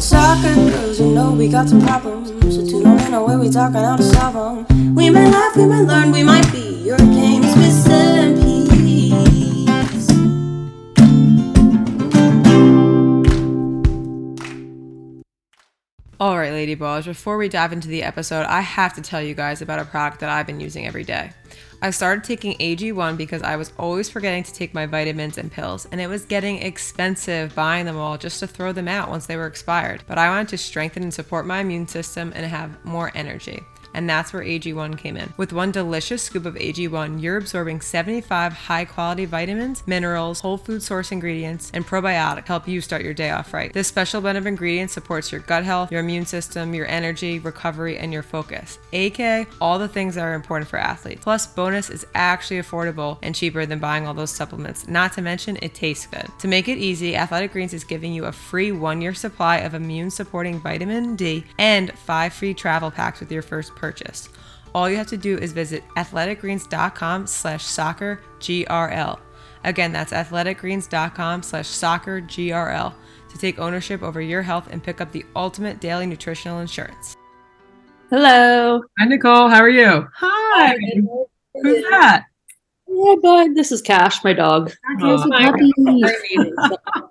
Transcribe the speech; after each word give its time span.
Soccer 0.00 0.54
girls, 0.54 1.00
you 1.00 1.06
know 1.06 1.32
we 1.32 1.48
got 1.48 1.68
some 1.68 1.80
problems. 1.80 2.28
So 2.54 2.66
tune 2.66 2.86
on 2.86 3.00
in 3.00 3.14
on 3.14 3.26
where 3.26 3.38
we 3.38 3.50
talking 3.50 3.80
how 3.80 3.96
to 3.96 4.02
solve 4.02 4.66
them. 4.68 4.94
We 4.94 5.10
may 5.10 5.30
laugh, 5.30 5.56
we 5.56 5.66
may 5.66 5.80
learn, 5.82 6.12
we 6.12 6.22
might 6.22 6.50
be 6.52 6.82
your 6.84 6.98
game's 6.98 7.56
missing 7.56 8.36
piece. 8.42 8.66
All 16.20 16.38
right, 16.38 16.52
Lady 16.52 16.74
Balls, 16.74 17.06
before 17.06 17.36
we 17.36 17.48
dive 17.48 17.72
into 17.72 17.88
the 17.88 18.02
episode, 18.02 18.46
I 18.46 18.60
have 18.60 18.94
to 18.94 19.02
tell 19.02 19.20
you 19.20 19.34
guys 19.34 19.60
about 19.60 19.80
a 19.80 19.84
product 19.84 20.20
that 20.20 20.30
I've 20.30 20.46
been 20.46 20.60
using 20.60 20.86
every 20.86 21.04
day. 21.04 21.32
I 21.86 21.90
started 21.90 22.24
taking 22.24 22.54
AG1 22.54 23.16
because 23.16 23.42
I 23.42 23.54
was 23.54 23.72
always 23.78 24.10
forgetting 24.10 24.42
to 24.42 24.52
take 24.52 24.74
my 24.74 24.86
vitamins 24.86 25.38
and 25.38 25.52
pills, 25.52 25.86
and 25.92 26.00
it 26.00 26.08
was 26.08 26.24
getting 26.24 26.60
expensive 26.60 27.54
buying 27.54 27.86
them 27.86 27.96
all 27.96 28.18
just 28.18 28.40
to 28.40 28.48
throw 28.48 28.72
them 28.72 28.88
out 28.88 29.08
once 29.08 29.26
they 29.26 29.36
were 29.36 29.46
expired. 29.46 30.02
But 30.08 30.18
I 30.18 30.28
wanted 30.28 30.48
to 30.48 30.58
strengthen 30.58 31.04
and 31.04 31.14
support 31.14 31.46
my 31.46 31.60
immune 31.60 31.86
system 31.86 32.32
and 32.34 32.44
have 32.44 32.84
more 32.84 33.12
energy 33.14 33.62
and 33.96 34.08
that's 34.08 34.32
where 34.32 34.44
AG1 34.44 34.98
came 34.98 35.16
in. 35.16 35.32
With 35.38 35.54
one 35.54 35.72
delicious 35.72 36.22
scoop 36.22 36.44
of 36.44 36.54
AG1, 36.54 37.20
you're 37.20 37.38
absorbing 37.38 37.80
75 37.80 38.52
high 38.52 38.84
quality 38.84 39.24
vitamins, 39.24 39.82
minerals, 39.86 40.40
whole 40.40 40.58
food 40.58 40.82
source 40.82 41.10
ingredients, 41.10 41.70
and 41.74 41.84
probiotic 41.84 42.42
to 42.42 42.48
help 42.48 42.68
you 42.68 42.80
start 42.82 43.02
your 43.02 43.14
day 43.14 43.30
off 43.30 43.54
right. 43.54 43.72
This 43.72 43.88
special 43.88 44.20
blend 44.20 44.36
of 44.36 44.46
ingredients 44.46 44.92
supports 44.92 45.32
your 45.32 45.40
gut 45.40 45.64
health, 45.64 45.90
your 45.90 46.00
immune 46.00 46.26
system, 46.26 46.74
your 46.74 46.86
energy, 46.86 47.38
recovery, 47.38 47.96
and 47.96 48.12
your 48.12 48.22
focus, 48.22 48.78
aka 48.92 49.46
all 49.62 49.78
the 49.78 49.88
things 49.88 50.14
that 50.14 50.22
are 50.22 50.34
important 50.34 50.68
for 50.68 50.78
athletes. 50.78 51.24
Plus, 51.24 51.46
bonus 51.46 51.88
is 51.88 52.06
actually 52.14 52.60
affordable 52.60 53.18
and 53.22 53.34
cheaper 53.34 53.64
than 53.64 53.78
buying 53.78 54.06
all 54.06 54.14
those 54.14 54.30
supplements, 54.30 54.86
not 54.86 55.14
to 55.14 55.22
mention 55.22 55.56
it 55.62 55.72
tastes 55.72 56.06
good. 56.06 56.26
To 56.40 56.48
make 56.48 56.68
it 56.68 56.76
easy, 56.76 57.16
Athletic 57.16 57.52
Greens 57.52 57.72
is 57.72 57.82
giving 57.82 58.12
you 58.12 58.26
a 58.26 58.32
free 58.32 58.72
one 58.72 59.00
year 59.00 59.14
supply 59.14 59.58
of 59.58 59.72
immune 59.72 60.10
supporting 60.10 60.60
vitamin 60.60 61.16
D 61.16 61.44
and 61.58 61.90
five 61.98 62.34
free 62.34 62.52
travel 62.52 62.90
packs 62.90 63.20
with 63.20 63.32
your 63.32 63.42
first 63.42 63.74
purchase 63.74 63.85
purchase. 63.86 64.28
All 64.74 64.90
you 64.90 64.96
have 64.96 65.06
to 65.08 65.16
do 65.16 65.38
is 65.38 65.52
visit 65.52 65.84
athleticgreens.com 65.96 67.28
slash 67.28 67.64
soccer 67.64 68.20
GRL. 68.40 69.18
Again, 69.62 69.92
that's 69.92 70.12
athleticgreens.com 70.12 71.42
slash 71.44 71.68
soccer 71.68 72.20
GRL 72.20 72.92
to 73.30 73.38
take 73.38 73.60
ownership 73.60 74.02
over 74.02 74.20
your 74.20 74.42
health 74.42 74.68
and 74.70 74.82
pick 74.82 75.00
up 75.00 75.12
the 75.12 75.24
ultimate 75.36 75.80
daily 75.80 76.06
nutritional 76.06 76.58
insurance. 76.58 77.16
Hello. 78.10 78.82
Hi, 78.98 79.04
Nicole. 79.06 79.48
How 79.48 79.60
are 79.60 79.70
you? 79.70 80.06
Hi. 80.14 80.76
Who's 81.54 81.84
that? 81.90 82.24
Hi, 82.98 83.16
bud. 83.22 83.54
This 83.54 83.72
is 83.72 83.82
Cash, 83.82 84.24
my 84.24 84.32
dog. 84.32 84.72
Oh, 85.02 85.22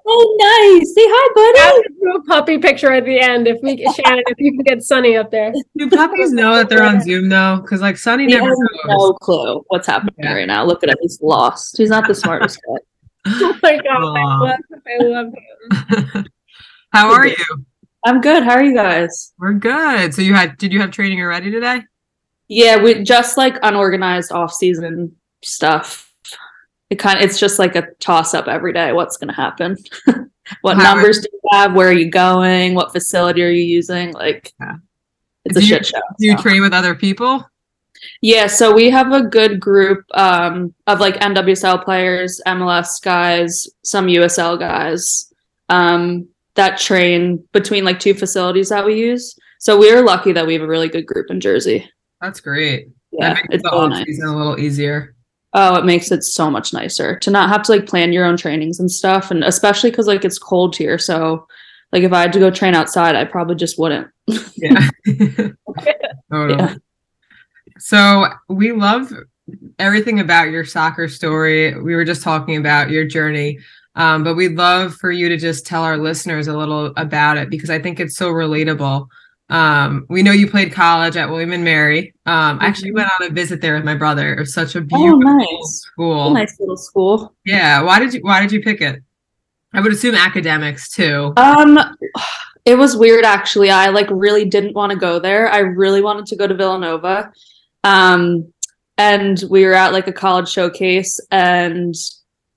oh, 0.08 0.38
nice. 0.40 0.94
Say 0.96 1.02
hi, 1.06 1.32
buddy. 1.36 1.88
Do 2.02 2.16
a 2.16 2.24
puppy 2.24 2.58
picture 2.58 2.92
at 2.92 3.06
the 3.06 3.20
end. 3.20 3.48
If 3.48 3.60
we 3.62 3.78
Shannon, 3.94 4.24
if 4.28 4.38
you 4.40 4.52
can 4.54 4.64
get 4.64 4.82
Sunny 4.84 5.16
up 5.16 5.30
there. 5.30 5.54
Do 5.78 5.90
puppies 5.90 6.32
know 6.32 6.56
that 6.56 6.70
they're 6.70 6.84
on 6.84 7.02
Zoom 7.02 7.30
though? 7.30 7.60
Because 7.62 7.82
like 7.82 7.98
Sunny 7.98 8.26
He 8.26 8.34
never 8.34 8.50
has 8.50 8.58
knows. 8.58 8.98
no 8.98 9.14
clue 9.14 9.64
what's 9.68 9.86
happening 9.88 10.16
Yeah. 10.18 10.34
right 10.34 10.48
now. 10.48 10.66
Look 10.66 10.84
at 10.84 10.90
him. 10.90 10.96
He's 11.02 11.22
lost. 11.22 11.78
He's 11.78 11.90
not 11.90 12.08
the 12.08 12.16
smartest 12.16 12.60
guy. 12.68 12.80
Oh 13.42 13.58
my 13.62 13.78
god, 13.78 14.18
I 14.18 14.38
love, 14.38 14.60
I 14.88 15.04
love 15.04 15.34
him. 16.16 16.26
How 16.92 17.12
are 17.12 17.28
you? 17.28 17.36
I'm 18.06 18.22
good. 18.22 18.44
How 18.44 18.52
are 18.54 18.64
you 18.64 18.74
guys? 18.76 19.34
We're 19.40 19.54
good. 19.54 20.14
So 20.14 20.22
you 20.22 20.34
had 20.34 20.58
did 20.58 20.72
you 20.74 20.80
have 20.82 20.92
training 20.92 21.22
already 21.22 21.52
today? 21.52 21.82
Yeah, 22.48 22.82
we 22.82 23.04
just 23.04 23.38
like 23.38 23.58
unorganized 23.64 24.32
off-season 24.32 25.16
stuff. 25.46 26.14
It 26.90 26.96
kind 27.00 27.18
of 27.18 27.24
it's 27.26 27.40
just 27.40 27.58
like 27.60 27.76
a 27.76 27.88
toss-up 28.00 28.48
every 28.48 28.74
day. 28.74 28.92
What's 28.94 29.18
going 29.18 29.30
to 29.30 29.34
happen? 29.34 29.78
what 30.62 30.78
How- 30.78 30.94
numbers 30.96 31.20
do 31.20 31.28
you 31.32 31.40
have? 31.52 31.74
Where 31.74 31.90
are 31.90 31.94
you 31.94 32.10
going? 32.12 32.76
What 32.76 32.92
facility 32.92 33.44
are 33.44 33.50
you 33.50 33.64
using? 33.64 34.14
Like, 34.14 34.54
Yeah. 34.60 34.76
it's 35.46 35.58
a 35.58 35.62
Do 35.62 35.66
you- 35.66 35.76
shit 35.76 35.86
show. 35.88 36.00
Do 36.20 36.28
you 36.28 36.38
so. 36.38 36.44
train 36.44 36.62
with 36.62 36.74
other 36.74 36.94
people? 36.96 37.50
Yeah, 38.22 38.46
so 38.48 38.72
we 38.74 38.90
have 38.92 39.14
a 39.14 39.24
good 39.24 39.60
group 39.60 40.06
um, 40.14 40.76
of 40.86 41.00
like 41.00 41.16
NWSL 41.22 41.84
players, 41.84 42.40
MLS 42.46 43.02
guys, 43.02 43.68
some 43.84 44.06
USL 44.08 44.60
guys 44.60 45.34
um, 45.70 46.28
that 46.54 46.78
train 46.78 47.44
between 47.52 47.84
like 47.84 48.00
two 48.00 48.14
facilities 48.14 48.70
that 48.70 48.86
we 48.86 49.00
use. 49.00 49.36
So 49.60 49.80
we're 49.80 50.04
lucky 50.04 50.34
that 50.34 50.46
we 50.46 50.54
have 50.54 50.62
a 50.62 50.68
really 50.68 50.90
good 50.90 51.08
group 51.08 51.32
in 51.32 51.40
Jersey. 51.40 51.90
That's 52.22 52.40
great. 52.42 52.90
Yeah, 53.12 53.34
that 53.34 53.36
makes 53.38 53.48
it's 53.52 53.64
the 53.64 53.72
off 53.72 53.90
nice. 53.90 54.06
season 54.06 54.28
a 54.28 54.38
little 54.38 54.60
easier. 54.60 55.15
Oh, 55.58 55.76
it 55.78 55.86
makes 55.86 56.12
it 56.12 56.24
so 56.24 56.52
much 56.52 56.74
nicer 56.74 57.18
to 57.20 57.32
not 57.32 57.48
have 57.48 57.64
to 57.64 57.72
like 57.72 57.88
plan 57.88 58.12
your 58.12 58.26
own 58.26 58.36
trainings 58.36 58.78
and 58.80 58.92
stuff, 58.92 59.32
and 59.32 59.42
especially 59.42 59.90
because 59.90 60.06
like 60.06 60.26
it's 60.26 60.38
cold 60.38 60.76
here. 60.76 60.98
So, 60.98 61.48
like 61.94 62.04
if 62.04 62.12
I 62.12 62.22
had 62.22 62.34
to 62.34 62.40
go 62.40 62.52
train 62.52 62.76
outside, 62.76 63.16
I 63.16 63.24
probably 63.24 63.56
just 63.56 63.80
wouldn't. 63.80 64.08
Yeah. 64.58 64.90
Totally. 66.32 66.60
Yeah. 66.60 66.76
So 67.80 68.26
we 68.50 68.74
love 68.74 69.14
everything 69.80 70.20
about 70.20 70.50
your 70.50 70.66
soccer 70.66 71.08
story. 71.08 71.80
We 71.80 71.96
were 71.96 72.06
just 72.06 72.22
talking 72.22 72.58
about 72.58 72.90
your 72.90 73.06
journey. 73.06 73.60
Um, 73.96 74.26
but 74.26 74.36
we'd 74.36 74.58
love 74.58 74.96
for 74.96 75.10
you 75.10 75.30
to 75.30 75.38
just 75.38 75.66
tell 75.66 75.84
our 75.84 75.98
listeners 75.98 76.48
a 76.48 76.58
little 76.58 76.88
about 76.98 77.38
it 77.38 77.50
because 77.50 77.70
I 77.70 77.80
think 77.80 78.00
it's 78.00 78.18
so 78.18 78.30
relatable. 78.30 79.08
Um, 79.50 80.06
we 80.10 80.24
know 80.24 80.32
you 80.32 80.50
played 80.50 80.72
college 80.72 81.16
at 81.18 81.30
William 81.30 81.52
and 81.54 81.64
Mary. 81.64 82.14
Um, 82.26 82.58
I 82.60 82.66
actually 82.66 82.92
went 82.94 83.10
on 83.20 83.28
a 83.28 83.30
visit 83.30 83.62
there 83.62 83.76
with 83.76 83.86
my 83.86 83.94
brother. 83.96 84.34
It 84.34 84.40
was 84.40 84.54
such 84.54 84.76
a 84.76 84.80
Oh, 84.80 84.82
beautiful 84.82 85.20
nice, 85.20 85.82
school. 85.86 86.34
nice 86.34 86.60
little 86.60 86.78
school. 86.78 87.36
Yeah. 87.46 87.82
Why 87.84 88.00
did 88.00 88.14
you 88.14 88.22
why 88.22 88.42
did 88.42 88.52
you 88.52 88.62
pick 88.62 88.82
it? 88.82 89.02
I 89.74 89.82
would 89.82 89.92
assume 89.92 90.16
academics 90.16 90.90
too. 90.90 91.34
Um, 91.38 91.78
it 92.66 92.76
was 92.76 92.98
weird 92.98 93.24
actually. 93.26 93.70
I 93.70 93.90
like 93.90 94.08
really 94.10 94.46
didn't 94.46 94.74
want 94.74 94.92
to 94.94 94.98
go 94.98 95.20
there. 95.20 95.48
I 95.50 95.60
really 95.60 96.02
wanted 96.02 96.26
to 96.28 96.36
go 96.36 96.48
to 96.48 96.56
Villanova. 96.56 97.32
Um, 97.84 98.52
and 98.98 99.44
we 99.50 99.66
were 99.66 99.74
at 99.74 99.92
like 99.94 100.08
a 100.08 100.14
college 100.14 100.50
showcase, 100.50 101.20
and 101.30 101.94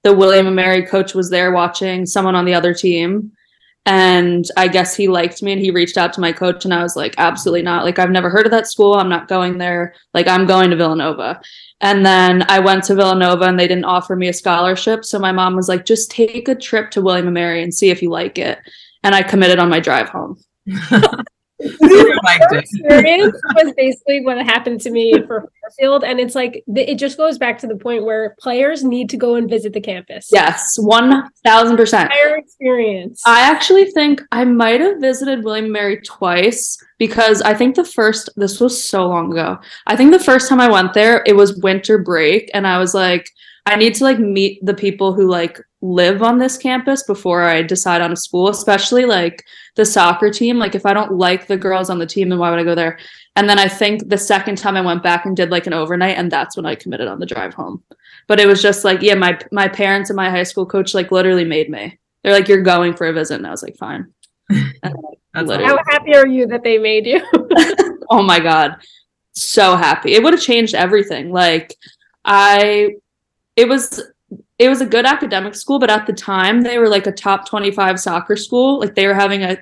the 0.04 0.14
William 0.14 0.46
and 0.46 0.54
Mary 0.56 0.86
coach 0.86 1.12
was 1.12 1.28
there 1.28 1.50
watching 1.50 2.06
someone 2.06 2.36
on 2.36 2.44
the 2.44 2.54
other 2.54 2.72
team. 2.72 3.32
And 3.88 4.46
I 4.58 4.68
guess 4.68 4.94
he 4.94 5.08
liked 5.08 5.42
me 5.42 5.52
and 5.52 5.60
he 5.62 5.70
reached 5.70 5.96
out 5.96 6.12
to 6.12 6.20
my 6.20 6.30
coach, 6.30 6.66
and 6.66 6.74
I 6.74 6.82
was 6.82 6.94
like, 6.94 7.14
absolutely 7.16 7.62
not. 7.62 7.84
Like, 7.84 7.98
I've 7.98 8.10
never 8.10 8.28
heard 8.28 8.44
of 8.44 8.52
that 8.52 8.66
school. 8.66 8.92
I'm 8.92 9.08
not 9.08 9.28
going 9.28 9.56
there. 9.56 9.94
Like, 10.12 10.28
I'm 10.28 10.44
going 10.44 10.68
to 10.68 10.76
Villanova. 10.76 11.40
And 11.80 12.04
then 12.04 12.44
I 12.50 12.58
went 12.58 12.84
to 12.84 12.94
Villanova 12.94 13.44
and 13.44 13.58
they 13.58 13.66
didn't 13.66 13.86
offer 13.86 14.14
me 14.14 14.28
a 14.28 14.32
scholarship. 14.34 15.06
So 15.06 15.18
my 15.18 15.32
mom 15.32 15.56
was 15.56 15.70
like, 15.70 15.86
just 15.86 16.10
take 16.10 16.48
a 16.48 16.54
trip 16.54 16.90
to 16.90 17.00
William 17.00 17.28
and 17.28 17.34
Mary 17.34 17.62
and 17.62 17.72
see 17.72 17.88
if 17.88 18.02
you 18.02 18.10
like 18.10 18.36
it. 18.36 18.58
And 19.04 19.14
I 19.14 19.22
committed 19.22 19.58
on 19.58 19.70
my 19.70 19.80
drive 19.80 20.10
home. 20.10 20.38
You 21.60 21.70
it. 21.80 22.52
experience 22.64 23.40
was 23.54 23.72
basically 23.76 24.24
what 24.24 24.38
happened 24.38 24.80
to 24.82 24.90
me 24.90 25.12
for 25.26 25.50
Fairfield, 25.60 26.04
and 26.04 26.20
it's 26.20 26.34
like 26.34 26.64
it 26.66 26.96
just 26.96 27.16
goes 27.16 27.38
back 27.38 27.58
to 27.58 27.66
the 27.66 27.76
point 27.76 28.04
where 28.04 28.36
players 28.40 28.84
need 28.84 29.10
to 29.10 29.16
go 29.16 29.34
and 29.34 29.48
visit 29.48 29.72
the 29.72 29.80
campus. 29.80 30.28
Yes, 30.32 30.78
1000%. 30.78 32.02
entire 32.02 32.36
experience. 32.36 33.22
I 33.26 33.40
actually 33.40 33.86
think 33.92 34.22
I 34.32 34.44
might 34.44 34.80
have 34.80 35.00
visited 35.00 35.44
William 35.44 35.68
and 35.68 35.72
Mary 35.72 36.00
twice 36.00 36.78
because 36.98 37.42
I 37.42 37.54
think 37.54 37.76
the 37.76 37.84
first, 37.84 38.28
this 38.36 38.60
was 38.60 38.82
so 38.82 39.06
long 39.06 39.32
ago. 39.32 39.58
I 39.86 39.96
think 39.96 40.12
the 40.12 40.18
first 40.18 40.48
time 40.48 40.60
I 40.60 40.70
went 40.70 40.94
there, 40.94 41.22
it 41.26 41.36
was 41.36 41.60
winter 41.60 41.98
break. 41.98 42.50
And 42.54 42.66
I 42.66 42.78
was 42.78 42.94
like, 42.94 43.30
I 43.68 43.76
need 43.76 43.94
to 43.96 44.04
like 44.04 44.18
meet 44.18 44.64
the 44.64 44.74
people 44.74 45.12
who 45.12 45.28
like 45.28 45.60
live 45.80 46.22
on 46.22 46.38
this 46.38 46.56
campus 46.56 47.02
before 47.02 47.42
I 47.42 47.62
decide 47.62 48.00
on 48.00 48.12
a 48.12 48.16
school, 48.16 48.48
especially 48.48 49.04
like 49.04 49.44
the 49.76 49.84
soccer 49.84 50.30
team. 50.30 50.58
Like, 50.58 50.74
if 50.74 50.86
I 50.86 50.94
don't 50.94 51.12
like 51.12 51.46
the 51.46 51.56
girls 51.56 51.90
on 51.90 51.98
the 51.98 52.06
team, 52.06 52.28
then 52.28 52.38
why 52.38 52.50
would 52.50 52.58
I 52.58 52.64
go 52.64 52.74
there? 52.74 52.98
And 53.36 53.48
then 53.48 53.58
I 53.58 53.68
think 53.68 54.08
the 54.08 54.18
second 54.18 54.56
time 54.56 54.76
I 54.76 54.80
went 54.80 55.02
back 55.02 55.26
and 55.26 55.36
did 55.36 55.50
like 55.50 55.66
an 55.66 55.74
overnight, 55.74 56.16
and 56.16 56.30
that's 56.30 56.56
when 56.56 56.66
I 56.66 56.74
committed 56.74 57.08
on 57.08 57.20
the 57.20 57.26
drive 57.26 57.54
home. 57.54 57.84
But 58.26 58.40
it 58.40 58.46
was 58.46 58.62
just 58.62 58.84
like, 58.84 59.02
yeah, 59.02 59.14
my 59.14 59.38
my 59.52 59.68
parents 59.68 60.10
and 60.10 60.16
my 60.16 60.30
high 60.30 60.42
school 60.42 60.66
coach 60.66 60.94
like 60.94 61.12
literally 61.12 61.44
made 61.44 61.70
me. 61.70 61.98
They're 62.22 62.32
like, 62.32 62.48
"You're 62.48 62.62
going 62.62 62.94
for 62.94 63.06
a 63.06 63.12
visit," 63.12 63.36
and 63.36 63.46
I 63.46 63.50
was 63.50 63.62
like, 63.62 63.76
"Fine." 63.76 64.12
And 65.34 65.48
then 65.48 65.62
I 65.62 65.68
How 65.68 65.78
happy 65.86 66.14
are 66.16 66.26
you 66.26 66.46
that 66.48 66.64
they 66.64 66.78
made 66.78 67.06
you? 67.06 67.20
oh 68.10 68.22
my 68.22 68.40
god, 68.40 68.76
so 69.32 69.76
happy! 69.76 70.14
It 70.14 70.22
would 70.22 70.32
have 70.32 70.42
changed 70.42 70.74
everything. 70.74 71.30
Like, 71.30 71.76
I, 72.24 72.96
it 73.58 73.68
was, 73.68 73.84
it 74.58 74.68
was 74.68 74.80
a 74.80 74.92
good 74.94 75.06
academic 75.06 75.54
school, 75.54 75.78
but 75.78 75.90
at 75.90 76.06
the 76.06 76.12
time 76.12 76.62
they 76.62 76.78
were 76.78 76.88
like 76.88 77.06
a 77.06 77.12
top 77.12 77.40
twenty-five 77.50 77.98
soccer 77.98 78.36
school. 78.36 78.80
Like 78.80 78.94
they 78.94 79.06
were 79.06 79.20
having 79.24 79.42
a, 79.42 79.56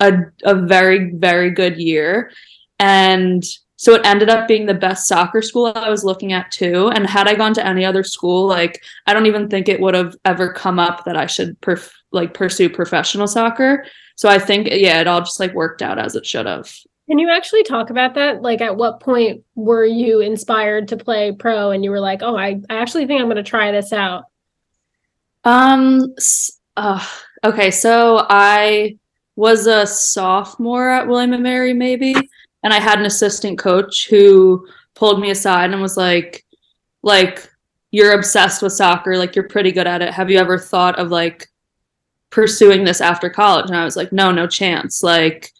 a, 0.00 0.10
a 0.44 0.54
very 0.74 1.12
very 1.28 1.50
good 1.50 1.76
year, 1.76 2.30
and 2.78 3.42
so 3.76 3.94
it 3.94 4.06
ended 4.06 4.28
up 4.28 4.46
being 4.46 4.66
the 4.66 4.82
best 4.86 5.08
soccer 5.08 5.42
school 5.42 5.72
I 5.74 5.90
was 5.90 6.04
looking 6.04 6.32
at 6.32 6.52
too. 6.52 6.88
And 6.94 7.04
had 7.06 7.26
I 7.26 7.34
gone 7.34 7.54
to 7.54 7.66
any 7.66 7.84
other 7.84 8.04
school, 8.04 8.46
like 8.46 8.80
I 9.06 9.12
don't 9.12 9.26
even 9.26 9.48
think 9.48 9.68
it 9.68 9.80
would 9.80 9.94
have 9.94 10.14
ever 10.24 10.52
come 10.52 10.78
up 10.78 11.04
that 11.04 11.16
I 11.16 11.26
should 11.26 11.60
perf- 11.60 11.90
like 12.12 12.32
pursue 12.32 12.68
professional 12.70 13.26
soccer. 13.26 13.84
So 14.14 14.28
I 14.28 14.38
think 14.38 14.68
yeah, 14.70 15.00
it 15.00 15.08
all 15.08 15.20
just 15.20 15.40
like 15.40 15.54
worked 15.54 15.82
out 15.82 15.98
as 15.98 16.14
it 16.14 16.26
should 16.26 16.46
have. 16.46 16.70
Can 17.08 17.18
you 17.18 17.30
actually 17.30 17.64
talk 17.64 17.90
about 17.90 18.14
that? 18.14 18.42
Like, 18.42 18.60
at 18.60 18.76
what 18.76 19.00
point 19.00 19.44
were 19.54 19.84
you 19.84 20.20
inspired 20.20 20.88
to 20.88 20.96
play 20.96 21.32
pro 21.32 21.70
and 21.70 21.84
you 21.84 21.90
were 21.90 22.00
like, 22.00 22.22
oh, 22.22 22.36
I, 22.36 22.60
I 22.70 22.76
actually 22.76 23.06
think 23.06 23.20
I'm 23.20 23.26
going 23.26 23.36
to 23.36 23.42
try 23.42 23.72
this 23.72 23.92
out? 23.92 24.24
Um. 25.44 26.14
Uh, 26.76 27.04
okay. 27.44 27.70
So 27.70 28.26
I 28.30 28.96
was 29.36 29.66
a 29.66 29.86
sophomore 29.86 30.88
at 30.88 31.06
William 31.06 31.32
and 31.32 31.42
Mary, 31.42 31.74
maybe, 31.74 32.14
and 32.62 32.72
I 32.72 32.80
had 32.80 32.98
an 32.98 33.06
assistant 33.06 33.58
coach 33.58 34.08
who 34.08 34.66
pulled 34.94 35.20
me 35.20 35.30
aside 35.30 35.70
and 35.70 35.82
was 35.82 35.96
like, 35.96 36.44
like 37.02 37.50
you're 37.90 38.12
obsessed 38.12 38.62
with 38.62 38.72
soccer, 38.72 39.18
like 39.18 39.36
you're 39.36 39.48
pretty 39.48 39.72
good 39.72 39.86
at 39.86 40.02
it. 40.02 40.14
Have 40.14 40.30
you 40.30 40.38
ever 40.38 40.58
thought 40.58 40.98
of 40.98 41.10
like 41.10 41.48
pursuing 42.30 42.84
this 42.84 43.00
after 43.00 43.28
college? 43.28 43.66
And 43.66 43.76
I 43.76 43.84
was 43.84 43.96
like, 43.96 44.12
no, 44.12 44.30
no 44.32 44.46
chance. 44.46 45.02
Like 45.02 45.51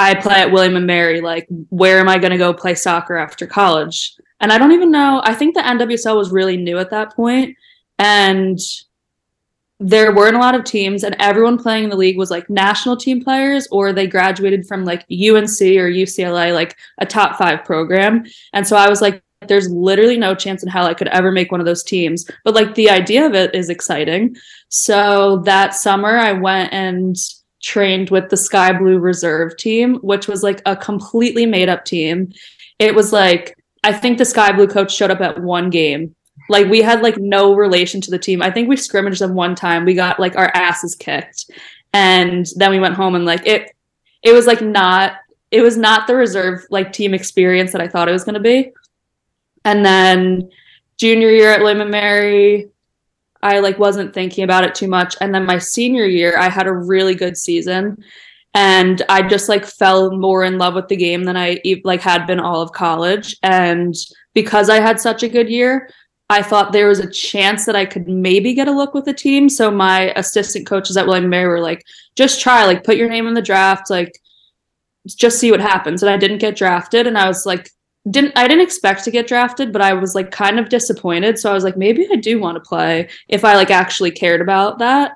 I 0.00 0.14
play 0.14 0.36
at 0.36 0.50
William 0.50 0.76
and 0.76 0.86
Mary. 0.86 1.20
Like, 1.20 1.46
where 1.68 1.98
am 1.98 2.08
I 2.08 2.18
going 2.18 2.32
to 2.32 2.38
go 2.38 2.54
play 2.54 2.74
soccer 2.74 3.16
after 3.16 3.46
college? 3.46 4.14
And 4.40 4.52
I 4.52 4.58
don't 4.58 4.72
even 4.72 4.90
know. 4.90 5.20
I 5.24 5.34
think 5.34 5.54
the 5.54 5.60
NWSL 5.60 6.16
was 6.16 6.30
really 6.32 6.56
new 6.56 6.78
at 6.78 6.90
that 6.90 7.14
point, 7.14 7.56
and 7.98 8.58
there 9.78 10.14
weren't 10.14 10.36
a 10.36 10.40
lot 10.40 10.54
of 10.54 10.64
teams, 10.64 11.04
and 11.04 11.16
everyone 11.18 11.58
playing 11.58 11.84
in 11.84 11.90
the 11.90 11.96
league 11.96 12.18
was 12.18 12.30
like 12.30 12.48
national 12.48 12.96
team 12.96 13.22
players, 13.22 13.68
or 13.70 13.92
they 13.92 14.06
graduated 14.06 14.66
from 14.66 14.84
like 14.84 15.00
UNC 15.10 15.60
or 15.60 15.90
UCLA, 15.90 16.54
like 16.54 16.76
a 16.98 17.06
top 17.06 17.36
five 17.36 17.64
program. 17.64 18.24
And 18.52 18.66
so 18.66 18.76
I 18.76 18.88
was 18.88 19.02
like, 19.02 19.22
there's 19.48 19.70
literally 19.70 20.18
no 20.18 20.34
chance 20.34 20.62
in 20.62 20.68
hell 20.68 20.86
I 20.86 20.94
could 20.94 21.08
ever 21.08 21.32
make 21.32 21.50
one 21.50 21.60
of 21.60 21.66
those 21.66 21.82
teams. 21.82 22.28
But 22.44 22.54
like 22.54 22.74
the 22.74 22.90
idea 22.90 23.24
of 23.24 23.34
it 23.34 23.54
is 23.54 23.70
exciting. 23.70 24.36
So 24.68 25.38
that 25.46 25.74
summer, 25.74 26.18
I 26.18 26.32
went 26.32 26.72
and 26.72 27.16
trained 27.60 28.10
with 28.10 28.30
the 28.30 28.36
Sky 28.36 28.72
Blue 28.72 28.98
Reserve 28.98 29.56
team, 29.56 29.96
which 29.96 30.28
was 30.28 30.42
like 30.42 30.62
a 30.66 30.76
completely 30.76 31.46
made 31.46 31.68
up 31.68 31.84
team. 31.84 32.32
It 32.78 32.94
was 32.94 33.12
like, 33.12 33.56
I 33.84 33.92
think 33.92 34.18
the 34.18 34.24
Sky 34.24 34.52
Blue 34.52 34.66
coach 34.66 34.94
showed 34.94 35.10
up 35.10 35.20
at 35.20 35.40
one 35.42 35.70
game. 35.70 36.14
Like 36.48 36.68
we 36.68 36.82
had 36.82 37.02
like 37.02 37.18
no 37.18 37.54
relation 37.54 38.00
to 38.02 38.10
the 38.10 38.18
team. 38.18 38.42
I 38.42 38.50
think 38.50 38.68
we 38.68 38.76
scrimmaged 38.76 39.20
them 39.20 39.34
one 39.34 39.54
time. 39.54 39.84
We 39.84 39.94
got 39.94 40.18
like 40.18 40.36
our 40.36 40.50
asses 40.54 40.94
kicked. 40.94 41.50
And 41.92 42.46
then 42.56 42.70
we 42.70 42.80
went 42.80 42.94
home 42.94 43.14
and 43.14 43.24
like 43.24 43.46
it 43.46 43.70
it 44.22 44.32
was 44.32 44.46
like 44.46 44.60
not 44.60 45.14
it 45.50 45.62
was 45.62 45.76
not 45.76 46.06
the 46.06 46.14
reserve 46.14 46.64
like 46.70 46.92
team 46.92 47.14
experience 47.14 47.72
that 47.72 47.80
I 47.80 47.88
thought 47.88 48.08
it 48.08 48.12
was 48.12 48.24
gonna 48.24 48.40
be. 48.40 48.72
And 49.64 49.84
then 49.84 50.50
junior 50.96 51.30
year 51.30 51.50
at 51.50 51.62
and 51.62 51.90
Mary, 51.90 52.68
I 53.42 53.60
like 53.60 53.78
wasn't 53.78 54.14
thinking 54.14 54.44
about 54.44 54.64
it 54.64 54.74
too 54.74 54.88
much. 54.88 55.16
And 55.20 55.34
then 55.34 55.46
my 55.46 55.58
senior 55.58 56.04
year, 56.04 56.36
I 56.36 56.48
had 56.48 56.66
a 56.66 56.72
really 56.72 57.14
good 57.14 57.36
season 57.36 58.02
and 58.54 59.02
I 59.08 59.22
just 59.22 59.48
like 59.48 59.64
fell 59.64 60.16
more 60.16 60.44
in 60.44 60.58
love 60.58 60.74
with 60.74 60.88
the 60.88 60.96
game 60.96 61.24
than 61.24 61.36
I 61.36 61.60
like 61.84 62.00
had 62.00 62.26
been 62.26 62.40
all 62.40 62.60
of 62.60 62.72
college. 62.72 63.36
And 63.42 63.94
because 64.34 64.68
I 64.68 64.80
had 64.80 65.00
such 65.00 65.22
a 65.22 65.28
good 65.28 65.48
year, 65.48 65.88
I 66.28 66.42
thought 66.42 66.72
there 66.72 66.88
was 66.88 67.00
a 67.00 67.10
chance 67.10 67.66
that 67.66 67.76
I 67.76 67.84
could 67.84 68.08
maybe 68.08 68.54
get 68.54 68.68
a 68.68 68.72
look 68.72 68.94
with 68.94 69.04
the 69.04 69.14
team. 69.14 69.48
So 69.48 69.70
my 69.70 70.12
assistant 70.16 70.66
coaches 70.66 70.96
at 70.96 71.06
William 71.06 71.28
Mary 71.28 71.48
were 71.48 71.60
like, 71.60 71.84
just 72.16 72.40
try, 72.40 72.64
like 72.64 72.84
put 72.84 72.96
your 72.96 73.08
name 73.08 73.26
in 73.26 73.34
the 73.34 73.42
draft, 73.42 73.90
like 73.90 74.20
just 75.06 75.38
see 75.38 75.50
what 75.50 75.60
happens. 75.60 76.02
And 76.02 76.10
I 76.10 76.16
didn't 76.16 76.38
get 76.38 76.56
drafted. 76.56 77.06
And 77.06 77.18
I 77.18 77.26
was 77.26 77.46
like, 77.46 77.70
didn't 78.08 78.32
I 78.36 78.48
didn't 78.48 78.62
expect 78.62 79.04
to 79.04 79.10
get 79.10 79.26
drafted, 79.26 79.72
but 79.72 79.82
I 79.82 79.92
was 79.92 80.14
like 80.14 80.30
kind 80.30 80.58
of 80.58 80.68
disappointed. 80.68 81.38
So 81.38 81.50
I 81.50 81.54
was 81.54 81.64
like, 81.64 81.76
maybe 81.76 82.08
I 82.10 82.16
do 82.16 82.38
want 82.38 82.56
to 82.56 82.66
play 82.66 83.08
if 83.28 83.44
I 83.44 83.54
like 83.54 83.70
actually 83.70 84.10
cared 84.10 84.40
about 84.40 84.78
that. 84.78 85.12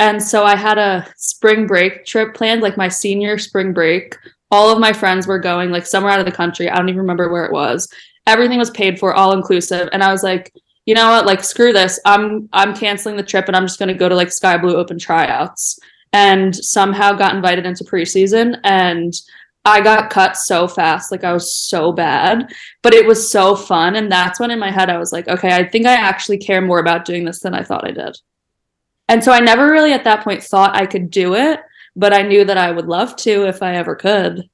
And 0.00 0.22
so 0.22 0.44
I 0.44 0.56
had 0.56 0.78
a 0.78 1.06
spring 1.16 1.66
break 1.66 2.04
trip 2.04 2.34
planned, 2.34 2.62
like 2.62 2.76
my 2.76 2.88
senior 2.88 3.38
spring 3.38 3.72
break. 3.72 4.16
All 4.50 4.70
of 4.70 4.78
my 4.78 4.92
friends 4.92 5.26
were 5.26 5.38
going 5.38 5.70
like 5.70 5.86
somewhere 5.86 6.12
out 6.12 6.20
of 6.20 6.26
the 6.26 6.32
country. 6.32 6.68
I 6.68 6.76
don't 6.76 6.88
even 6.88 7.00
remember 7.00 7.30
where 7.30 7.44
it 7.44 7.52
was. 7.52 7.88
Everything 8.26 8.58
was 8.58 8.70
paid 8.70 8.98
for, 8.98 9.14
all 9.14 9.32
inclusive. 9.32 9.88
And 9.92 10.02
I 10.02 10.12
was 10.12 10.22
like, 10.22 10.52
you 10.86 10.94
know 10.94 11.10
what? 11.10 11.26
Like 11.26 11.42
screw 11.42 11.72
this. 11.72 11.98
I'm 12.04 12.48
I'm 12.52 12.74
canceling 12.74 13.16
the 13.16 13.22
trip 13.22 13.46
and 13.48 13.56
I'm 13.56 13.66
just 13.66 13.78
gonna 13.78 13.94
go 13.94 14.08
to 14.08 14.14
like 14.14 14.32
Sky 14.32 14.58
Blue 14.58 14.76
Open 14.76 14.98
tryouts. 14.98 15.78
And 16.12 16.54
somehow 16.54 17.12
got 17.12 17.34
invited 17.34 17.66
into 17.66 17.82
preseason 17.82 18.60
and 18.62 19.12
I 19.64 19.80
got 19.80 20.10
cut 20.10 20.36
so 20.36 20.68
fast. 20.68 21.10
Like 21.10 21.24
I 21.24 21.32
was 21.32 21.54
so 21.54 21.90
bad, 21.90 22.52
but 22.82 22.92
it 22.92 23.06
was 23.06 23.30
so 23.30 23.56
fun. 23.56 23.96
And 23.96 24.12
that's 24.12 24.38
when 24.38 24.50
in 24.50 24.58
my 24.58 24.70
head 24.70 24.90
I 24.90 24.98
was 24.98 25.12
like, 25.12 25.26
okay, 25.26 25.54
I 25.54 25.66
think 25.66 25.86
I 25.86 25.94
actually 25.94 26.38
care 26.38 26.60
more 26.60 26.80
about 26.80 27.06
doing 27.06 27.24
this 27.24 27.40
than 27.40 27.54
I 27.54 27.62
thought 27.62 27.86
I 27.86 27.92
did. 27.92 28.18
And 29.08 29.24
so 29.24 29.32
I 29.32 29.40
never 29.40 29.70
really 29.70 29.92
at 29.92 30.04
that 30.04 30.22
point 30.22 30.42
thought 30.42 30.76
I 30.76 30.86
could 30.86 31.10
do 31.10 31.34
it, 31.34 31.60
but 31.96 32.12
I 32.12 32.22
knew 32.22 32.44
that 32.44 32.58
I 32.58 32.70
would 32.70 32.86
love 32.86 33.16
to 33.16 33.46
if 33.46 33.62
I 33.62 33.76
ever 33.76 33.94
could. 33.94 34.48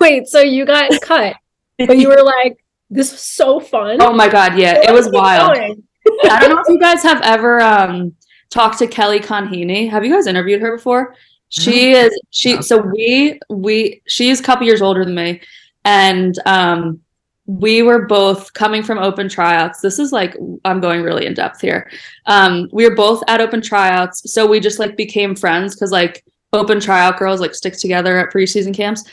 Wait, 0.00 0.26
so 0.26 0.40
you 0.40 0.64
got 0.64 1.00
cut, 1.02 1.36
but 1.78 1.98
you 1.98 2.08
were 2.08 2.22
like, 2.22 2.64
this 2.90 3.12
was 3.12 3.20
so 3.20 3.60
fun. 3.60 3.98
Oh 4.00 4.12
my 4.12 4.28
God. 4.28 4.56
Yeah, 4.58 4.80
it 4.88 4.92
was 4.92 5.08
wild. 5.10 5.50
I 5.50 6.40
don't 6.40 6.50
know 6.50 6.60
if 6.60 6.68
you 6.68 6.78
guys 6.80 7.02
have 7.02 7.20
ever 7.22 7.60
um, 7.60 8.14
talked 8.50 8.78
to 8.78 8.86
Kelly 8.86 9.20
Conheeney. 9.20 9.90
Have 9.90 10.04
you 10.04 10.12
guys 10.12 10.26
interviewed 10.26 10.60
her 10.60 10.76
before? 10.76 11.14
She 11.60 11.92
is 11.92 12.12
she 12.30 12.60
so 12.62 12.78
we 12.78 13.38
we 13.48 14.02
she's 14.06 14.40
a 14.40 14.42
couple 14.42 14.66
years 14.66 14.82
older 14.82 15.04
than 15.04 15.14
me. 15.14 15.40
And 15.84 16.36
um 16.46 17.00
we 17.46 17.82
were 17.82 18.06
both 18.06 18.52
coming 18.54 18.82
from 18.82 18.98
open 18.98 19.28
tryouts. 19.28 19.80
This 19.80 20.00
is 20.00 20.10
like 20.10 20.36
I'm 20.64 20.80
going 20.80 21.02
really 21.02 21.26
in 21.26 21.34
depth 21.34 21.60
here. 21.60 21.88
Um 22.26 22.68
we 22.72 22.88
were 22.88 22.96
both 22.96 23.22
at 23.28 23.40
open 23.40 23.60
tryouts, 23.60 24.32
so 24.32 24.46
we 24.46 24.58
just 24.58 24.80
like 24.80 24.96
became 24.96 25.36
friends 25.36 25.76
cuz 25.76 25.92
like 25.92 26.24
open 26.52 26.80
tryout 26.80 27.18
girls 27.18 27.40
like 27.40 27.54
stick 27.54 27.76
together 27.76 28.18
at 28.18 28.32
preseason 28.32 28.74
camps. 28.74 29.04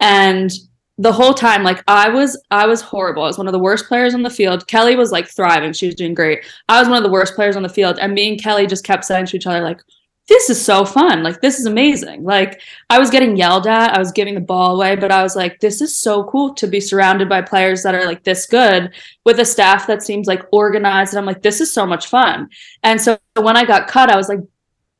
And 0.00 0.50
the 0.98 1.12
whole 1.12 1.32
time 1.32 1.62
like 1.62 1.82
i 1.88 2.08
was 2.08 2.40
i 2.50 2.66
was 2.66 2.80
horrible. 2.80 3.24
I 3.24 3.26
was 3.26 3.38
one 3.38 3.48
of 3.48 3.52
the 3.52 3.58
worst 3.58 3.86
players 3.86 4.14
on 4.14 4.22
the 4.22 4.30
field. 4.30 4.66
Kelly 4.66 4.96
was 4.96 5.12
like 5.12 5.28
thriving. 5.28 5.74
She 5.74 5.86
was 5.86 5.94
doing 5.94 6.14
great. 6.14 6.42
I 6.70 6.80
was 6.80 6.88
one 6.88 6.96
of 6.96 7.02
the 7.02 7.10
worst 7.10 7.34
players 7.34 7.56
on 7.56 7.62
the 7.62 7.68
field. 7.68 7.98
And 7.98 8.14
me 8.14 8.30
and 8.30 8.42
kelly 8.42 8.66
just 8.66 8.84
kept 8.84 9.04
saying 9.04 9.26
to 9.26 9.36
each 9.36 9.46
other 9.46 9.60
like 9.60 9.82
this 10.28 10.50
is 10.50 10.64
so 10.64 10.84
fun. 10.84 11.22
Like, 11.22 11.40
this 11.40 11.58
is 11.58 11.66
amazing. 11.66 12.22
Like, 12.22 12.60
I 12.88 12.98
was 12.98 13.10
getting 13.10 13.36
yelled 13.36 13.66
at, 13.66 13.94
I 13.94 13.98
was 13.98 14.12
giving 14.12 14.34
the 14.34 14.40
ball 14.40 14.76
away, 14.76 14.94
but 14.96 15.10
I 15.10 15.22
was 15.22 15.34
like, 15.34 15.58
this 15.60 15.80
is 15.80 15.96
so 15.96 16.24
cool 16.24 16.54
to 16.54 16.66
be 16.66 16.80
surrounded 16.80 17.28
by 17.28 17.42
players 17.42 17.82
that 17.82 17.94
are 17.94 18.06
like 18.06 18.22
this 18.22 18.46
good 18.46 18.92
with 19.24 19.40
a 19.40 19.44
staff 19.44 19.86
that 19.88 20.02
seems 20.02 20.28
like 20.28 20.46
organized. 20.52 21.12
And 21.12 21.18
I'm 21.18 21.26
like, 21.26 21.42
this 21.42 21.60
is 21.60 21.72
so 21.72 21.86
much 21.86 22.06
fun. 22.06 22.48
And 22.82 23.00
so 23.00 23.18
when 23.36 23.56
I 23.56 23.64
got 23.64 23.88
cut, 23.88 24.10
I 24.10 24.16
was 24.16 24.28
like, 24.28 24.40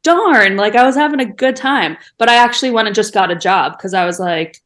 darn, 0.02 0.56
like, 0.56 0.74
I 0.74 0.84
was 0.84 0.96
having 0.96 1.20
a 1.20 1.32
good 1.32 1.56
time. 1.56 1.96
But 2.18 2.28
I 2.28 2.36
actually 2.36 2.70
went 2.70 2.88
and 2.88 2.94
just 2.94 3.14
got 3.14 3.30
a 3.30 3.36
job 3.36 3.76
because 3.76 3.94
I 3.94 4.04
was 4.04 4.18
like, 4.18 4.61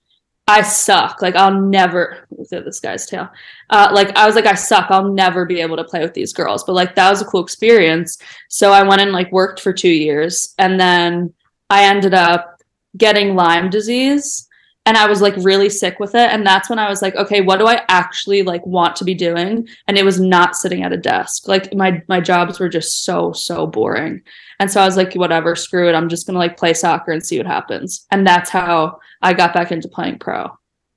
I 0.48 0.62
suck. 0.62 1.22
Like 1.22 1.34
I'll 1.34 1.60
never 1.60 2.26
look 2.30 2.52
at 2.52 2.64
this 2.64 2.78
guy's 2.78 3.06
tail. 3.06 3.28
Uh, 3.70 3.90
like 3.92 4.16
I 4.16 4.26
was 4.26 4.36
like, 4.36 4.46
I 4.46 4.54
suck. 4.54 4.86
I'll 4.90 5.12
never 5.12 5.44
be 5.44 5.60
able 5.60 5.76
to 5.76 5.84
play 5.84 6.00
with 6.00 6.14
these 6.14 6.32
girls. 6.32 6.62
But 6.62 6.74
like 6.74 6.94
that 6.94 7.10
was 7.10 7.20
a 7.20 7.24
cool 7.24 7.42
experience. 7.42 8.18
So 8.48 8.72
I 8.72 8.82
went 8.84 9.02
and 9.02 9.12
like 9.12 9.32
worked 9.32 9.60
for 9.60 9.72
two 9.72 9.90
years, 9.90 10.54
and 10.58 10.78
then 10.78 11.34
I 11.68 11.84
ended 11.84 12.14
up 12.14 12.62
getting 12.96 13.34
Lyme 13.34 13.70
disease, 13.70 14.48
and 14.86 14.96
I 14.96 15.08
was 15.08 15.20
like 15.20 15.34
really 15.38 15.68
sick 15.68 15.98
with 15.98 16.14
it. 16.14 16.30
And 16.30 16.46
that's 16.46 16.70
when 16.70 16.78
I 16.78 16.88
was 16.88 17.02
like, 17.02 17.16
okay, 17.16 17.40
what 17.40 17.58
do 17.58 17.66
I 17.66 17.82
actually 17.88 18.44
like 18.44 18.64
want 18.64 18.94
to 18.96 19.04
be 19.04 19.14
doing? 19.14 19.66
And 19.88 19.98
it 19.98 20.04
was 20.04 20.20
not 20.20 20.56
sitting 20.56 20.84
at 20.84 20.92
a 20.92 20.96
desk. 20.96 21.48
Like 21.48 21.74
my 21.74 22.02
my 22.06 22.20
jobs 22.20 22.60
were 22.60 22.68
just 22.68 23.02
so 23.04 23.32
so 23.32 23.66
boring. 23.66 24.22
And 24.58 24.70
so 24.70 24.80
I 24.80 24.86
was 24.86 24.96
like, 24.96 25.14
whatever, 25.14 25.54
screw 25.54 25.88
it. 25.88 25.94
I'm 25.94 26.08
just 26.08 26.26
gonna 26.26 26.38
like 26.38 26.56
play 26.56 26.74
soccer 26.74 27.12
and 27.12 27.24
see 27.24 27.38
what 27.38 27.46
happens. 27.46 28.06
And 28.10 28.26
that's 28.26 28.50
how 28.50 29.00
I 29.22 29.32
got 29.32 29.54
back 29.54 29.72
into 29.72 29.88
playing 29.88 30.18
pro. 30.18 30.50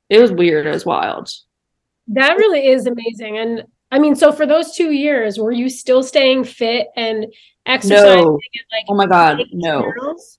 It 0.09 0.19
was 0.19 0.31
weird. 0.31 0.65
It 0.65 0.71
was 0.71 0.85
wild. 0.85 1.29
That 2.07 2.37
really 2.37 2.67
is 2.67 2.87
amazing. 2.87 3.37
And 3.37 3.63
I 3.91 3.99
mean, 3.99 4.15
so 4.15 4.31
for 4.31 4.45
those 4.45 4.75
two 4.75 4.91
years, 4.91 5.37
were 5.37 5.51
you 5.51 5.69
still 5.69 6.03
staying 6.03 6.43
fit 6.43 6.87
and 6.95 7.27
exercising? 7.65 8.23
No. 8.23 8.27
And, 8.29 8.63
like, 8.71 8.85
Oh 8.87 8.95
my 8.95 9.05
god, 9.05 9.43
no. 9.51 9.91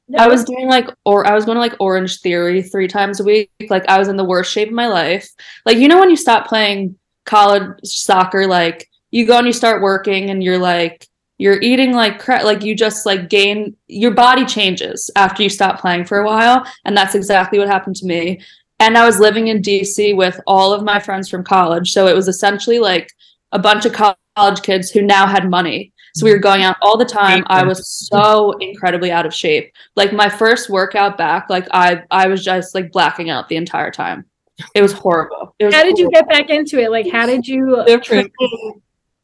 no. 0.09 0.19
I 0.19 0.29
was 0.29 0.45
doing 0.45 0.69
like 0.69 0.89
or 1.05 1.27
I 1.27 1.35
was 1.35 1.45
going 1.45 1.57
to 1.57 1.61
like 1.61 1.75
Orange 1.81 2.21
Theory 2.21 2.63
three 2.63 2.89
times 2.89 3.21
a 3.21 3.25
week. 3.25 3.51
Like 3.69 3.89
I 3.89 3.99
was 3.99 4.09
in 4.09 4.17
the 4.17 4.25
worst 4.25 4.53
shape 4.53 4.69
of 4.69 4.75
my 4.75 4.87
life. 4.89 5.29
Like 5.67 5.79
you 5.79 5.89
know 5.89 5.99
when 5.99 6.11
you 6.11 6.17
stop 6.17 6.49
playing 6.49 6.97
college 7.27 7.79
soccer, 7.85 8.47
like 8.47 8.89
you 9.11 9.27
go 9.27 9.39
and 9.39 9.47
you 9.47 9.53
start 9.53 9.83
working 9.83 10.31
and 10.31 10.43
you're 10.43 10.59
like 10.59 11.07
you're 11.41 11.61
eating 11.63 11.93
like 11.93 12.19
crap 12.19 12.45
like 12.45 12.63
you 12.63 12.75
just 12.75 13.07
like 13.07 13.31
gain 13.31 13.75
your 13.89 14.11
body 14.11 14.45
changes 14.45 15.11
after 15.17 15.43
you 15.43 15.49
stop 15.49 15.81
playing 15.81 16.05
for 16.05 16.19
a 16.19 16.27
while 16.27 16.65
and 16.85 16.95
that's 16.97 17.15
exactly 17.15 17.59
what 17.59 17.67
happened 17.67 17.97
to 17.97 18.07
me. 18.07 18.41
And 18.79 18.97
i 18.97 19.05
was 19.05 19.19
living 19.19 19.49
in 19.49 19.63
dc 19.63 20.17
with 20.17 20.41
all 20.47 20.73
of 20.73 20.85
my 20.85 21.01
friends 21.01 21.29
from 21.29 21.45
college 21.45 21.93
so 21.93 22.07
it 22.07 22.15
was 22.15 22.29
essentially 22.29 22.79
like 22.79 23.11
a 23.53 23.59
bunch 23.59 23.85
of 23.85 23.93
college 23.93 24.63
kids 24.63 24.91
who 24.91 25.03
now 25.03 25.27
had 25.27 25.51
money. 25.51 25.93
So 26.15 26.25
we 26.25 26.33
were 26.33 26.39
going 26.39 26.63
out 26.63 26.77
all 26.83 26.97
the 26.97 27.05
time. 27.05 27.45
I 27.47 27.63
was 27.63 27.89
so 27.89 28.53
incredibly 28.59 29.13
out 29.13 29.27
of 29.27 29.35
shape. 29.35 29.73
Like 29.95 30.13
my 30.13 30.29
first 30.29 30.69
workout 30.69 31.17
back 31.17 31.49
like 31.49 31.67
i 31.73 32.03
i 32.11 32.27
was 32.27 32.45
just 32.45 32.75
like 32.75 32.93
blacking 32.93 33.31
out 33.31 33.49
the 33.49 33.57
entire 33.57 33.91
time. 33.91 34.27
It 34.75 34.83
was 34.83 34.93
horrible. 34.93 35.55
It 35.59 35.67
was 35.67 35.75
How 35.75 35.85
did 35.85 35.99
you 35.99 36.11
get 36.11 36.29
back 36.29 36.51
into 36.51 36.79
it? 36.81 36.91
Like, 36.91 37.11
how 37.11 37.27
did 37.27 37.47
you? 37.47 37.83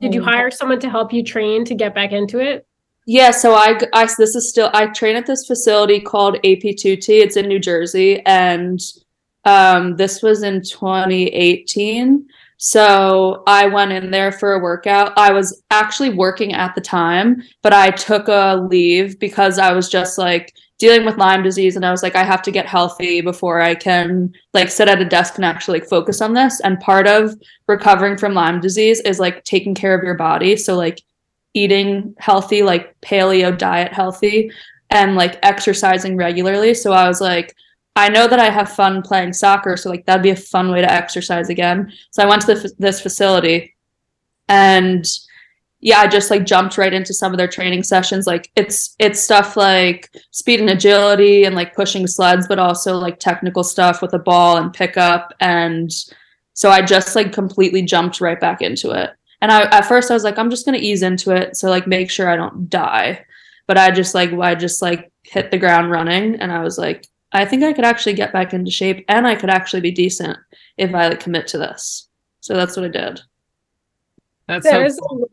Did 0.01 0.15
you 0.15 0.23
hire 0.23 0.51
someone 0.51 0.81
to 0.81 0.91
help 0.91 1.13
you 1.13 1.25
train 1.25 1.65
to 1.65 1.75
get 1.75 1.95
back 1.95 2.13
into 2.13 2.39
it? 2.39 2.67
Yeah, 3.07 3.31
so 3.31 3.55
I, 3.55 3.79
I 3.93 4.07
this 4.19 4.35
is 4.35 4.51
still 4.51 4.69
I 4.75 4.87
train 4.87 5.17
at 5.17 5.27
this 5.27 5.47
facility 5.47 6.01
called 6.01 6.37
AP2T. 6.43 7.09
It's 7.09 7.37
in 7.37 7.47
New 7.47 7.61
Jersey, 7.61 8.21
and 8.27 8.81
um, 9.45 9.97
this 9.97 10.23
was 10.23 10.43
in 10.43 10.63
2018. 10.63 12.27
So 12.59 13.43
I 13.47 13.67
went 13.67 13.93
in 13.93 14.11
there 14.11 14.33
for 14.33 14.55
a 14.55 14.59
workout. 14.59 15.13
I 15.17 15.33
was 15.33 15.63
actually 15.71 16.11
working 16.11 16.53
at 16.53 16.75
the 16.75 16.81
time, 16.81 17.43
but 17.63 17.73
I 17.73 17.91
took 17.91 18.29
a 18.29 18.67
leave 18.69 19.19
because 19.21 19.59
I 19.59 19.73
was 19.73 19.89
just 19.89 20.19
like, 20.19 20.53
dealing 20.79 21.07
with 21.07 21.17
Lyme 21.17 21.43
disease 21.43 21.77
and 21.77 21.87
I 21.87 21.91
was 21.91 22.03
like 22.03 22.17
I 22.17 22.25
have 22.25 22.43
to 22.43 22.51
get 22.51 22.67
healthy 22.67 23.21
before 23.21 23.61
I 23.61 23.75
can 23.75 24.33
like 24.53 24.71
sit 24.71 24.89
at 24.89 25.01
a 25.01 25.05
desk 25.05 25.37
and 25.37 25.45
actually 25.45 25.81
like 25.81 25.89
focus 25.89 26.21
on 26.21 26.35
this. 26.35 26.61
And 26.61 26.79
part 26.81 27.07
of 27.07 27.35
recovering 27.67 28.17
from 28.19 28.35
Lyme 28.35 28.61
disease 28.61 29.01
is 29.01 29.19
like 29.19 29.45
taking 29.45 29.75
care 29.75 29.97
of 29.97 30.05
your 30.05 30.17
body. 30.17 30.57
So 30.57 30.77
like 30.77 31.03
eating 31.55 32.15
healthy 32.19 32.63
like 32.63 32.99
paleo 33.01 33.57
diet 33.57 33.93
healthy 33.93 34.51
and 34.91 35.17
like 35.17 35.39
exercising 35.43 36.17
regularly. 36.17 36.75
So 36.75 36.93
I 36.93 37.09
was 37.09 37.21
like 37.21 37.55
I 37.99 38.11
know 38.11 38.29
that 38.29 38.41
I 38.41 38.51
have 38.51 38.71
fun 38.71 39.01
playing 39.01 39.33
soccer 39.33 39.79
so 39.79 39.89
like 39.89 40.05
that'd 40.05 40.23
be 40.23 40.31
a 40.31 40.37
fun 40.37 40.71
way 40.71 40.83
to 40.83 40.93
exercise 40.93 41.49
again. 41.49 41.91
So 42.11 42.23
I 42.23 42.27
went 42.27 42.43
to 42.43 42.55
the, 42.55 42.73
this 42.79 43.01
facility 43.01 43.75
and 44.49 45.07
yeah, 45.81 46.01
I 46.01 46.07
just 46.07 46.31
like 46.31 46.47
jumped 46.47 46.79
right 46.79 46.93
into 46.93 47.13
some 47.13 47.33
of 47.33 47.39
their 47.39 47.49
training 47.49 47.83
sessions. 47.83 48.27
Like 48.27 48.51
it's 48.57 48.97
it's 48.99 49.21
stuff 49.21 49.57
like 49.57 50.11
speed 50.31 50.61
and 50.61 50.71
agility 50.71 51.45
and 51.45 51.55
like 51.55 51.75
pushing 51.75 52.07
sleds, 52.07 52.49
but 52.49 52.59
also 52.59 52.97
like 52.97 53.19
technical 53.19 53.63
stuff 53.63 54.01
with 54.01 54.15
a 54.15 54.19
ball 54.19 54.57
and 54.57 54.73
pickup. 54.73 55.35
And 55.41 55.91
so 56.55 56.71
I 56.71 56.81
just 56.81 57.15
like 57.15 57.33
completely 57.33 57.83
jumped 57.83 58.21
right 58.21 58.41
back 58.41 58.63
into 58.63 58.93
it. 58.93 59.11
And 59.43 59.53
I 59.53 59.65
at 59.65 59.85
first 59.85 60.11
I 60.11 60.15
was 60.15 60.25
like, 60.25 60.39
I'm 60.39 60.51
just 60.51 60.65
gonna 60.65 60.79
ease 60.79 61.03
into 61.03 61.31
it, 61.33 61.57
so 61.57 61.69
like 61.69 61.87
make 61.87 62.11
sure 62.11 62.29
I 62.29 62.37
don't 62.37 62.71
die. 62.71 63.25
But 63.67 63.77
I 63.79 63.91
just 63.91 64.15
like 64.15 64.33
I 64.33 64.55
just 64.55 64.81
like 64.81 65.13
hit 65.25 65.51
the 65.51 65.59
ground 65.59 65.91
running, 65.91 66.37
and 66.37 66.51
I 66.51 66.63
was 66.63 66.79
like, 66.79 67.07
I 67.33 67.45
think 67.45 67.63
I 67.63 67.75
could 67.75 67.85
actually 67.85 68.15
get 68.15 68.33
back 68.33 68.55
into 68.55 68.71
shape, 68.71 69.05
and 69.09 69.27
I 69.27 69.35
could 69.35 69.51
actually 69.51 69.83
be 69.83 69.91
decent 69.91 70.39
if 70.79 70.95
I 70.95 71.09
like 71.09 71.21
commit 71.21 71.49
to 71.49 71.59
this. 71.59 72.09
So 72.41 72.55
that's 72.55 72.77
what 72.77 72.87
I 72.87 72.89
did. 72.89 73.21
That's 74.49 74.65
That 74.65 74.73
so 74.73 74.85
is 74.85 75.01
cool. 75.01 75.26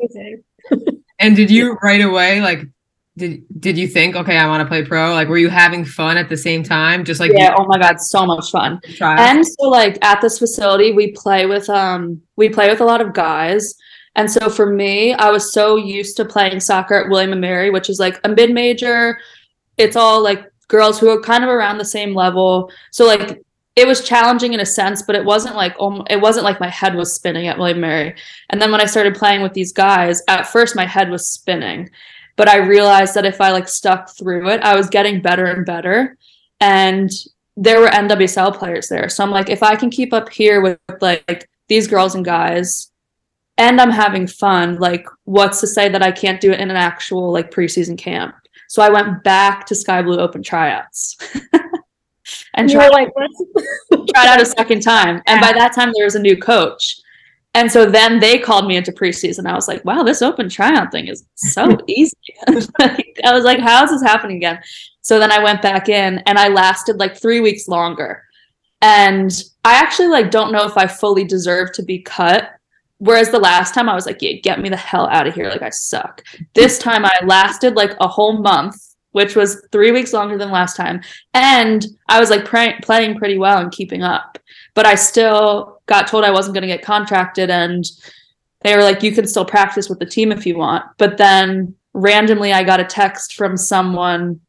And 1.24 1.36
did 1.36 1.50
you 1.50 1.77
right 1.82 2.01
away 2.01 2.42
like 2.42 2.68
did 3.15 3.44
did 3.60 3.77
you 3.77 3.88
think 3.88 4.15
okay 4.15 4.38
I 4.38 4.48
want 4.48 4.62
to 4.62 4.68
play 4.68 4.84
pro 4.84 5.13
like 5.13 5.27
were 5.27 5.38
you 5.38 5.50
having 5.50 5.86
fun 5.86 6.18
at 6.18 6.30
the 6.30 6.38
same 6.38 6.63
time 6.63 7.06
just 7.06 7.20
like 7.20 7.32
yeah, 7.34 7.53
oh 7.58 7.65
my 7.65 7.77
god, 7.77 8.00
so 8.00 8.25
much 8.25 8.51
fun. 8.51 8.82
And 9.01 9.46
so 9.46 9.70
like 9.70 10.03
at 10.03 10.20
this 10.20 10.39
facility 10.39 10.92
we 10.92 11.12
play 11.12 11.46
with 11.46 11.70
um 11.70 12.22
we 12.36 12.50
play 12.50 12.70
with 12.70 12.82
a 12.82 12.86
lot 12.86 13.01
of 13.01 13.13
guys. 13.13 13.75
And 14.15 14.30
so 14.30 14.48
for 14.48 14.68
me, 14.68 15.13
I 15.13 15.32
was 15.32 15.53
so 15.53 15.75
used 15.75 16.18
to 16.18 16.25
playing 16.25 16.60
soccer 16.60 16.94
at 16.96 17.10
William 17.10 17.32
and 17.32 17.42
Mary, 17.42 17.72
which 17.72 17.89
is 17.89 18.00
like 18.00 18.20
a 18.24 18.30
mid 18.30 18.51
major. 18.51 19.18
It's 19.77 19.96
all 19.96 20.22
like 20.22 20.51
girls 20.68 21.00
who 21.00 21.10
are 21.10 21.22
kind 21.22 21.44
of 21.44 21.50
around 21.50 21.77
the 21.77 21.86
same 21.86 22.13
level. 22.13 22.72
So 22.92 23.06
like 23.06 23.42
it 23.75 23.88
was 23.88 24.08
challenging 24.08 24.53
in 24.53 24.60
a 24.60 24.65
sense, 24.65 25.01
but 25.01 25.15
it 25.15 25.25
wasn't 25.25 25.56
like 25.56 25.75
um, 25.80 26.06
it 26.10 26.22
wasn't 26.22 26.44
like 26.44 26.60
my 26.60 26.70
head 26.70 26.96
was 26.96 27.13
spinning 27.13 27.48
at 27.48 27.58
William 27.58 27.80
Mary. 27.80 28.15
And 28.50 28.62
then 28.62 28.72
when 28.72 28.82
I 28.82 28.86
started 28.86 29.15
playing 29.15 29.42
with 29.42 29.53
these 29.53 29.74
guys, 29.74 30.22
at 30.27 30.48
first 30.48 30.75
my 30.75 30.86
head 30.86 31.10
was 31.10 31.27
spinning, 31.27 31.89
but 32.36 32.48
I 32.48 32.58
realized 32.58 33.15
that 33.15 33.25
if 33.25 33.42
I 33.42 33.51
like 33.51 33.68
stuck 33.68 34.10
through 34.15 34.50
it, 34.50 34.62
I 34.62 34.75
was 34.75 34.89
getting 34.89 35.22
better 35.22 35.46
and 35.46 35.65
better. 35.65 36.18
And 36.60 37.10
there 37.58 37.80
were 37.80 37.88
NWSL 37.88 38.58
players 38.58 38.88
there. 38.89 39.10
So 39.10 39.24
I'm 39.24 39.32
like, 39.32 39.50
if 39.50 39.63
I 39.63 39.75
can 39.75 39.89
keep 39.89 40.13
up 40.13 40.30
here 40.30 40.62
with 40.62 40.80
like 41.01 41.50
these 41.68 41.88
girls 41.88 42.15
and 42.15 42.25
guys 42.25 42.92
and 43.58 43.82
I'm 43.82 43.92
having 43.92 44.27
fun, 44.27 44.77
like 44.77 45.06
what's 45.25 45.60
to 45.62 45.68
say 45.68 45.89
that 45.89 46.03
I 46.03 46.12
can't 46.12 46.42
do 46.42 46.51
it 46.51 46.60
in 46.60 46.70
an 46.70 46.77
actual 46.77 47.32
like 47.32 47.51
preseason 47.51 47.98
camp? 47.98 48.36
So 48.70 48.82
I 48.82 48.89
went 48.89 49.24
back 49.24 49.65
to 49.68 49.75
Sky 49.75 50.01
Blue 50.01 50.20
Open 50.20 50.42
tryouts. 50.42 51.18
and 52.55 52.69
tried, 52.69 52.89
like, 52.89 53.10
tried 54.13 54.27
out 54.27 54.41
a 54.41 54.45
second 54.45 54.81
time. 54.81 55.22
And 55.25 55.41
by 55.41 55.53
that 55.53 55.74
time 55.74 55.91
there 55.95 56.05
was 56.05 56.15
a 56.15 56.22
new 56.22 56.38
coach. 56.38 57.01
And 57.55 57.72
so 57.72 57.86
then 57.86 58.19
they 58.19 58.39
called 58.39 58.67
me 58.67 58.77
into 58.77 58.91
preseason. 58.91 59.45
I 59.45 59.53
was 59.53 59.67
like, 59.67 59.86
wow, 59.86 60.01
this 60.01 60.24
open 60.24 60.50
tryout 60.50 60.91
thing 60.91 61.07
is 61.07 61.25
so 61.36 61.77
easy. 61.88 62.17
Like, 62.79 63.19
I 63.24 63.33
was 63.33 63.43
like, 63.43 63.60
how 63.60 63.83
is 63.83 63.91
this 63.91 64.01
happening 64.01 64.38
again? 64.38 64.60
So 65.01 65.19
then 65.19 65.31
I 65.31 65.43
went 65.43 65.62
back 65.62 65.88
in 65.88 66.19
and 66.25 66.38
I 66.38 66.48
lasted 66.48 66.98
like 66.98 67.15
three 67.15 67.39
weeks 67.39 67.67
longer. 67.67 68.24
And 68.81 69.31
I 69.63 69.75
actually 69.75 70.07
like 70.07 70.31
don't 70.31 70.51
know 70.51 70.65
if 70.65 70.77
I 70.77 70.88
fully 70.88 71.24
deserve 71.24 71.72
to 71.74 71.83
be 71.83 72.00
cut. 72.00 72.50
Whereas 72.98 73.29
the 73.29 73.39
last 73.39 73.74
time 73.74 73.88
I 73.88 73.95
was 73.95 74.05
like, 74.05 74.22
yeah, 74.22 74.33
get 74.41 74.60
me 74.60 74.69
the 74.69 74.77
hell 74.77 75.07
out 75.07 75.27
of 75.27 75.36
here. 75.36 75.50
Like 75.50 75.62
I 75.62 75.69
suck. 75.69 76.24
This 76.53 76.79
time 76.79 77.05
I 77.05 77.13
lasted 77.24 77.75
like 77.75 77.95
a 78.00 78.07
whole 78.07 78.41
month, 78.41 78.92
which 79.13 79.36
was 79.36 79.65
three 79.72 79.91
weeks 79.91 80.12
longer 80.12 80.38
than 80.38 80.51
last 80.51 80.75
time. 80.75 81.01
And 81.34 81.86
I 82.10 82.20
was 82.20 82.29
like 82.29 82.46
pray- 82.46 82.77
playing 82.82 83.17
pretty 83.17 83.38
well 83.38 83.60
and 83.60 83.72
keeping 83.72 84.03
up. 84.03 84.38
But 84.74 84.86
I 84.86 84.96
still 84.96 85.82
got 85.86 86.08
told 86.08 86.25
I 86.25 86.32
wasn't 86.32 86.55
going 86.55 86.63
to 86.63 86.67
get 86.67 86.84
contracted. 86.84 87.50
And 87.50 87.86
they 88.62 88.75
were 88.75 88.84
like, 88.84 89.01
you 89.01 89.12
can 89.12 89.27
still 89.27 89.46
practice 89.46 89.88
with 89.88 90.00
the 90.00 90.05
team 90.05 90.32
if 90.32 90.46
you 90.46 90.58
want. 90.58 90.86
But 90.98 91.17
then 91.17 91.75
randomly 91.93 92.53
I 92.53 92.63
got 92.63 92.79
a 92.79 92.86
text 92.86 93.36
from 93.36 93.55
someone 93.55 94.41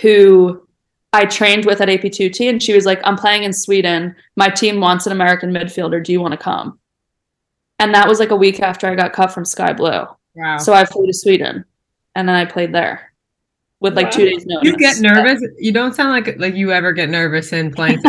who 0.00 0.66
I 1.12 1.24
trained 1.24 1.64
with 1.64 1.80
at 1.80 1.88
AP2T, 1.88 2.50
and 2.50 2.62
she 2.62 2.74
was 2.74 2.84
like, 2.84 3.00
I'm 3.02 3.16
playing 3.16 3.44
in 3.44 3.52
Sweden. 3.52 4.14
My 4.36 4.48
team 4.48 4.80
wants 4.80 5.06
an 5.06 5.12
American 5.12 5.50
midfielder. 5.50 6.04
Do 6.04 6.12
you 6.12 6.20
want 6.20 6.32
to 6.32 6.38
come? 6.38 6.78
And 7.78 7.94
that 7.94 8.08
was 8.08 8.20
like 8.20 8.30
a 8.30 8.36
week 8.36 8.60
after 8.60 8.86
I 8.86 8.94
got 8.94 9.12
cut 9.12 9.32
from 9.32 9.44
Sky 9.44 9.72
Blue. 9.72 10.06
wow 10.34 10.58
So 10.58 10.72
I 10.72 10.84
flew 10.84 11.06
to 11.06 11.14
Sweden 11.14 11.64
and 12.14 12.28
then 12.28 12.36
I 12.36 12.44
played 12.44 12.74
there 12.74 13.12
with 13.80 13.94
like 13.96 14.10
two 14.10 14.24
days 14.24 14.44
notice. 14.44 14.66
you 14.68 14.76
get 14.76 14.98
nervous 14.98 15.42
you 15.58 15.72
don't 15.72 15.94
sound 15.94 16.10
like 16.10 16.38
like 16.38 16.54
you 16.54 16.72
ever 16.72 16.92
get 16.92 17.08
nervous 17.08 17.52
in 17.52 17.72
playing 17.72 18.02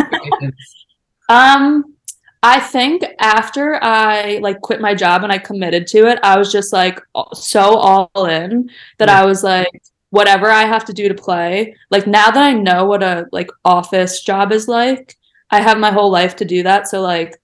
Um, 1.30 1.94
I 2.42 2.58
think 2.58 3.04
after 3.20 3.82
I 3.82 4.40
like 4.42 4.60
quit 4.60 4.80
my 4.80 4.94
job 4.94 5.22
and 5.22 5.32
I 5.32 5.38
committed 5.38 5.86
to 5.88 6.08
it, 6.08 6.18
I 6.22 6.36
was 6.36 6.50
just 6.50 6.72
like 6.72 7.00
so 7.34 7.60
all 7.76 8.10
in 8.26 8.70
that 8.98 9.08
Yeah. 9.08 9.22
I 9.22 9.24
was 9.24 9.44
like, 9.44 9.68
whatever 10.10 10.50
I 10.50 10.64
have 10.64 10.84
to 10.86 10.92
do 10.92 11.08
to 11.08 11.14
play. 11.14 11.76
Like 11.90 12.06
now 12.08 12.30
that 12.30 12.42
I 12.42 12.52
know 12.52 12.84
what 12.84 13.02
a 13.02 13.26
like 13.30 13.48
office 13.64 14.22
job 14.22 14.50
is 14.52 14.66
like, 14.66 15.16
I 15.50 15.60
have 15.60 15.78
my 15.78 15.92
whole 15.92 16.10
life 16.10 16.34
to 16.36 16.44
do 16.44 16.64
that. 16.64 16.88
So 16.88 17.00
like 17.00 17.40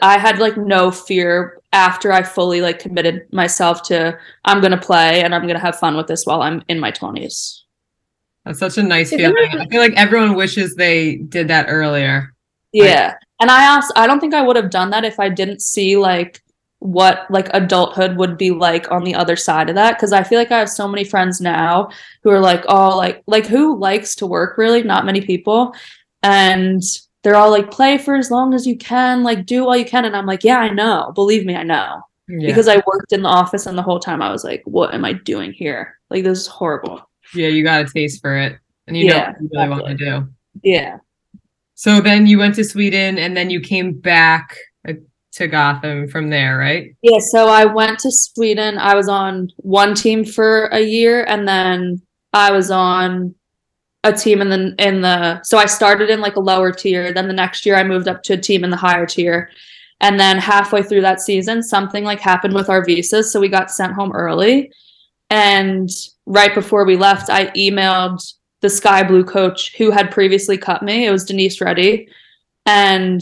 I 0.00 0.18
had 0.18 0.38
like 0.38 0.56
no 0.56 0.92
fear 0.92 1.59
after 1.72 2.12
I 2.12 2.22
fully 2.22 2.60
like 2.60 2.78
committed 2.78 3.32
myself 3.32 3.82
to 3.84 4.18
I'm 4.44 4.60
gonna 4.60 4.80
play 4.80 5.22
and 5.22 5.34
I'm 5.34 5.46
gonna 5.46 5.58
have 5.58 5.78
fun 5.78 5.96
with 5.96 6.06
this 6.06 6.26
while 6.26 6.42
I'm 6.42 6.62
in 6.68 6.80
my 6.80 6.90
twenties. 6.90 7.64
that's 8.44 8.58
such 8.58 8.78
a 8.78 8.82
nice 8.82 9.10
feeling. 9.10 9.36
I 9.52 9.66
feel 9.66 9.80
like 9.80 9.94
everyone 9.94 10.34
wishes 10.34 10.74
they 10.74 11.16
did 11.16 11.48
that 11.48 11.66
earlier. 11.68 12.34
Yeah. 12.72 13.14
And 13.40 13.50
I 13.50 13.74
also 13.74 13.92
I 13.96 14.06
don't 14.06 14.20
think 14.20 14.34
I 14.34 14.42
would 14.42 14.56
have 14.56 14.70
done 14.70 14.90
that 14.90 15.04
if 15.04 15.20
I 15.20 15.28
didn't 15.28 15.62
see 15.62 15.96
like 15.96 16.42
what 16.80 17.26
like 17.30 17.48
adulthood 17.52 18.16
would 18.16 18.38
be 18.38 18.50
like 18.50 18.90
on 18.90 19.04
the 19.04 19.14
other 19.14 19.36
side 19.36 19.68
of 19.68 19.76
that. 19.76 19.96
Because 19.96 20.12
I 20.12 20.24
feel 20.24 20.38
like 20.38 20.50
I 20.50 20.58
have 20.58 20.70
so 20.70 20.88
many 20.88 21.04
friends 21.04 21.40
now 21.40 21.90
who 22.22 22.30
are 22.30 22.40
like 22.40 22.64
oh 22.68 22.96
like 22.96 23.22
like 23.26 23.46
who 23.46 23.78
likes 23.78 24.16
to 24.16 24.26
work 24.26 24.58
really? 24.58 24.82
Not 24.82 25.06
many 25.06 25.20
people. 25.20 25.74
And 26.22 26.82
they're 27.22 27.36
all 27.36 27.50
like 27.50 27.70
play 27.70 27.98
for 27.98 28.16
as 28.16 28.30
long 28.30 28.54
as 28.54 28.66
you 28.66 28.76
can 28.76 29.22
like 29.22 29.46
do 29.46 29.66
all 29.66 29.76
you 29.76 29.84
can. 29.84 30.04
And 30.04 30.16
I'm 30.16 30.26
like 30.26 30.44
yeah 30.44 30.58
I 30.58 30.70
know. 30.70 31.12
Believe 31.14 31.44
me 31.44 31.54
I 31.56 31.62
know. 31.62 32.02
Yeah. 32.28 32.46
Because 32.46 32.68
I 32.68 32.76
worked 32.86 33.12
in 33.12 33.22
the 33.22 33.28
office 33.28 33.66
and 33.66 33.76
the 33.76 33.82
whole 33.82 34.00
time 34.00 34.22
I 34.22 34.30
was 34.30 34.44
like 34.44 34.62
what 34.64 34.94
am 34.94 35.04
I 35.04 35.12
doing 35.12 35.52
here? 35.52 35.98
Like 36.10 36.24
this 36.24 36.40
is 36.40 36.46
horrible. 36.46 37.02
Yeah 37.34 37.48
you 37.48 37.62
got 37.62 37.82
a 37.82 37.92
taste 37.92 38.20
for 38.20 38.36
it. 38.36 38.58
And 38.86 38.96
you 38.96 39.08
know 39.08 39.14
Yeah, 39.14 39.32
what 39.32 39.40
you 39.40 39.48
really 39.52 39.68
want 39.68 39.86
to 39.86 39.94
do. 39.94 40.28
Yeah. 40.62 40.98
So 41.74 42.00
then 42.00 42.26
you 42.26 42.38
went 42.38 42.54
to 42.56 42.64
sweden 42.64 43.18
and 43.18 43.36
then 43.36 43.50
you 43.50 43.60
came 43.60 43.98
back 43.98 44.56
uh, 44.88 44.94
to 45.32 45.46
gotham 45.46 46.08
from 46.08 46.30
there 46.30 46.58
right? 46.58 46.94
Yeah, 47.02 47.18
so 47.20 47.48
I 47.48 47.64
went 47.64 47.98
to 48.00 48.10
Sweden. 48.10 48.78
I 48.78 48.94
was 48.94 49.08
on 49.08 49.48
one 49.58 49.94
team 49.94 50.24
for 50.24 50.66
a 50.66 50.80
year 50.80 51.24
and 51.24 51.46
then 51.46 52.02
I 52.32 52.50
was 52.52 52.70
on 52.70 53.34
a 54.04 54.12
team 54.12 54.40
in 54.40 54.48
the 54.48 54.74
in 54.78 55.02
the 55.02 55.42
so 55.42 55.58
I 55.58 55.66
started 55.66 56.08
in 56.10 56.20
like 56.20 56.36
a 56.36 56.40
lower 56.40 56.72
tier, 56.72 57.12
then 57.12 57.28
the 57.28 57.34
next 57.34 57.66
year 57.66 57.76
I 57.76 57.84
moved 57.84 58.08
up 58.08 58.22
to 58.24 58.34
a 58.34 58.38
team 58.38 58.64
in 58.64 58.70
the 58.70 58.76
higher 58.76 59.06
tier. 59.06 59.50
And 60.02 60.18
then 60.18 60.38
halfway 60.38 60.82
through 60.82 61.02
that 61.02 61.20
season, 61.20 61.62
something 61.62 62.04
like 62.04 62.20
happened 62.20 62.54
with 62.54 62.70
our 62.70 62.82
visas, 62.84 63.30
so 63.30 63.38
we 63.38 63.48
got 63.48 63.70
sent 63.70 63.92
home 63.92 64.12
early. 64.12 64.72
And 65.28 65.90
right 66.24 66.54
before 66.54 66.86
we 66.86 66.96
left, 66.96 67.28
I 67.28 67.46
emailed 67.48 68.22
the 68.62 68.70
Sky 68.70 69.02
Blue 69.02 69.24
coach 69.24 69.76
who 69.76 69.90
had 69.90 70.10
previously 70.10 70.56
cut 70.56 70.82
me. 70.82 71.06
It 71.06 71.10
was 71.10 71.24
Denise 71.24 71.60
Reddy. 71.60 72.08
And 72.64 73.20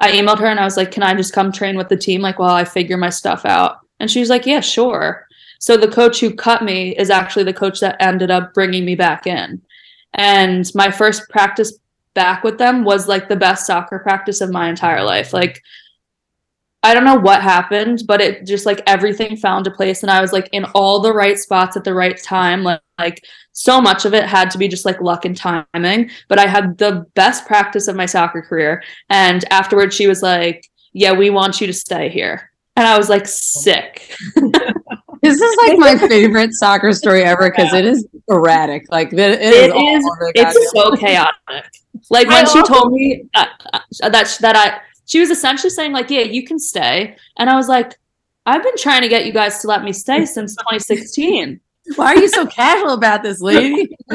I 0.00 0.12
emailed 0.12 0.40
her 0.40 0.46
and 0.46 0.60
I 0.60 0.64
was 0.64 0.76
like, 0.76 0.90
"Can 0.90 1.02
I 1.04 1.14
just 1.14 1.32
come 1.32 1.52
train 1.52 1.76
with 1.76 1.88
the 1.88 1.96
team 1.96 2.20
like 2.20 2.38
while 2.38 2.54
I 2.54 2.64
figure 2.64 2.96
my 2.96 3.10
stuff 3.10 3.44
out?" 3.44 3.78
And 4.00 4.10
she 4.10 4.20
was 4.20 4.28
like, 4.28 4.46
"Yeah, 4.46 4.60
sure." 4.60 5.26
So 5.58 5.76
the 5.76 5.88
coach 5.88 6.20
who 6.20 6.34
cut 6.34 6.62
me 6.62 6.96
is 6.96 7.10
actually 7.10 7.44
the 7.44 7.52
coach 7.52 7.80
that 7.80 7.96
ended 8.00 8.30
up 8.30 8.52
bringing 8.52 8.84
me 8.84 8.94
back 8.94 9.26
in. 9.26 9.62
And 10.16 10.68
my 10.74 10.90
first 10.90 11.28
practice 11.28 11.78
back 12.14 12.42
with 12.42 12.58
them 12.58 12.82
was 12.82 13.06
like 13.06 13.28
the 13.28 13.36
best 13.36 13.66
soccer 13.66 14.00
practice 14.00 14.40
of 14.40 14.50
my 14.50 14.68
entire 14.68 15.04
life. 15.04 15.32
Like 15.32 15.62
I 16.82 16.94
don't 16.94 17.04
know 17.04 17.16
what 17.16 17.42
happened, 17.42 18.04
but 18.06 18.20
it 18.20 18.46
just 18.46 18.64
like 18.64 18.80
everything 18.86 19.36
found 19.36 19.66
a 19.66 19.70
place 19.70 20.02
and 20.02 20.10
I 20.10 20.20
was 20.20 20.32
like 20.32 20.48
in 20.52 20.64
all 20.66 21.00
the 21.00 21.12
right 21.12 21.38
spots 21.38 21.76
at 21.76 21.84
the 21.84 21.94
right 21.94 22.16
time. 22.16 22.62
Like, 22.62 22.80
like 22.98 23.24
so 23.52 23.80
much 23.80 24.04
of 24.04 24.14
it 24.14 24.24
had 24.24 24.50
to 24.52 24.58
be 24.58 24.68
just 24.68 24.84
like 24.84 25.00
luck 25.00 25.24
and 25.24 25.36
timing, 25.36 26.10
but 26.28 26.38
I 26.38 26.46
had 26.46 26.78
the 26.78 27.04
best 27.14 27.44
practice 27.46 27.88
of 27.88 27.96
my 27.96 28.06
soccer 28.06 28.40
career. 28.40 28.82
And 29.10 29.44
afterwards 29.50 29.94
she 29.94 30.06
was 30.06 30.22
like, 30.22 30.66
"Yeah, 30.92 31.12
we 31.12 31.28
want 31.28 31.60
you 31.60 31.66
to 31.66 31.72
stay 31.72 32.08
here." 32.08 32.50
And 32.76 32.86
I 32.86 32.96
was 32.96 33.08
like, 33.08 33.26
"Sick." 33.26 34.14
This 35.22 35.40
is 35.40 35.56
like 35.66 35.78
my 35.78 35.96
favorite 36.08 36.52
soccer 36.54 36.92
story 36.92 37.22
ever 37.22 37.50
because 37.50 37.72
it 37.72 37.84
is 37.84 38.06
erratic. 38.28 38.86
Like 38.90 39.12
it, 39.12 39.18
it 39.18 39.40
It 39.40 39.66
is. 39.66 39.72
all 39.72 39.96
is. 39.96 40.04
over 40.04 40.32
the 40.34 40.40
It's 40.40 40.70
so 40.72 40.96
chaotic. 40.96 41.34
Like 42.10 42.28
I 42.28 42.42
when 42.42 42.46
she 42.46 42.62
told 42.64 42.92
me 42.92 43.24
uh, 43.34 43.46
uh, 43.72 44.08
that 44.10 44.36
that 44.40 44.56
I 44.56 44.80
she 45.06 45.20
was 45.20 45.30
essentially 45.30 45.70
saying 45.70 45.92
like, 45.92 46.10
yeah, 46.10 46.20
you 46.20 46.44
can 46.44 46.58
stay, 46.58 47.16
and 47.38 47.48
I 47.48 47.56
was 47.56 47.68
like, 47.68 47.98
I've 48.44 48.62
been 48.62 48.76
trying 48.76 49.02
to 49.02 49.08
get 49.08 49.24
you 49.26 49.32
guys 49.32 49.60
to 49.60 49.68
let 49.68 49.82
me 49.82 49.92
stay 49.92 50.24
since 50.26 50.54
2016. 50.56 51.60
Why 51.94 52.06
are 52.14 52.18
you 52.18 52.28
so 52.28 52.46
casual 52.46 52.90
about 52.94 53.22
this, 53.22 53.40
lady? 53.40 53.88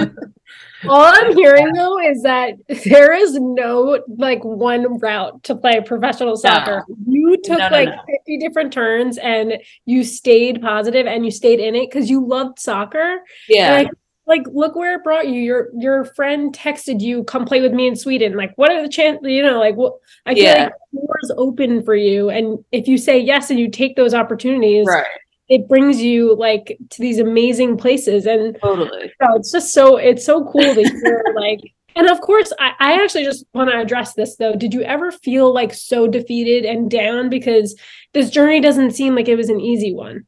All 0.88 1.03
I'm 1.05 1.35
hearing 1.35 1.73
though 1.73 2.00
is 2.00 2.23
that 2.23 2.53
there 2.85 3.13
is 3.13 3.33
no 3.39 4.01
like 4.17 4.43
one 4.43 4.97
route 5.00 5.43
to 5.43 5.55
play 5.55 5.81
professional 5.81 6.35
soccer. 6.38 6.83
You 7.07 7.38
took 7.43 7.59
No, 7.59 7.69
no, 7.69 7.75
like 7.75 7.89
no. 7.89 8.01
50 8.25 8.38
different 8.38 8.73
turns 8.73 9.17
and 9.17 9.53
you 9.85 10.03
stayed 10.03 10.61
positive 10.61 11.07
and 11.07 11.23
you 11.25 11.31
stayed 11.31 11.59
in 11.59 11.75
it 11.75 11.89
because 11.89 12.09
you 12.09 12.25
loved 12.25 12.59
soccer. 12.59 13.17
Yeah, 13.47 13.75
And, 13.75 13.83
like, 13.83 13.93
like 14.27 14.43
look 14.53 14.75
where 14.75 14.95
it 14.95 15.03
brought 15.03 15.27
you. 15.27 15.41
Your 15.41 15.69
your 15.77 16.05
friend 16.05 16.53
texted 16.55 17.01
you, 17.01 17.23
come 17.25 17.43
play 17.45 17.61
with 17.61 17.73
me 17.73 17.88
in 17.88 17.95
Sweden. 17.95 18.35
Like, 18.38 18.53
what 18.55 18.71
are 18.71 18.81
the 18.81 18.89
chances? 18.89 19.27
You 19.27 19.43
know, 19.43 19.59
like 19.59 19.75
what 19.75 19.93
I 20.25 20.33
feel 20.35 20.43
Yeah. 20.45 20.63
like 20.63 20.73
doors 20.93 21.31
open 21.38 21.83
for 21.83 21.95
you. 21.95 22.29
And 22.29 22.63
if 22.71 22.88
you 22.88 22.97
say 22.97 23.19
yes 23.19 23.50
and 23.50 23.59
you 23.59 23.69
take 23.69 23.95
those 23.95 24.13
opportunities, 24.13 24.88
right, 24.88 25.05
it 25.51 25.67
brings 25.67 26.01
you 26.01 26.34
like 26.34 26.77
to 26.89 27.01
these 27.01 27.20
amazing 27.20 27.77
places. 27.77 28.25
And 28.25 28.58
totally. 28.62 29.12
no, 29.22 29.36
it's 29.36 29.51
just 29.51 29.74
so 29.74 29.98
it's 29.98 30.25
so 30.25 30.46
cool 30.46 30.74
to 30.74 30.81
hear 30.81 31.25
like 31.36 31.60
and 31.93 32.10
of 32.10 32.22
course 32.22 32.53
I, 32.58 32.72
I 32.79 33.03
actually 33.03 33.25
just 33.25 33.46
want 33.53 33.70
to 33.70 33.77
address 33.77 34.13
this 34.13 34.38
though 34.38 34.55
did 34.55 34.74
you 34.74 34.81
ever 34.81 35.12
feel 35.12 35.53
like 35.53 35.74
so 35.74 36.08
defeated 36.08 36.63
and 36.63 36.89
down 36.89 37.29
because 37.29 37.77
this 38.13 38.29
journey 38.29 38.62
doesn't 38.62 38.91
seem 38.91 39.13
like 39.13 39.27
it 39.27 39.36
was 39.36 39.50
an 39.50 39.60
easy 39.60 39.93
one 39.93 40.25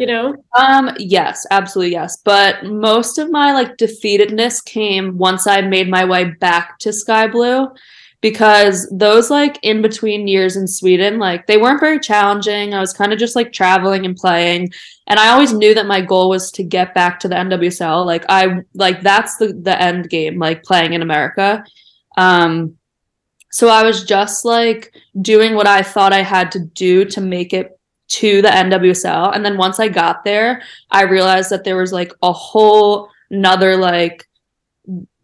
you 0.00 0.06
know 0.06 0.34
Um, 0.58 0.90
yes, 0.98 1.46
absolutely 1.50 1.92
yes. 1.92 2.18
But 2.24 2.64
most 2.64 3.18
of 3.18 3.30
my 3.30 3.52
like 3.52 3.76
defeatedness 3.76 4.64
came 4.64 5.16
once 5.16 5.46
I 5.46 5.60
made 5.60 5.88
my 5.88 6.04
way 6.04 6.24
back 6.24 6.78
to 6.80 6.92
Sky 6.92 7.28
Blue 7.28 7.68
because 8.20 8.88
those 8.90 9.30
like 9.30 9.58
in 9.62 9.82
between 9.82 10.28
years 10.28 10.56
in 10.56 10.66
Sweden, 10.66 11.18
like 11.18 11.46
they 11.46 11.58
weren't 11.58 11.80
very 11.80 12.00
challenging. 12.00 12.74
I 12.74 12.80
was 12.80 12.92
kind 12.92 13.12
of 13.12 13.18
just 13.18 13.36
like 13.36 13.52
traveling 13.52 14.04
and 14.06 14.16
playing. 14.16 14.72
And 15.06 15.20
I 15.20 15.28
always 15.28 15.52
knew 15.52 15.74
that 15.74 15.86
my 15.86 16.00
goal 16.00 16.28
was 16.28 16.50
to 16.52 16.62
get 16.62 16.94
back 16.94 17.20
to 17.20 17.28
the 17.28 17.34
NWSL. 17.34 18.04
Like 18.04 18.24
I 18.28 18.62
like 18.74 19.02
that's 19.02 19.36
the 19.36 19.52
the 19.52 19.80
end 19.80 20.10
game, 20.10 20.38
like 20.38 20.64
playing 20.64 20.92
in 20.94 21.02
America. 21.02 21.64
Um 22.16 22.76
so 23.52 23.68
I 23.68 23.82
was 23.82 24.04
just 24.04 24.44
like 24.44 24.92
doing 25.22 25.54
what 25.54 25.66
I 25.66 25.82
thought 25.82 26.12
I 26.12 26.22
had 26.22 26.50
to 26.52 26.60
do 26.60 27.04
to 27.06 27.20
make 27.20 27.52
it 27.52 27.78
to 28.08 28.42
the 28.42 28.48
NWSL. 28.48 29.34
And 29.34 29.44
then 29.44 29.56
once 29.56 29.80
I 29.80 29.88
got 29.88 30.24
there, 30.24 30.62
I 30.90 31.02
realized 31.02 31.50
that 31.50 31.64
there 31.64 31.76
was 31.76 31.92
like 31.92 32.12
a 32.22 32.32
whole 32.32 33.10
another 33.30 33.76
like 33.76 34.26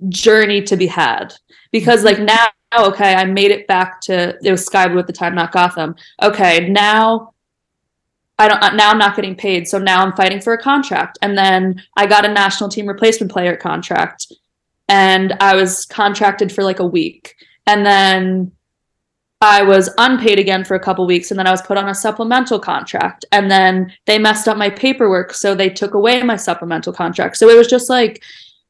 journey 0.08 0.62
to 0.62 0.76
be 0.76 0.86
had. 0.86 1.34
Because 1.70 2.04
like 2.04 2.18
now, 2.18 2.48
Oh, 2.74 2.88
okay, 2.90 3.14
I 3.14 3.24
made 3.24 3.50
it 3.50 3.66
back 3.66 4.00
to 4.02 4.36
it 4.42 4.50
was 4.50 4.64
Sky 4.64 4.88
Blue 4.88 4.98
at 4.98 5.06
the 5.06 5.12
time, 5.12 5.34
not 5.34 5.52
Gotham. 5.52 5.94
Okay, 6.22 6.68
now 6.70 7.34
I 8.38 8.48
don't 8.48 8.76
now 8.76 8.90
I'm 8.90 8.98
not 8.98 9.14
getting 9.14 9.36
paid. 9.36 9.68
So 9.68 9.78
now 9.78 10.02
I'm 10.02 10.14
fighting 10.14 10.40
for 10.40 10.52
a 10.52 10.58
contract. 10.58 11.18
And 11.22 11.36
then 11.36 11.82
I 11.96 12.06
got 12.06 12.24
a 12.24 12.32
national 12.32 12.70
team 12.70 12.86
replacement 12.86 13.30
player 13.30 13.56
contract. 13.56 14.32
And 14.88 15.34
I 15.40 15.54
was 15.54 15.84
contracted 15.84 16.50
for 16.50 16.64
like 16.64 16.80
a 16.80 16.86
week. 16.86 17.36
And 17.66 17.84
then 17.84 18.52
I 19.42 19.62
was 19.62 19.90
unpaid 19.98 20.38
again 20.38 20.64
for 20.64 20.76
a 20.76 20.80
couple 20.80 21.04
weeks 21.04 21.30
and 21.30 21.38
then 21.38 21.48
I 21.48 21.50
was 21.50 21.62
put 21.62 21.76
on 21.76 21.88
a 21.88 21.94
supplemental 21.94 22.60
contract 22.60 23.24
and 23.32 23.50
then 23.50 23.92
they 24.06 24.16
messed 24.16 24.46
up 24.46 24.56
my 24.56 24.70
paperwork 24.70 25.34
so 25.34 25.52
they 25.52 25.68
took 25.68 25.94
away 25.94 26.22
my 26.22 26.36
supplemental 26.36 26.92
contract. 26.92 27.36
So 27.36 27.48
it 27.48 27.58
was 27.58 27.66
just 27.66 27.90
like 27.90 28.22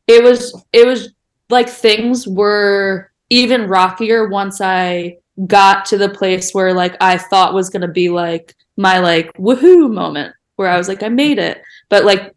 it 0.07 0.25
was 0.25 0.65
it 0.73 0.87
was 0.87 1.13
like 1.51 1.69
things 1.69 2.27
were 2.27 3.12
even 3.31 3.69
rockier 3.69 4.29
once 4.29 4.61
I 4.61 5.19
got 5.47 5.87
to 5.87 5.99
the 5.99 6.09
place 6.09 6.53
where 6.53 6.75
like 6.75 6.97
I 7.01 7.19
thought 7.19 7.55
was 7.55 7.71
to 7.71 7.89
be 7.89 8.09
like 8.09 8.55
my 8.77 8.99
like 8.99 9.33
woohoo 9.35 9.93
moment 9.93 10.35
where 10.57 10.69
I 10.69 10.77
was 10.77 10.89
like 10.89 11.03
I 11.03 11.09
made 11.09 11.39
it. 11.39 11.63
But 11.89 12.05
like 12.05 12.35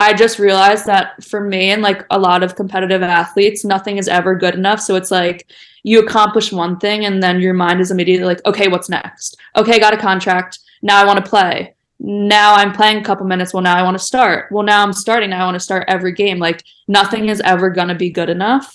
I 0.00 0.14
just 0.14 0.38
realized 0.38 0.86
that 0.86 1.22
for 1.24 1.40
me 1.40 1.70
and 1.70 1.82
like 1.82 2.04
a 2.10 2.18
lot 2.18 2.42
of 2.42 2.54
competitive 2.54 3.02
athletes 3.02 3.64
nothing 3.64 3.98
is 3.98 4.08
ever 4.08 4.34
good 4.34 4.54
enough. 4.54 4.80
So 4.80 4.96
it's 4.96 5.10
like 5.10 5.50
you 5.82 6.00
accomplish 6.00 6.52
one 6.52 6.78
thing 6.78 7.04
and 7.04 7.22
then 7.22 7.40
your 7.40 7.54
mind 7.54 7.80
is 7.80 7.90
immediately 7.90 8.26
like 8.26 8.44
okay 8.46 8.68
what's 8.68 8.88
next? 8.88 9.36
Okay 9.56 9.78
got 9.78 9.94
a 9.94 9.98
contract. 9.98 10.58
Now 10.82 11.00
i 11.00 11.06
want 11.06 11.24
to 11.24 11.28
play. 11.28 11.74
Now 12.00 12.54
i'm 12.54 12.72
playing 12.72 12.98
a 12.98 13.04
couple 13.04 13.26
minutes. 13.26 13.54
Well 13.54 13.62
now 13.62 13.76
i 13.76 13.82
want 13.82 13.96
to 13.96 14.04
start. 14.04 14.50
Well 14.50 14.64
now 14.64 14.82
i'm 14.82 14.92
starting. 14.92 15.30
Now 15.30 15.42
i 15.42 15.44
want 15.44 15.56
to 15.56 15.60
start 15.60 15.84
every 15.88 16.12
game. 16.12 16.38
Like 16.38 16.64
nothing 16.88 17.28
is 17.28 17.40
ever 17.42 17.70
going 17.70 17.88
to 17.88 17.94
be 17.94 18.10
good 18.10 18.30
enough 18.30 18.74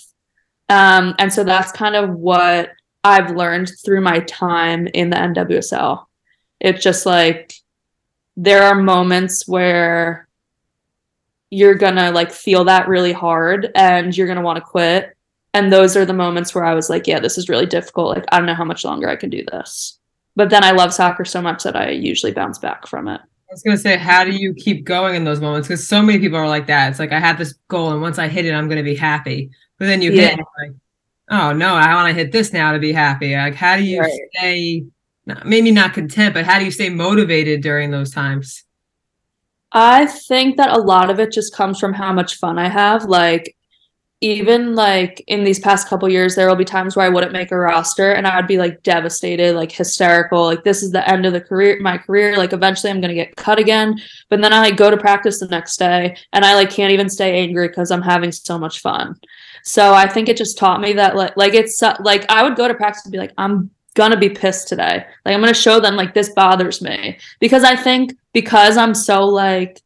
um, 0.68 1.14
and 1.18 1.32
so 1.32 1.44
that's 1.44 1.72
kind 1.72 1.94
of 1.94 2.10
what 2.10 2.70
i've 3.02 3.30
learned 3.30 3.70
through 3.84 4.00
my 4.00 4.20
time 4.20 4.86
in 4.88 5.10
the 5.10 5.16
nwsl 5.16 6.04
it's 6.60 6.82
just 6.82 7.06
like 7.06 7.54
there 8.36 8.62
are 8.62 8.74
moments 8.74 9.46
where 9.46 10.28
you're 11.50 11.74
gonna 11.74 12.10
like 12.10 12.32
feel 12.32 12.64
that 12.64 12.88
really 12.88 13.12
hard 13.12 13.70
and 13.74 14.16
you're 14.16 14.26
gonna 14.26 14.42
want 14.42 14.56
to 14.56 14.64
quit 14.64 15.14
and 15.54 15.72
those 15.72 15.96
are 15.96 16.04
the 16.04 16.12
moments 16.12 16.52
where 16.52 16.64
I 16.64 16.74
was 16.74 16.90
like, 16.90 17.06
yeah, 17.06 17.20
this 17.20 17.38
is 17.38 17.48
really 17.48 17.64
difficult. 17.64 18.16
Like, 18.16 18.24
I 18.32 18.38
don't 18.38 18.46
know 18.46 18.54
how 18.54 18.64
much 18.64 18.84
longer 18.84 19.08
I 19.08 19.14
can 19.14 19.30
do 19.30 19.44
this. 19.50 20.00
But 20.34 20.50
then 20.50 20.64
I 20.64 20.72
love 20.72 20.92
soccer 20.92 21.24
so 21.24 21.40
much 21.40 21.62
that 21.62 21.76
I 21.76 21.90
usually 21.90 22.32
bounce 22.32 22.58
back 22.58 22.88
from 22.88 23.06
it. 23.06 23.20
I 23.20 23.52
was 23.52 23.62
gonna 23.62 23.78
say, 23.78 23.96
how 23.96 24.24
do 24.24 24.32
you 24.32 24.52
keep 24.52 24.84
going 24.84 25.14
in 25.14 25.22
those 25.22 25.40
moments? 25.40 25.68
Because 25.68 25.86
so 25.86 26.02
many 26.02 26.18
people 26.18 26.36
are 26.38 26.48
like 26.48 26.66
that. 26.66 26.90
It's 26.90 26.98
like 26.98 27.12
I 27.12 27.20
have 27.20 27.38
this 27.38 27.54
goal, 27.68 27.92
and 27.92 28.02
once 28.02 28.18
I 28.18 28.26
hit 28.26 28.46
it, 28.46 28.52
I'm 28.52 28.68
gonna 28.68 28.82
be 28.82 28.96
happy. 28.96 29.50
But 29.84 29.88
then 29.88 30.00
you 30.00 30.12
hit, 30.12 30.20
Yeah. 30.22 30.40
it, 30.40 30.46
like, 30.58 30.72
oh 31.30 31.52
no, 31.52 31.74
I 31.74 31.94
want 31.94 32.08
to 32.08 32.14
hit 32.14 32.32
this 32.32 32.54
now 32.54 32.72
to 32.72 32.78
be 32.78 32.90
happy. 32.90 33.36
Like, 33.36 33.54
how 33.54 33.76
do 33.76 33.82
you 33.82 34.00
Right. 34.00 34.20
stay? 34.34 34.84
Maybe 35.44 35.70
not 35.72 35.92
content, 35.92 36.32
but 36.32 36.46
how 36.46 36.58
do 36.58 36.64
you 36.64 36.70
stay 36.70 36.88
motivated 36.88 37.60
during 37.60 37.90
those 37.90 38.10
times? 38.10 38.64
I 39.72 40.06
think 40.06 40.56
that 40.56 40.70
a 40.70 40.80
lot 40.80 41.10
of 41.10 41.20
it 41.20 41.32
just 41.32 41.54
comes 41.54 41.78
from 41.78 41.92
how 41.92 42.14
much 42.14 42.36
fun 42.36 42.58
I 42.58 42.68
have. 42.70 43.04
Like, 43.04 43.54
even 44.22 44.74
like 44.74 45.22
in 45.26 45.44
these 45.44 45.58
past 45.58 45.86
couple 45.86 46.08
years, 46.08 46.34
there 46.34 46.48
will 46.48 46.56
be 46.56 46.64
times 46.64 46.96
where 46.96 47.04
I 47.04 47.10
wouldn't 47.10 47.32
make 47.34 47.52
a 47.52 47.58
roster 47.58 48.12
and 48.12 48.26
I 48.26 48.36
would 48.36 48.46
be 48.46 48.56
like 48.56 48.82
devastated, 48.82 49.54
like 49.54 49.70
hysterical. 49.70 50.44
Like, 50.44 50.64
this 50.64 50.82
is 50.82 50.92
the 50.92 51.06
end 51.06 51.26
of 51.26 51.34
the 51.34 51.42
career, 51.42 51.78
my 51.82 51.98
career. 51.98 52.38
Like, 52.38 52.54
eventually 52.54 52.90
I'm 52.90 53.02
going 53.02 53.10
to 53.10 53.14
get 53.14 53.36
cut 53.36 53.58
again. 53.58 54.00
But 54.30 54.40
then 54.40 54.54
I 54.54 54.60
like 54.60 54.78
go 54.78 54.90
to 54.90 54.96
practice 54.96 55.40
the 55.40 55.48
next 55.48 55.76
day 55.76 56.16
and 56.32 56.42
I 56.42 56.54
like 56.54 56.70
can't 56.70 56.92
even 56.92 57.10
stay 57.10 57.38
angry 57.40 57.68
because 57.68 57.90
I'm 57.90 58.00
having 58.00 58.32
so 58.32 58.58
much 58.58 58.80
fun. 58.80 59.20
So 59.64 59.94
I 59.94 60.06
think 60.06 60.28
it 60.28 60.36
just 60.36 60.58
taught 60.58 60.80
me 60.80 60.92
that 60.92 61.16
like 61.16 61.36
like 61.36 61.54
it's 61.54 61.82
uh, 61.82 61.96
like 62.00 62.30
I 62.30 62.42
would 62.42 62.54
go 62.54 62.68
to 62.68 62.74
practice 62.74 63.04
and 63.04 63.12
be 63.12 63.18
like 63.18 63.32
I'm 63.38 63.70
gonna 63.94 64.18
be 64.18 64.28
pissed 64.28 64.68
today. 64.68 65.06
Like 65.24 65.34
I'm 65.34 65.40
gonna 65.40 65.54
show 65.54 65.80
them 65.80 65.96
like 65.96 66.12
this 66.12 66.28
bothers 66.30 66.82
me 66.82 67.18
because 67.40 67.64
I 67.64 67.74
think 67.74 68.14
because 68.34 68.76
I'm 68.76 68.94
so 68.94 69.24
like 69.24 69.80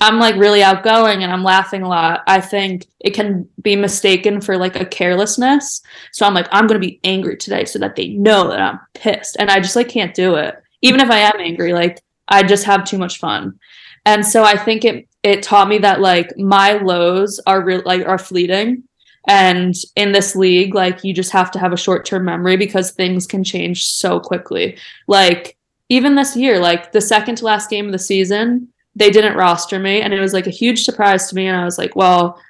I'm 0.00 0.18
like 0.18 0.34
really 0.34 0.64
outgoing 0.64 1.22
and 1.22 1.32
I'm 1.32 1.44
laughing 1.44 1.82
a 1.82 1.88
lot. 1.88 2.22
I 2.26 2.40
think 2.40 2.86
it 2.98 3.14
can 3.14 3.48
be 3.62 3.76
mistaken 3.76 4.40
for 4.40 4.56
like 4.56 4.74
a 4.74 4.84
carelessness. 4.84 5.82
So 6.12 6.26
I'm 6.26 6.34
like 6.34 6.48
I'm 6.50 6.66
gonna 6.66 6.80
be 6.80 6.98
angry 7.04 7.36
today 7.36 7.64
so 7.64 7.78
that 7.78 7.94
they 7.94 8.08
know 8.08 8.48
that 8.48 8.60
I'm 8.60 8.80
pissed, 8.94 9.36
and 9.38 9.48
I 9.48 9.60
just 9.60 9.76
like 9.76 9.88
can't 9.88 10.14
do 10.14 10.34
it. 10.34 10.56
Even 10.82 11.00
if 11.00 11.08
I 11.10 11.18
am 11.18 11.38
angry, 11.38 11.72
like 11.72 12.02
I 12.26 12.42
just 12.42 12.64
have 12.64 12.84
too 12.84 12.98
much 12.98 13.18
fun, 13.18 13.60
and 14.06 14.26
so 14.26 14.42
I 14.42 14.56
think 14.56 14.84
it 14.84 15.06
it 15.22 15.44
taught 15.44 15.68
me 15.68 15.78
that 15.78 16.00
like 16.00 16.36
my 16.36 16.72
lows 16.72 17.40
are 17.46 17.62
real 17.62 17.82
like 17.84 18.04
are 18.08 18.18
fleeting 18.18 18.82
and 19.28 19.74
in 19.96 20.12
this 20.12 20.34
league 20.34 20.74
like 20.74 21.04
you 21.04 21.12
just 21.12 21.30
have 21.30 21.50
to 21.50 21.58
have 21.58 21.72
a 21.72 21.76
short-term 21.76 22.24
memory 22.24 22.56
because 22.56 22.90
things 22.90 23.26
can 23.26 23.44
change 23.44 23.84
so 23.84 24.18
quickly. 24.18 24.76
Like 25.06 25.56
even 25.88 26.14
this 26.14 26.36
year 26.36 26.58
like 26.58 26.92
the 26.92 27.00
second 27.00 27.36
to 27.36 27.44
last 27.44 27.68
game 27.68 27.86
of 27.86 27.92
the 27.92 27.98
season 27.98 28.68
they 28.96 29.10
didn't 29.10 29.36
roster 29.36 29.78
me 29.78 30.00
and 30.00 30.12
it 30.12 30.20
was 30.20 30.32
like 30.32 30.46
a 30.46 30.50
huge 30.50 30.82
surprise 30.84 31.28
to 31.28 31.36
me 31.36 31.46
and 31.46 31.56
i 31.56 31.64
was 31.64 31.78
like 31.78 31.94
well 31.94 32.40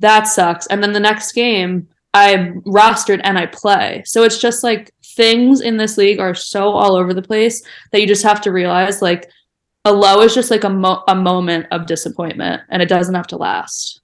that 0.00 0.26
sucks. 0.26 0.66
And 0.66 0.82
then 0.82 0.92
the 0.92 1.00
next 1.00 1.32
game 1.32 1.88
I'm 2.12 2.60
rostered 2.62 3.20
and 3.22 3.38
i 3.38 3.46
play. 3.46 4.02
So 4.04 4.24
it's 4.24 4.40
just 4.40 4.64
like 4.64 4.92
things 5.04 5.60
in 5.60 5.76
this 5.76 5.96
league 5.96 6.18
are 6.18 6.34
so 6.34 6.70
all 6.70 6.96
over 6.96 7.14
the 7.14 7.22
place 7.22 7.62
that 7.92 8.00
you 8.00 8.06
just 8.06 8.24
have 8.24 8.40
to 8.42 8.52
realize 8.52 9.00
like 9.00 9.30
a 9.84 9.92
low 9.92 10.20
is 10.22 10.34
just 10.34 10.50
like 10.50 10.64
a, 10.64 10.70
mo- 10.70 11.04
a 11.08 11.14
moment 11.14 11.66
of 11.70 11.86
disappointment 11.86 12.62
and 12.68 12.82
it 12.82 12.88
doesn't 12.88 13.14
have 13.14 13.26
to 13.28 13.36
last 13.36 13.99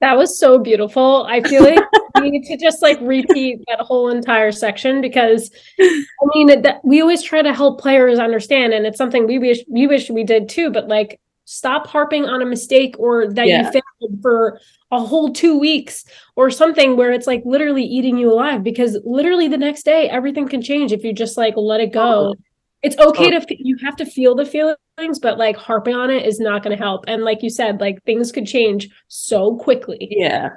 That 0.00 0.16
was 0.18 0.38
so 0.38 0.58
beautiful. 0.58 1.24
I 1.28 1.40
feel 1.42 1.62
like 1.62 1.82
we 2.20 2.30
need 2.30 2.44
to 2.44 2.56
just 2.58 2.82
like 2.82 2.98
repeat 3.00 3.60
that 3.68 3.80
whole 3.80 4.08
entire 4.08 4.52
section 4.52 5.00
because 5.00 5.50
I 5.80 6.04
mean 6.34 6.48
that 6.48 6.80
we 6.84 7.00
always 7.00 7.22
try 7.22 7.40
to 7.40 7.54
help 7.54 7.80
players 7.80 8.18
understand 8.18 8.74
and 8.74 8.86
it's 8.86 8.98
something 8.98 9.26
we 9.26 9.38
wish 9.38 9.60
we 9.68 9.86
wish 9.86 10.10
we 10.10 10.22
did 10.24 10.48
too, 10.50 10.70
but 10.70 10.88
like 10.88 11.18
stop 11.46 11.86
harping 11.86 12.26
on 12.26 12.42
a 12.42 12.46
mistake 12.46 12.94
or 12.98 13.28
that 13.28 13.46
Yeah. 13.46 13.66
you 13.66 13.72
failed 13.72 14.20
for 14.20 14.60
a 14.90 15.00
whole 15.00 15.32
two 15.32 15.58
weeks 15.58 16.04
or 16.34 16.50
something 16.50 16.96
where 16.96 17.12
it's 17.12 17.26
like 17.26 17.42
literally 17.46 17.84
eating 17.84 18.18
you 18.18 18.30
alive 18.32 18.62
because 18.62 18.98
literally 19.04 19.48
the 19.48 19.56
next 19.56 19.84
day 19.84 20.10
everything 20.10 20.46
can 20.48 20.60
change 20.60 20.92
if 20.92 21.04
you 21.04 21.12
just 21.12 21.36
like 21.36 21.54
let 21.56 21.80
it 21.80 21.92
go. 21.92 22.34
It's 22.86 22.98
okay 22.98 23.30
to 23.30 23.36
f- 23.36 23.46
you 23.50 23.76
have 23.82 23.96
to 23.96 24.06
feel 24.06 24.34
the 24.34 24.44
feelings 24.44 25.18
but 25.20 25.38
like 25.38 25.56
harping 25.56 25.94
on 25.94 26.10
it 26.10 26.24
is 26.24 26.40
not 26.40 26.62
going 26.62 26.76
to 26.76 26.82
help 26.82 27.04
and 27.08 27.22
like 27.22 27.42
you 27.42 27.50
said 27.50 27.80
like 27.80 28.02
things 28.04 28.32
could 28.32 28.46
change 28.46 28.88
so 29.08 29.56
quickly 29.56 30.08
Yeah. 30.10 30.50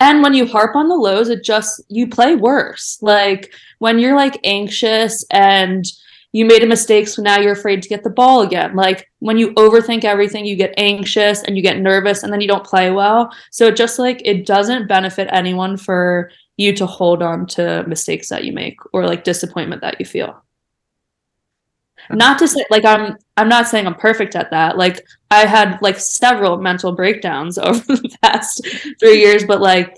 And 0.00 0.22
when 0.22 0.34
you 0.34 0.46
harp 0.46 0.76
on 0.76 0.88
the 0.88 0.96
lows, 0.96 1.28
it 1.28 1.44
just 1.44 1.82
you 1.88 2.08
play 2.08 2.34
worse. 2.34 2.98
Like 3.00 3.54
when 3.78 3.98
you're 3.98 4.16
like 4.16 4.38
anxious 4.44 5.24
and 5.30 5.84
you 6.32 6.44
made 6.44 6.64
a 6.64 6.66
mistake, 6.66 7.06
so 7.06 7.22
now 7.22 7.38
you're 7.38 7.52
afraid 7.52 7.80
to 7.82 7.88
get 7.88 8.02
the 8.02 8.10
ball 8.10 8.42
again. 8.42 8.74
Like 8.74 9.08
when 9.20 9.38
you 9.38 9.54
overthink 9.54 10.04
everything, 10.04 10.44
you 10.44 10.56
get 10.56 10.74
anxious 10.76 11.42
and 11.44 11.56
you 11.56 11.62
get 11.62 11.78
nervous 11.78 12.22
and 12.22 12.32
then 12.32 12.40
you 12.40 12.48
don't 12.48 12.66
play 12.66 12.90
well. 12.90 13.32
So 13.50 13.66
it 13.68 13.76
just 13.76 13.98
like 13.98 14.20
it 14.24 14.44
doesn't 14.44 14.88
benefit 14.88 15.28
anyone 15.32 15.76
for 15.76 16.30
you 16.56 16.74
to 16.74 16.86
hold 16.86 17.22
on 17.22 17.46
to 17.46 17.84
mistakes 17.86 18.28
that 18.28 18.44
you 18.44 18.52
make 18.52 18.76
or 18.92 19.06
like 19.06 19.24
disappointment 19.24 19.80
that 19.82 19.98
you 20.00 20.06
feel. 20.06 20.43
Not 22.10 22.38
to 22.40 22.48
say 22.48 22.64
like 22.70 22.84
I'm 22.84 23.16
I'm 23.36 23.48
not 23.48 23.68
saying 23.68 23.86
I'm 23.86 23.94
perfect 23.94 24.36
at 24.36 24.50
that. 24.50 24.76
Like 24.76 25.04
I 25.30 25.46
had 25.46 25.78
like 25.82 25.98
several 25.98 26.58
mental 26.58 26.92
breakdowns 26.92 27.58
over 27.68 27.78
the 27.78 28.16
past 28.22 28.66
three 29.00 29.20
years, 29.20 29.44
but 29.44 29.60
like 29.60 29.96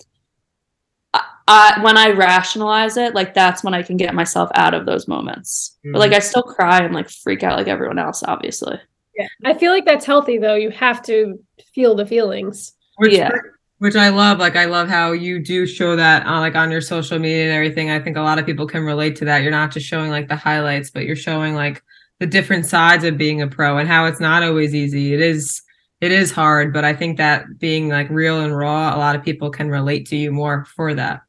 I, 1.15 1.23
I 1.49 1.81
when 1.83 1.97
I 1.97 2.11
rationalize 2.11 2.97
it, 2.97 3.15
like 3.15 3.35
that's 3.35 3.63
when 3.65 3.75
I 3.75 3.83
can 3.83 3.97
get 3.97 4.15
myself 4.15 4.51
out 4.55 4.75
of 4.75 4.87
those 4.87 5.09
moments. 5.09 5.77
But 5.85 5.99
like 5.99 6.13
I 6.13 6.19
still 6.19 6.43
cry 6.43 6.79
and 6.83 6.95
like 6.95 7.09
freak 7.11 7.43
out 7.43 7.57
like 7.59 7.69
everyone 7.69 7.99
else, 7.99 8.23
obviously. 8.23 8.79
yeah 9.17 9.27
i 9.45 9.55
feel 9.55 9.73
like 9.73 9.87
that's 9.87 10.05
healthy 10.05 10.37
though 10.39 10.57
you 10.57 10.69
have 10.71 11.01
to 11.03 11.39
feel 11.75 11.95
the 11.95 12.05
feelings 12.05 12.73
Which, 12.99 13.15
Yeah. 13.15 13.31
which 13.79 13.97
I 13.97 14.09
love. 14.11 14.39
Like 14.39 14.57
I 14.57 14.67
love 14.67 14.89
how 14.89 15.13
you 15.13 15.39
do 15.43 15.67
show 15.67 15.97
that 15.97 16.27
uh, 16.27 16.41
like 16.41 16.55
on 16.55 16.71
your 16.71 16.81
social 16.83 17.19
media 17.19 17.45
and 17.45 17.53
everything. 17.53 17.91
I 17.91 17.99
think 18.01 18.17
a 18.17 18.21
lot 18.23 18.39
of 18.39 18.45
people 18.47 18.67
can 18.67 18.83
relate 18.85 19.17
to 19.17 19.25
that. 19.27 19.43
You're 19.43 19.51
not 19.53 19.71
just 19.73 19.87
showing 19.87 20.11
like 20.11 20.29
the 20.29 20.37
highlights, 20.37 20.91
but 20.91 21.05
you're 21.05 21.17
showing 21.17 21.55
like 21.55 21.83
the 22.19 22.27
different 22.27 22.67
sides 22.67 23.05
of 23.05 23.19
being 23.19 23.43
a 23.43 23.47
pro 23.47 23.79
and 23.79 23.89
how 23.89 24.07
it's 24.07 24.21
not 24.21 24.43
always 24.43 24.75
easy. 24.75 25.13
It 25.13 25.21
is 25.21 25.63
it 26.01 26.13
is 26.13 26.31
hard, 26.31 26.73
but 26.73 26.85
I 26.85 26.93
think 26.93 27.17
that 27.17 27.59
being 27.59 27.89
like 27.89 28.09
real 28.11 28.41
and 28.41 28.57
raw, 28.57 28.95
a 28.95 28.99
lot 28.99 29.17
of 29.17 29.25
people 29.25 29.51
can 29.51 29.71
relate 29.71 30.07
to 30.09 30.17
you 30.17 30.31
more 30.31 30.67
for 30.77 30.95
that. 30.95 31.23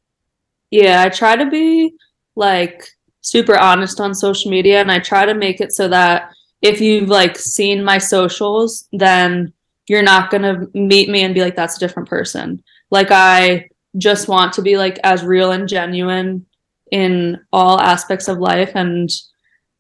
Yeah, 0.71 1.03
I 1.03 1.09
try 1.09 1.37
to 1.37 1.49
be 1.49 1.93
like 2.35 2.85
super 3.21 3.57
honest 3.57 3.99
on 3.99 4.13
social 4.13 4.51
media 4.51 4.81
and 4.81 4.91
I 4.91 4.99
try 4.99 5.25
to 5.25 5.33
make 5.33 5.61
it 5.61 5.71
so 5.71 5.87
that 5.87 6.33
if 6.61 6.81
you've 6.81 7.09
like 7.09 7.37
seen 7.37 7.83
my 7.83 7.97
socials, 7.97 8.87
then 8.91 9.53
you're 9.87 10.03
not 10.03 10.29
going 10.29 10.43
to 10.43 10.69
meet 10.77 11.09
me 11.09 11.23
and 11.23 11.33
be 11.33 11.41
like 11.41 11.55
that's 11.55 11.77
a 11.77 11.79
different 11.79 12.09
person. 12.09 12.61
Like 12.91 13.07
I 13.11 13.69
just 13.97 14.27
want 14.27 14.53
to 14.53 14.61
be 14.61 14.77
like 14.77 14.99
as 15.03 15.23
real 15.23 15.51
and 15.51 15.67
genuine 15.67 16.45
in 16.91 17.39
all 17.53 17.79
aspects 17.79 18.27
of 18.27 18.37
life 18.37 18.71
and 18.75 19.09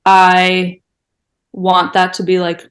I 0.05 0.81
want 1.57 1.91
that 1.93 2.13
to 2.13 2.23
be 2.23 2.39
like 2.39 2.69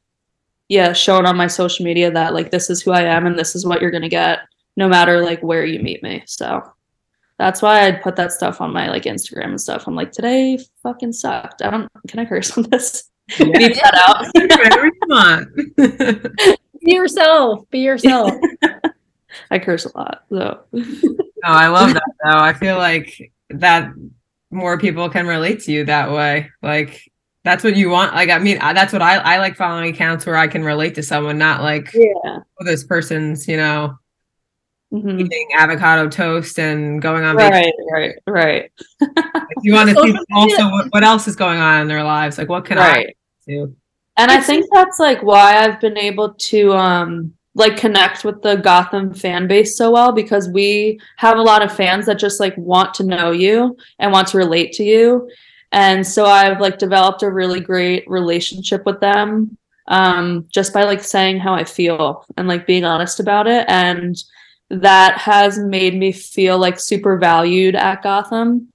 yeah, 0.69 0.93
shown 0.93 1.27
on 1.27 1.37
my 1.37 1.47
social 1.47 1.85
media 1.85 2.11
that 2.11 2.35
like 2.35 2.51
this 2.51 2.71
is 2.71 2.83
who 2.83 2.91
I 2.91 3.03
am 3.03 3.27
and 3.27 3.39
this 3.39 3.55
is 3.55 3.65
what 3.65 3.81
you're 3.81 3.91
to 4.03 4.09
get 4.09 4.41
no 4.77 4.89
matter 4.89 5.21
like 5.21 5.43
where 5.43 5.65
you 5.65 5.81
meet 5.81 6.03
me. 6.03 6.23
So 6.27 6.63
that's 7.39 7.63
why 7.63 7.85
I'd 7.85 8.03
put 8.03 8.17
that 8.17 8.33
stuff 8.33 8.61
on 8.61 8.73
my 8.73 8.89
like 8.89 9.05
Instagram 9.05 9.47
and 9.47 9.61
stuff. 9.61 9.87
I'm 9.87 9.95
like, 9.95 10.13
today 10.13 10.59
fucking 10.83 11.13
sucked. 11.13 11.63
I 11.63 11.71
don't 11.71 11.89
can 12.09 12.21
I 12.21 12.25
curse 12.25 12.57
on 12.57 12.65
this? 12.65 13.11
Beep 13.39 13.75
that 13.75 13.95
out. 14.09 14.27
Whatever 14.35 14.87
you 14.87 15.01
want. 15.09 16.59
be 16.81 16.95
yourself 16.95 17.69
be 17.71 17.81
yourself 17.81 18.33
I 19.51 19.59
curse 19.59 19.85
a 19.85 19.97
lot. 19.97 20.25
So 20.31 20.65
No, 20.73 20.83
oh, 20.83 21.53
I 21.53 21.69
love 21.69 21.95
that 21.95 22.13
though. 22.25 22.39
I 22.39 22.53
feel 22.55 22.77
like 22.77 23.33
that 23.51 23.91
more 24.51 24.79
people 24.79 25.09
can 25.11 25.27
relate 25.27 25.61
to 25.61 25.73
you 25.73 25.85
that 25.85 26.11
way. 26.11 26.51
Like 26.63 27.11
that's 27.47 27.65
what 27.65 27.77
you 27.77 27.89
want. 27.89 28.13
Like 28.15 28.29
I 28.29 28.39
mean, 28.39 28.59
I, 28.61 28.73
that's 28.75 28.93
what 28.93 29.01
I 29.01 29.17
I 29.17 29.39
like 29.39 29.57
following 29.57 29.95
accounts 29.95 30.27
where 30.27 30.37
I 30.37 30.49
can 30.49 30.63
relate 30.65 30.95
to 30.97 31.03
someone, 31.03 31.39
not 31.39 31.63
like 31.63 31.91
yeah. 31.95 32.13
oh, 32.61 32.65
this 32.65 32.85
person's 32.85 33.49
you 33.49 33.57
know 33.57 33.99
Mhm. 34.93 35.21
eating 35.21 35.49
avocado 35.59 36.09
toast 36.09 36.59
and 36.61 37.03
going 37.03 37.25
on 37.25 37.37
vacation. 37.37 37.73
Right, 37.93 38.15
right, 38.29 38.71
right. 39.01 39.41
You 39.63 39.73
want 39.75 39.91
to 39.91 39.97
see 39.97 40.15
also 40.33 40.71
what, 40.71 40.87
what 40.91 41.03
else 41.03 41.27
is 41.27 41.35
going 41.35 41.59
on 41.59 41.81
in 41.81 41.89
their 41.89 42.05
lives. 42.05 42.39
Like 42.39 42.49
what 42.49 42.65
can 42.65 42.79
Right. 42.79 43.09
I 43.09 43.51
do? 43.51 43.75
And 44.17 44.31
I 44.31 44.41
think 44.41 44.65
that's 44.73 45.01
like 45.01 45.23
why 45.23 45.59
I've 45.59 45.81
been 45.81 45.99
able 45.99 46.35
to 46.35 46.73
um 46.75 47.33
like 47.55 47.77
connect 47.77 48.23
with 48.25 48.43
the 48.43 48.57
Gotham 48.57 49.13
fan 49.15 49.49
base 49.49 49.77
so 49.77 49.91
well 49.91 50.13
because 50.13 50.49
we 50.49 51.01
have 51.17 51.37
a 51.39 51.43
lot 51.43 51.63
of 51.63 51.75
fans 51.75 52.07
that 52.07 52.19
just 52.19 52.39
like 52.39 52.57
want 52.57 52.95
to 52.95 53.03
know 53.05 53.31
you 53.33 53.77
and 53.99 54.13
want 54.13 54.29
to 54.29 54.39
relate 54.39 54.73
to 54.75 54.85
you. 54.85 55.29
And 55.77 56.07
so 56.07 56.25
I've 56.25 56.61
like 56.61 56.79
developed 56.79 57.23
a 57.23 57.31
really 57.31 57.61
great 57.61 58.09
relationship 58.09 58.85
with 58.87 58.99
them 59.01 59.57
um 59.89 60.45
just 60.53 60.73
by 60.73 60.83
like 60.83 61.01
saying 61.01 61.39
how 61.39 61.55
I 61.55 61.63
feel 61.63 62.25
and 62.37 62.49
like 62.49 62.67
being 62.67 62.85
honest 62.85 63.21
about 63.21 63.47
it 63.47 63.65
and 63.69 64.17
that 64.69 65.17
has 65.17 65.61
made 65.61 65.95
me 65.95 66.11
feel 66.11 66.59
like 66.59 66.81
super 66.81 67.17
valued 67.17 67.77
at 67.77 68.03
Gotham 68.03 68.73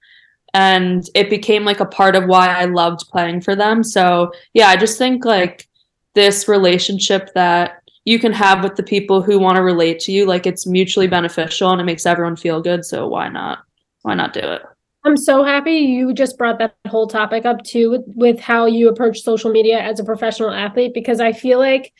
and 0.53 1.09
it 1.15 1.29
became 1.29 1.65
like 1.65 1.79
a 1.79 1.85
part 1.85 2.15
of 2.15 2.27
why 2.27 2.47
I 2.47 2.65
loved 2.65 3.09
playing 3.09 3.41
for 3.41 3.55
them. 3.55 3.83
So 3.83 4.31
yeah, 4.53 4.67
I 4.67 4.75
just 4.75 4.97
think 4.97 5.25
like 5.25 5.67
this 6.13 6.47
relationship 6.47 7.33
that 7.35 7.81
you 8.05 8.19
can 8.19 8.33
have 8.33 8.63
with 8.63 8.75
the 8.75 8.83
people 8.83 9.21
who 9.21 9.39
want 9.39 9.55
to 9.55 9.63
relate 9.63 9.99
to 10.01 10.11
you, 10.11 10.25
like 10.25 10.45
it's 10.45 10.67
mutually 10.67 11.07
beneficial 11.07 11.71
and 11.71 11.79
it 11.79 11.85
makes 11.85 12.05
everyone 12.05 12.35
feel 12.35 12.61
good. 12.61 12.83
So 12.83 13.07
why 13.07 13.29
not? 13.29 13.59
Why 14.01 14.15
not 14.15 14.33
do 14.33 14.41
it? 14.41 14.61
I'm 15.03 15.17
so 15.17 15.43
happy 15.43 15.73
you 15.73 16.13
just 16.13 16.37
brought 16.37 16.59
that 16.59 16.75
whole 16.87 17.07
topic 17.07 17.45
up 17.45 17.63
too 17.63 17.89
with, 17.91 18.03
with 18.07 18.39
how 18.39 18.65
you 18.65 18.89
approach 18.89 19.21
social 19.21 19.51
media 19.51 19.79
as 19.79 19.99
a 19.99 20.03
professional 20.03 20.51
athlete 20.51 20.93
because 20.93 21.19
i 21.19 21.31
feel 21.31 21.59
like 21.59 21.93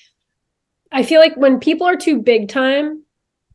i 0.91 1.03
feel 1.03 1.19
like 1.19 1.35
when 1.37 1.59
people 1.59 1.87
are 1.87 1.95
too 1.95 2.21
big 2.21 2.49
time 2.49 3.03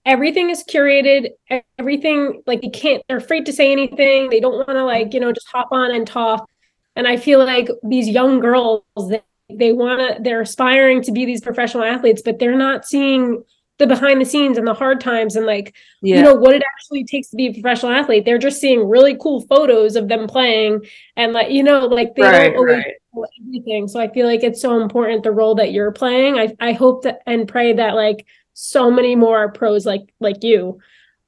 everything 0.06 0.50
is 0.50 0.64
curated 0.64 1.30
everything 1.78 2.42
like 2.46 2.62
they 2.62 2.68
can't 2.68 3.02
they're 3.08 3.18
afraid 3.18 3.44
to 3.44 3.52
say 3.52 3.72
anything 3.72 4.30
they 4.30 4.40
don't 4.40 4.56
want 4.56 4.70
to 4.70 4.84
like 4.84 5.12
you 5.12 5.20
know 5.20 5.32
just 5.32 5.48
hop 5.48 5.68
on 5.72 5.94
and 5.94 6.06
talk. 6.06 6.48
And 6.94 7.06
i 7.06 7.16
feel 7.16 7.44
like 7.44 7.68
these 7.82 8.08
young 8.08 8.40
girls 8.40 8.82
they, 9.08 9.22
they 9.50 9.72
want 9.72 10.00
to 10.00 10.22
they're 10.22 10.40
aspiring 10.40 11.02
to 11.02 11.12
be 11.12 11.26
these 11.26 11.42
professional 11.42 11.84
athletes 11.84 12.22
but 12.24 12.38
they're 12.38 12.56
not 12.56 12.86
seeing 12.86 13.42
the 13.78 13.86
behind 13.86 14.20
the 14.20 14.24
scenes 14.24 14.56
and 14.58 14.66
the 14.66 14.74
hard 14.74 15.00
times 15.00 15.36
and 15.36 15.46
like 15.46 15.74
Yeah. 16.02 16.16
you 16.16 16.22
know 16.22 16.34
what 16.34 16.54
it 16.54 16.62
actually 16.62 17.04
takes 17.04 17.28
to 17.30 17.36
be 17.36 17.46
a 17.46 17.52
professional 17.52 17.92
athlete 17.92 18.24
they're 18.24 18.38
just 18.38 18.60
seeing 18.60 18.88
really 18.88 19.16
cool 19.20 19.42
photos 19.42 19.96
of 19.96 20.08
them 20.08 20.26
playing 20.26 20.84
and 21.16 21.32
like 21.32 21.50
you 21.50 21.62
know 21.62 21.86
like 21.86 22.14
they 22.14 22.22
right, 22.22 22.48
don't 22.48 22.56
always 22.56 22.76
right. 22.76 22.94
know 23.14 23.26
everything 23.40 23.88
so 23.88 24.00
i 24.00 24.08
feel 24.08 24.26
like 24.26 24.42
it's 24.42 24.60
so 24.60 24.80
important 24.80 25.22
the 25.22 25.30
role 25.30 25.54
that 25.54 25.72
you're 25.72 25.92
playing 25.92 26.38
i, 26.38 26.54
I 26.60 26.72
hope 26.72 27.02
that 27.02 27.20
and 27.26 27.46
pray 27.48 27.72
that 27.74 27.94
like 27.94 28.26
so 28.54 28.90
many 28.90 29.14
more 29.16 29.52
pros 29.52 29.84
like 29.84 30.12
like 30.20 30.42
you 30.42 30.78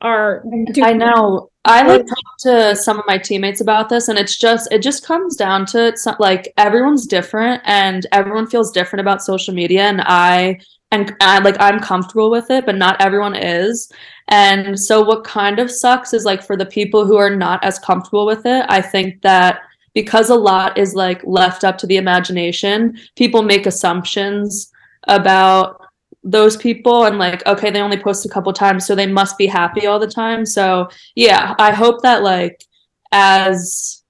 are 0.00 0.44
doing 0.72 0.84
I 0.84 0.92
know. 0.92 1.50
I 1.64 1.86
like 1.86 2.06
talked 2.06 2.40
to 2.40 2.76
some 2.76 2.98
of 2.98 3.04
my 3.06 3.18
teammates 3.18 3.60
about 3.60 3.88
this, 3.88 4.08
and 4.08 4.18
it's 4.18 4.38
just 4.38 4.72
it 4.72 4.80
just 4.80 5.04
comes 5.04 5.36
down 5.36 5.66
to 5.66 5.88
it's 5.88 6.06
like 6.18 6.52
everyone's 6.56 7.06
different, 7.06 7.62
and 7.66 8.06
everyone 8.12 8.46
feels 8.46 8.70
different 8.70 9.00
about 9.00 9.22
social 9.22 9.52
media, 9.52 9.82
and 9.82 10.00
I 10.02 10.60
and 10.90 11.14
I 11.20 11.38
like 11.40 11.56
I'm 11.60 11.80
comfortable 11.80 12.30
with 12.30 12.50
it, 12.50 12.64
but 12.64 12.76
not 12.76 13.00
everyone 13.00 13.36
is. 13.36 13.92
And 14.28 14.78
so 14.78 15.02
what 15.02 15.24
kind 15.24 15.58
of 15.58 15.70
sucks 15.70 16.12
is 16.14 16.24
like 16.24 16.42
for 16.42 16.56
the 16.56 16.66
people 16.66 17.06
who 17.06 17.16
are 17.16 17.34
not 17.34 17.62
as 17.64 17.78
comfortable 17.78 18.26
with 18.26 18.46
it, 18.46 18.64
I 18.68 18.80
think 18.80 19.22
that 19.22 19.60
because 19.94 20.30
a 20.30 20.34
lot 20.34 20.78
is 20.78 20.94
like 20.94 21.22
left 21.24 21.64
up 21.64 21.76
to 21.78 21.86
the 21.86 21.96
imagination, 21.96 22.98
people 23.16 23.42
make 23.42 23.66
assumptions 23.66 24.70
about 25.04 25.82
those 26.24 26.56
people 26.56 27.04
and 27.04 27.18
like 27.18 27.46
okay 27.46 27.70
they 27.70 27.80
only 27.80 27.96
post 27.96 28.26
a 28.26 28.28
couple 28.28 28.52
times 28.52 28.84
so 28.84 28.94
they 28.94 29.06
must 29.06 29.38
be 29.38 29.46
happy 29.46 29.86
all 29.86 29.98
the 29.98 30.06
time 30.06 30.44
so 30.44 30.88
yeah 31.14 31.54
i 31.58 31.72
hope 31.72 32.02
that 32.02 32.22
like 32.22 32.64
as 33.12 34.02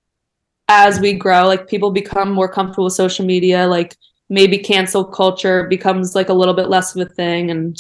as 0.69 1.01
we 1.01 1.13
grow 1.13 1.47
like 1.47 1.69
people 1.69 1.91
become 1.91 2.33
more 2.33 2.49
comfortable 2.51 2.85
with 2.85 2.95
social 2.95 3.27
media 3.27 3.67
like 3.67 3.95
maybe 4.29 4.59
cancel 4.59 5.05
culture 5.05 5.67
becomes 5.69 6.15
like 6.15 6.29
a 6.29 6.35
little 6.35 6.55
bit 6.55 6.69
less 6.69 6.95
of 6.95 7.07
a 7.07 7.11
thing 7.15 7.51
and 7.51 7.77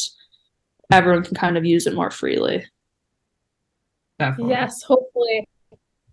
everyone 0.90 1.22
can 1.22 1.34
kind 1.34 1.56
of 1.58 1.64
use 1.64 1.86
it 1.86 1.94
more 1.94 2.10
freely 2.10 2.64
Definitely. 4.18 4.52
yes 4.54 4.82
hopefully 4.82 5.46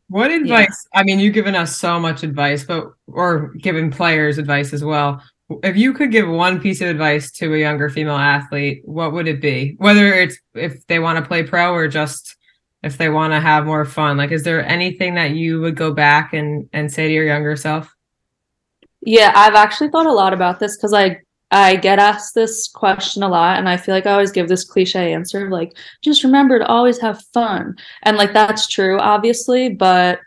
What 0.10 0.30
advice? 0.32 0.88
I 0.94 1.02
mean, 1.04 1.20
you've 1.20 1.34
given 1.34 1.56
us 1.56 1.76
so 1.76 2.00
much 2.00 2.22
advice, 2.22 2.64
but 2.64 2.92
or 3.08 3.52
given 3.56 3.90
players 3.90 4.38
advice 4.38 4.72
as 4.74 4.84
well. 4.84 5.20
If 5.64 5.76
you 5.78 5.94
could 5.94 6.12
give 6.12 6.28
one 6.30 6.60
piece 6.60 6.80
of 6.82 6.90
advice 6.90 7.32
to 7.40 7.54
a 7.56 7.58
younger 7.58 7.90
female 7.90 8.16
athlete, 8.18 8.82
what 8.86 9.14
would 9.14 9.28
it 9.28 9.42
be? 9.42 9.76
Whether 9.80 10.14
it's 10.14 10.38
if 10.54 10.86
they 10.86 11.00
want 11.00 11.18
to 11.18 11.28
play 11.28 11.42
pro 11.44 11.74
or 11.74 11.88
just 11.88 12.36
if 12.84 12.98
they 13.00 13.10
want 13.10 13.34
to 13.34 13.40
have 13.40 13.66
more 13.66 13.84
fun. 13.86 14.18
Like, 14.18 14.32
is 14.32 14.44
there 14.44 14.64
anything 14.64 15.16
that 15.16 15.32
you 15.32 15.60
would 15.62 15.76
go 15.76 15.92
back 15.92 16.34
and 16.34 16.70
and 16.72 16.92
say 16.94 17.08
to 17.08 17.14
your 17.14 17.26
younger 17.26 17.56
self? 17.56 17.95
Yeah, 19.06 19.32
I've 19.36 19.56
actually 19.56 19.90
thought 19.90 20.08
a 20.08 20.12
lot 20.12 20.34
about 20.34 20.60
this 20.60 20.76
because 20.76 20.94
I 20.94 21.22
I 21.52 21.76
get 21.76 22.00
asked 22.00 22.34
this 22.36 22.68
question 22.68 23.24
a 23.24 23.30
lot, 23.30 23.60
and 23.60 23.70
I 23.70 23.78
feel 23.78 23.94
like 23.96 24.08
I 24.08 24.12
always 24.12 24.32
give 24.32 24.50
this 24.50 24.66
cliche 24.66 25.14
answer 25.14 25.46
of 25.46 25.52
like, 25.52 25.78
just 26.02 26.24
remember 26.24 26.60
to 26.60 26.66
always 26.68 27.00
have 27.00 27.24
fun, 27.34 27.76
and 28.04 28.18
like 28.18 28.34
that's 28.34 28.68
true, 28.68 29.00
obviously, 29.00 29.70
but 29.70 30.20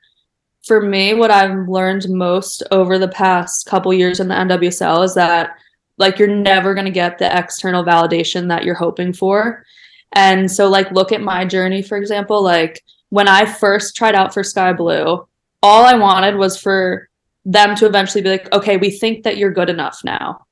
for 0.67 0.81
me, 0.81 1.15
what 1.15 1.31
I've 1.31 1.69
learned 1.69 2.09
most 2.09 2.63
over 2.71 2.99
the 2.99 3.09
past 3.09 3.67
couple 3.67 3.93
years 3.93 4.21
in 4.21 4.29
the 4.29 4.35
NWSL 4.35 5.05
is 5.05 5.15
that 5.15 5.57
like 5.97 6.19
you're 6.19 6.29
never 6.29 6.75
going 6.75 6.85
to 6.85 6.91
get 6.93 7.19
the 7.19 7.37
external 7.37 7.85
validation 7.85 8.49
that 8.49 8.65
you're 8.65 8.75
hoping 8.75 9.13
for. 9.13 9.65
And 10.13 10.51
so 10.51 10.69
like 10.69 10.91
look 10.93 11.11
at 11.11 11.23
my 11.23 11.45
journey 11.45 11.83
for 11.83 11.97
example, 11.97 12.43
like 12.43 12.85
when 13.11 13.29
I 13.29 13.47
first 13.47 13.97
tried 13.97 14.15
out 14.15 14.35
for 14.35 14.45
Sky 14.45 14.73
Blue, 14.73 15.27
all 15.63 15.85
I 15.85 15.95
wanted 15.95 16.37
was 16.37 16.61
for 16.61 17.08
them 17.51 17.75
to 17.77 17.87
eventually 17.87 18.23
be 18.23 18.31
like, 18.31 18.53
"Okay, 18.53 18.77
we 18.77 18.91
think 18.91 19.25
that 19.25 19.37
you're 19.37 19.53
good 19.53 19.71
enough 19.71 20.01
now." 20.05 20.47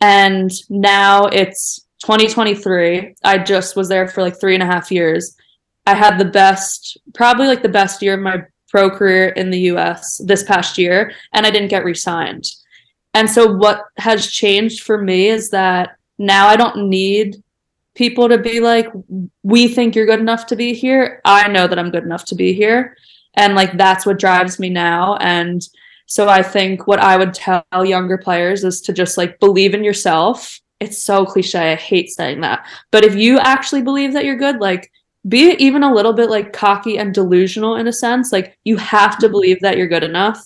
And 0.00 0.50
now 0.68 1.26
it's 1.26 1.86
2023. 2.02 3.14
I 3.24 3.38
just 3.38 3.76
was 3.76 3.88
there 3.88 4.08
for 4.08 4.22
like 4.22 4.40
three 4.40 4.54
and 4.54 4.62
a 4.62 4.66
half 4.66 4.90
years. 4.90 5.36
I 5.86 5.94
had 5.94 6.18
the 6.18 6.24
best, 6.24 6.98
probably 7.14 7.46
like 7.46 7.62
the 7.62 7.68
best 7.68 8.02
year 8.02 8.14
of 8.14 8.20
my 8.20 8.44
pro 8.68 8.90
career 8.90 9.28
in 9.30 9.50
the 9.50 9.60
US 9.72 10.20
this 10.24 10.44
past 10.44 10.78
year, 10.78 11.12
and 11.34 11.46
I 11.46 11.50
didn't 11.50 11.68
get 11.68 11.84
re 11.84 11.94
signed. 11.94 12.44
And 13.14 13.28
so, 13.28 13.52
what 13.52 13.84
has 13.98 14.30
changed 14.30 14.82
for 14.82 15.02
me 15.02 15.28
is 15.28 15.50
that 15.50 15.96
now 16.18 16.46
I 16.46 16.56
don't 16.56 16.88
need 16.88 17.42
people 17.94 18.28
to 18.28 18.38
be 18.38 18.60
like, 18.60 18.86
we 19.42 19.68
think 19.68 19.94
you're 19.94 20.06
good 20.06 20.20
enough 20.20 20.46
to 20.46 20.56
be 20.56 20.72
here. 20.72 21.20
I 21.24 21.48
know 21.48 21.66
that 21.66 21.78
I'm 21.78 21.90
good 21.90 22.04
enough 22.04 22.24
to 22.26 22.34
be 22.34 22.52
here. 22.52 22.96
And 23.34 23.54
like, 23.54 23.76
that's 23.76 24.06
what 24.06 24.18
drives 24.18 24.58
me 24.58 24.68
now. 24.68 25.16
And 25.16 25.60
so, 26.10 26.28
I 26.28 26.42
think 26.42 26.88
what 26.88 26.98
I 26.98 27.16
would 27.16 27.32
tell 27.32 27.64
younger 27.72 28.18
players 28.18 28.64
is 28.64 28.80
to 28.82 28.92
just 28.92 29.16
like 29.16 29.38
believe 29.38 29.74
in 29.74 29.84
yourself. 29.84 30.60
It's 30.80 31.00
so 31.00 31.24
cliche. 31.24 31.72
I 31.72 31.76
hate 31.76 32.10
saying 32.10 32.40
that. 32.40 32.66
But 32.90 33.04
if 33.04 33.14
you 33.14 33.38
actually 33.38 33.82
believe 33.82 34.12
that 34.14 34.24
you're 34.24 34.34
good, 34.36 34.60
like, 34.60 34.90
be 35.28 35.52
even 35.58 35.84
a 35.84 35.94
little 35.94 36.12
bit 36.12 36.28
like 36.28 36.52
cocky 36.52 36.98
and 36.98 37.14
delusional 37.14 37.76
in 37.76 37.86
a 37.86 37.92
sense. 37.92 38.32
Like, 38.32 38.58
you 38.64 38.76
have 38.78 39.18
to 39.18 39.28
believe 39.28 39.60
that 39.60 39.76
you're 39.76 39.86
good 39.86 40.02
enough 40.02 40.42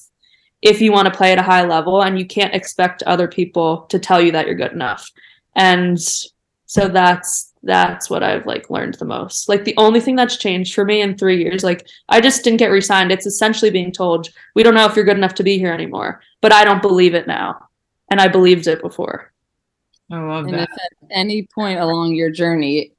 if 0.61 0.83
you 0.83 0.92
want 0.92 1.07
to 1.07 1.16
play 1.16 1.33
at 1.33 1.38
a 1.38 1.42
high 1.42 1.64
level 1.64 2.03
and 2.03 2.18
you 2.18 2.27
can't 2.27 2.55
expect 2.55 3.03
other 3.05 3.29
people 3.29 3.83
to 3.88 3.98
tell 3.98 4.20
you 4.20 4.33
that 4.33 4.46
you're 4.46 4.55
good 4.55 4.72
enough 4.72 5.09
and 5.55 6.00
so 6.66 6.88
that's 6.88 7.54
that's 7.64 8.09
what 8.09 8.22
i've 8.22 8.46
like 8.46 8.70
learned 8.70 8.94
the 8.94 9.05
most. 9.05 9.48
Like 9.48 9.64
the 9.64 9.77
only 9.77 10.00
thing 10.00 10.16
that's 10.16 10.37
changed 10.37 10.74
for 10.74 10.85
me 10.85 11.00
in 11.00 11.16
three 11.16 11.42
years 11.42 11.64
like 11.64 11.87
i 12.09 12.20
just 12.20 12.44
didn't 12.44 12.59
get 12.59 12.70
re-signed. 12.70 13.11
It's 13.11 13.27
essentially 13.27 13.70
being 13.70 13.92
told 13.92 14.29
we 14.55 14.62
don't 14.62 14.74
know 14.74 14.87
if 14.87 14.94
you're 14.96 15.05
good 15.05 15.16
enough 15.16 15.35
to 15.35 15.42
be 15.42 15.59
here 15.59 15.72
anymore 15.72 16.20
but 16.40 16.53
i 16.53 16.64
don't 16.64 16.83
believe 16.83 17.14
it 17.14 17.27
now 17.27 17.68
and 18.11 18.20
i 18.20 18.29
believed 18.29 18.66
it 18.66 18.81
before. 18.83 19.33
I 20.12 20.18
love 20.20 20.44
And 20.44 20.55
that. 20.55 20.68
if 20.70 20.79
at 21.03 21.09
any 21.11 21.48
point 21.55 21.81
along 21.81 22.14
your 22.14 22.31
journey 22.31 22.92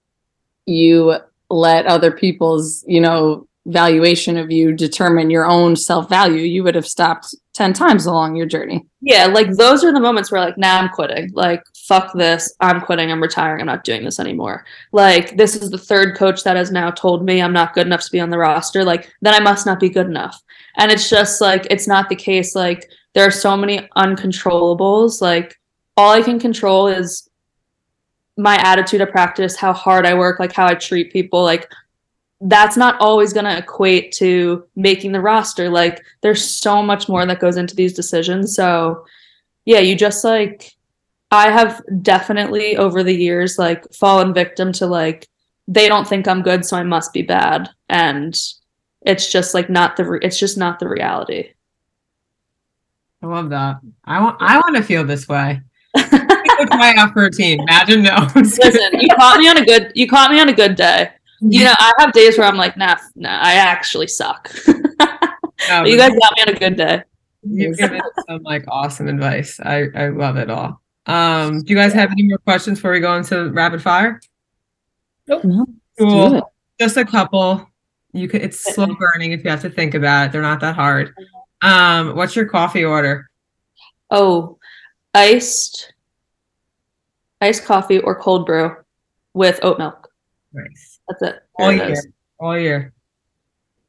you 0.66 1.16
let 1.50 1.86
other 1.86 2.12
people's, 2.12 2.84
you 2.88 3.00
know, 3.02 3.48
valuation 3.66 4.38
of 4.38 4.52
you 4.52 4.74
determine 4.74 5.30
your 5.30 5.46
own 5.46 5.76
self 5.76 6.08
value, 6.08 6.42
you 6.42 6.64
would 6.64 6.76
have 6.76 6.88
stopped 6.88 7.34
10 7.54 7.74
times 7.74 8.06
along 8.06 8.36
your 8.36 8.46
journey. 8.46 8.86
yeah 9.02 9.26
like 9.28 9.50
those 9.52 9.84
are 9.84 9.94
the 9.94 10.00
moments 10.00 10.30
where 10.30 10.42
like 10.42 10.58
now 10.58 10.80
i'm 10.80 10.90
quitting. 10.90 11.32
Like 11.34 11.64
fuck 11.88 12.14
this. 12.14 12.54
I'm 12.60 12.82
quitting. 12.82 13.12
I'm 13.12 13.22
retiring. 13.22 13.62
I'm 13.62 13.68
not 13.68 13.84
doing 13.84 14.04
this 14.04 14.20
anymore. 14.20 14.66
Like 14.92 15.38
this 15.38 15.56
is 15.56 15.70
the 15.70 15.78
third 15.78 16.18
coach 16.18 16.44
that 16.44 16.58
has 16.58 16.72
now 16.72 16.92
told 16.92 17.24
me 17.26 17.42
i'm 17.42 17.54
not 17.54 17.74
good 17.74 17.88
enough 17.88 18.04
to 18.04 18.12
be 18.12 18.20
on 18.20 18.30
the 18.30 18.38
roster. 18.38 18.84
Like 18.84 19.12
then 19.22 19.34
i 19.34 19.40
must 19.40 19.66
not 19.66 19.80
be 19.80 19.90
good 19.90 20.08
enough. 20.08 20.42
And 20.78 20.92
it's 20.92 21.10
just 21.10 21.42
like 21.42 21.66
it's 21.70 21.88
not 21.88 22.10
the 22.10 22.16
case. 22.16 22.56
Like 22.56 22.90
there 23.14 23.26
are 23.26 23.32
so 23.32 23.56
many 23.56 23.88
uncontrollables. 23.98 25.22
Like 25.22 25.56
all 25.98 26.12
i 26.12 26.22
can 26.22 26.40
control 26.40 26.88
is 26.88 27.30
my 28.38 28.58
attitude 28.58 29.00
of 29.00 29.10
practice 29.10 29.56
how 29.56 29.72
hard 29.72 30.06
i 30.06 30.14
work 30.14 30.42
like 30.42 30.52
how 30.52 30.68
i 30.68 30.76
treat 30.76 31.12
people. 31.12 31.42
Like 31.42 31.72
that's 32.42 32.76
not 32.78 33.00
always 33.00 33.34
going 33.34 33.46
to 33.46 33.58
equate 33.58 34.12
to 34.12 34.66
making 34.76 35.12
the 35.12 35.22
roster 35.22 35.70
like 35.70 36.04
there's 36.22 36.44
so 36.44 36.84
much 36.84 37.08
more 37.08 37.26
that 37.26 37.40
goes 37.40 37.58
into 37.58 37.76
these 37.76 37.94
decisions 37.94 38.56
so 38.56 39.06
yeah 39.64 39.80
you 39.80 39.96
just 39.96 40.24
like 40.24 40.74
i 41.32 41.50
have 41.50 41.82
definitely 42.02 42.76
over 42.78 43.04
the 43.04 43.16
years 43.16 43.58
like 43.58 43.86
fallen 43.94 44.34
victim 44.34 44.72
to 44.72 44.86
like 44.86 45.30
they 45.68 45.88
don't 45.88 46.08
think 46.08 46.28
i'm 46.28 46.42
good 46.42 46.66
so 46.66 46.76
i 46.76 46.84
must 46.84 47.14
be 47.14 47.22
bad 47.22 47.70
and 47.90 48.38
it's 49.02 49.32
just 49.32 49.54
like 49.54 49.70
not 49.70 49.96
the 49.96 50.04
re- 50.04 50.20
it's 50.22 50.40
just 50.40 50.58
not 50.58 50.80
the 50.80 50.90
reality 50.90 51.50
I 53.26 53.28
love 53.28 53.50
that. 53.50 53.78
I 54.04 54.22
want 54.22 54.38
I 54.40 54.58
want 54.58 54.76
to 54.76 54.84
feel 54.84 55.04
this 55.04 55.28
way. 55.28 55.60
I 55.96 56.56
would 56.60 56.70
try 56.70 56.94
out 56.96 57.12
for 57.14 57.26
a 57.26 57.32
team. 57.32 57.60
Imagine 57.62 58.04
no. 58.04 58.28
listen 58.36 59.00
you 59.00 59.08
caught 59.16 59.40
me 59.40 59.48
on 59.48 59.58
a 59.58 59.66
good 59.66 59.92
you 59.96 60.08
caught 60.08 60.30
me 60.30 60.40
on 60.40 60.50
a 60.50 60.54
good 60.54 60.76
day 60.76 61.10
you 61.42 61.64
know 61.64 61.74
i 61.80 61.92
have 62.00 62.14
days 62.14 62.38
where 62.38 62.48
i'm 62.48 62.58
like 62.58 62.78
nah 62.78 62.96
nah 63.16 63.40
i 63.42 63.54
actually 63.54 64.08
suck 64.08 64.52
No, 65.70 65.84
you 65.86 65.98
guys 65.98 66.12
got 66.12 66.34
me 66.36 66.42
on 66.44 66.50
a 66.50 66.60
good 66.60 66.76
day 66.76 67.04
You've 67.48 67.78
given 67.78 68.02
some 68.28 68.42
like 68.44 68.66
awesome 68.68 69.08
advice. 69.08 69.60
I 69.60 69.86
I 69.96 70.08
love 70.10 70.38
it 70.38 70.50
all. 70.50 70.82
Um, 71.06 71.62
do 71.62 71.72
you 71.72 71.76
guys 71.76 71.94
have 71.94 72.12
any 72.12 72.24
more 72.24 72.40
questions 72.40 72.80
before 72.80 72.92
we 72.92 73.00
go 73.00 73.16
into 73.16 73.52
rapid 73.52 73.82
fire? 73.82 74.20
No, 75.28 75.68
Cool. 75.98 76.52
Just 76.80 76.98
a 76.98 77.06
couple. 77.06 77.70
You 78.14 78.28
could. 78.28 78.42
It's 78.42 78.74
slow 78.74 78.88
burning 78.88 79.32
if 79.32 79.44
you 79.44 79.50
have 79.50 79.62
to 79.62 79.70
think 79.70 79.94
about 79.94 80.28
it. 80.28 80.32
They're 80.32 80.42
not 80.42 80.60
that 80.62 80.76
hard. 80.76 81.14
Um, 81.62 82.16
what's 82.16 82.36
your 82.36 82.46
coffee 82.46 82.84
order? 82.84 83.30
Oh, 84.10 84.58
iced, 85.14 85.94
iced 87.42 87.64
coffee 87.64 88.00
or 88.00 88.20
cold 88.20 88.46
brew 88.46 88.76
with 89.34 89.60
oat 89.62 89.78
milk. 89.78 90.10
Nice. 90.54 90.95
That's 91.08 91.22
it. 91.22 91.44
All 91.60 91.68
There 91.68 91.76
it 91.78 91.88
year. 91.88 91.92
is. 91.94 92.08
All 92.40 92.58
year. 92.58 92.94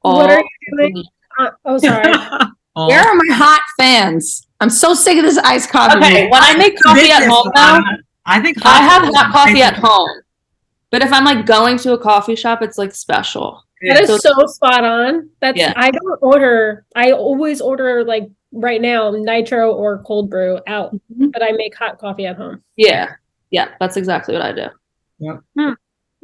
What 0.02 0.30
are 0.30 0.40
you 0.40 0.76
doing? 0.78 1.04
Uh, 1.38 1.50
oh, 1.64 1.78
sorry. 1.78 2.12
All- 2.76 2.88
Where 2.88 3.00
are 3.00 3.14
my 3.14 3.34
hot 3.34 3.60
fans? 3.78 4.46
I'm 4.60 4.70
so 4.70 4.94
sick 4.94 5.16
of 5.18 5.24
this 5.24 5.38
iced 5.38 5.70
coffee. 5.70 5.96
Okay, 5.98 6.28
when 6.30 6.42
I 6.42 6.56
make 6.56 6.78
coffee 6.80 7.10
at 7.10 7.26
home 7.26 7.50
now, 7.54 7.80
I 8.26 8.40
think 8.40 8.58
I 8.64 8.80
have 8.82 9.02
hot 9.14 9.32
coffee 9.32 9.62
at 9.62 9.74
home. 9.76 10.08
But 10.90 11.02
if 11.02 11.12
I'm 11.12 11.24
like 11.24 11.46
going 11.46 11.78
to 11.78 11.92
a 11.94 11.98
coffee 11.98 12.36
shop, 12.36 12.62
it's 12.62 12.78
like 12.78 12.94
special. 12.94 13.62
That 13.82 14.00
is 14.02 14.08
So- 14.08 14.16
so 14.18 14.46
spot 14.46 14.84
on. 14.84 15.28
That's 15.40 15.58
Yeah. 15.58 15.72
I 15.76 15.90
don't 15.90 16.18
order. 16.22 16.84
I 16.94 17.12
always 17.12 17.60
order 17.60 18.04
like 18.04 18.30
right 18.52 18.80
now 18.80 19.10
nitro 19.10 19.72
or 19.72 20.02
cold 20.04 20.30
brew 20.30 20.60
out, 20.66 20.94
Mhm. 20.94 21.32
but 21.32 21.42
I 21.42 21.52
make 21.52 21.74
hot 21.76 21.98
coffee 21.98 22.26
at 22.26 22.36
home. 22.36 22.62
Yeah. 22.76 23.14
Yeah, 23.50 23.68
that's 23.80 23.96
exactly 23.96 24.34
what 24.34 24.42
I 24.42 24.52
do. 24.52 24.68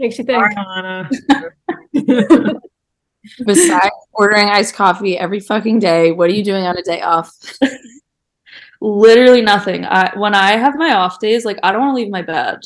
Makes 0.02 0.18
you 0.18 0.24
think. 0.24 0.44
Sorry, 0.52 1.06
Besides 3.46 3.94
ordering 4.12 4.48
iced 4.48 4.74
coffee 4.74 5.16
every 5.16 5.38
fucking 5.38 5.78
day, 5.78 6.10
what 6.10 6.28
are 6.28 6.32
you 6.32 6.42
doing 6.42 6.64
on 6.66 6.76
a 6.76 6.82
day 6.82 7.02
off? 7.02 7.32
Literally 8.80 9.42
nothing. 9.42 9.84
I 9.84 10.10
when 10.18 10.34
I 10.34 10.56
have 10.56 10.74
my 10.74 10.92
off 10.94 11.20
days, 11.20 11.44
like 11.44 11.60
I 11.62 11.70
don't 11.70 11.82
want 11.82 11.92
to 11.92 12.02
leave 12.02 12.10
my 12.10 12.22
bed. 12.22 12.58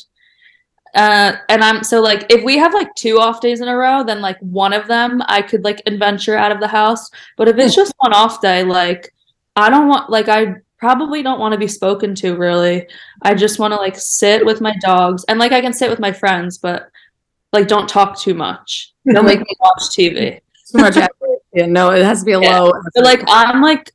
Uh, 0.95 1.33
and 1.47 1.63
I'm 1.63 1.83
so 1.83 2.01
like 2.01 2.25
if 2.31 2.43
we 2.43 2.57
have 2.57 2.73
like 2.73 2.89
two 2.95 3.19
off 3.19 3.39
days 3.39 3.61
in 3.61 3.67
a 3.67 3.77
row, 3.77 4.03
then 4.03 4.19
like 4.19 4.39
one 4.39 4.73
of 4.73 4.87
them 4.87 5.21
I 5.27 5.43
could 5.43 5.63
like 5.63 5.83
adventure 5.85 6.35
out 6.35 6.51
of 6.51 6.59
the 6.59 6.67
house. 6.67 7.07
But 7.35 7.49
if 7.49 7.59
it's 7.59 7.75
just 7.75 7.93
one 7.99 8.13
off 8.13 8.41
day, 8.41 8.63
like 8.63 9.13
I 9.55 9.69
don't 9.69 9.87
want 9.87 10.09
like 10.09 10.27
I 10.27 10.55
probably 10.79 11.21
don't 11.21 11.39
want 11.39 11.51
to 11.51 11.59
be 11.59 11.67
spoken 11.67 12.15
to 12.15 12.35
really. 12.35 12.87
I 13.21 13.35
just 13.35 13.59
want 13.59 13.73
to 13.73 13.77
like 13.77 13.95
sit 13.95 14.43
with 14.43 14.59
my 14.59 14.73
dogs 14.81 15.23
and 15.25 15.37
like 15.37 15.51
I 15.51 15.61
can 15.61 15.73
sit 15.73 15.91
with 15.91 15.99
my 15.99 16.11
friends, 16.11 16.57
but 16.57 16.89
like 17.53 17.67
don't 17.67 17.87
talk 17.89 18.19
too 18.19 18.33
much. 18.33 18.93
Don't 19.11 19.25
make 19.25 19.39
me 19.39 19.55
watch 19.59 19.83
TV. 19.97 20.39
Too 20.71 20.77
much 20.79 20.97
effort. 20.97 21.11
Yeah, 21.53 21.65
no, 21.65 21.91
it 21.91 22.03
has 22.03 22.19
to 22.19 22.25
be 22.25 22.33
a 22.33 22.41
Yeah. 22.41 22.59
low. 22.59 22.73
But 22.93 23.03
like 23.03 23.23
I'm 23.27 23.61
like 23.61 23.91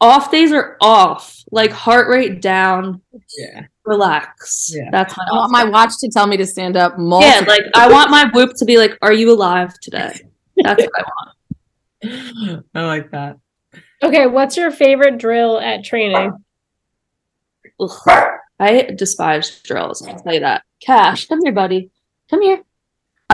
off 0.00 0.30
days 0.30 0.52
are 0.52 0.76
off. 0.80 1.42
Like 1.50 1.70
heart 1.70 2.08
rate 2.08 2.40
down, 2.40 3.02
yeah. 3.38 3.62
relax. 3.84 4.70
Yeah. 4.74 4.88
That's 4.90 5.16
my 5.16 5.24
I 5.30 5.34
want 5.34 5.52
my 5.52 5.64
watch 5.64 5.98
to 6.00 6.08
tell 6.08 6.26
me 6.26 6.36
to 6.38 6.46
stand 6.46 6.76
up. 6.76 6.94
Yeah, 6.98 7.44
like 7.46 7.64
I 7.74 7.90
want 7.90 8.10
my 8.10 8.30
whoop 8.32 8.52
to 8.56 8.64
be 8.64 8.78
like, 8.78 8.96
"Are 9.02 9.12
you 9.12 9.30
alive 9.32 9.74
today?" 9.80 10.12
That's 10.56 10.82
what 10.82 10.92
I 10.96 11.02
want. 12.06 12.64
I 12.74 12.86
like 12.86 13.10
that. 13.10 13.36
Okay, 14.02 14.26
what's 14.26 14.56
your 14.56 14.70
favorite 14.70 15.18
drill 15.18 15.60
at 15.60 15.84
training? 15.84 16.32
Ugh. 17.78 18.28
I 18.58 18.82
despise 18.96 19.60
drills. 19.62 20.06
I'll 20.06 20.18
tell 20.20 20.34
you 20.34 20.40
that. 20.40 20.62
Cash, 20.80 21.26
come 21.26 21.40
here, 21.42 21.52
buddy. 21.52 21.90
Come 22.30 22.42
here. 22.42 22.62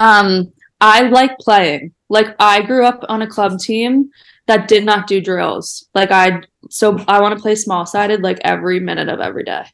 Um, 0.00 0.52
I 0.80 1.02
like 1.02 1.38
playing. 1.38 1.92
Like 2.08 2.34
I 2.38 2.62
grew 2.62 2.84
up 2.84 3.04
on 3.08 3.22
a 3.22 3.26
club 3.26 3.58
team 3.58 4.10
that 4.46 4.68
did 4.68 4.84
not 4.84 5.06
do 5.06 5.20
drills. 5.20 5.88
Like 5.94 6.10
I, 6.10 6.42
so 6.70 6.98
I 7.06 7.20
want 7.20 7.36
to 7.36 7.42
play 7.42 7.54
small 7.54 7.84
sided 7.86 8.22
like 8.22 8.38
every 8.44 8.80
minute 8.80 9.08
of 9.08 9.20
every 9.20 9.44
day. 9.44 9.64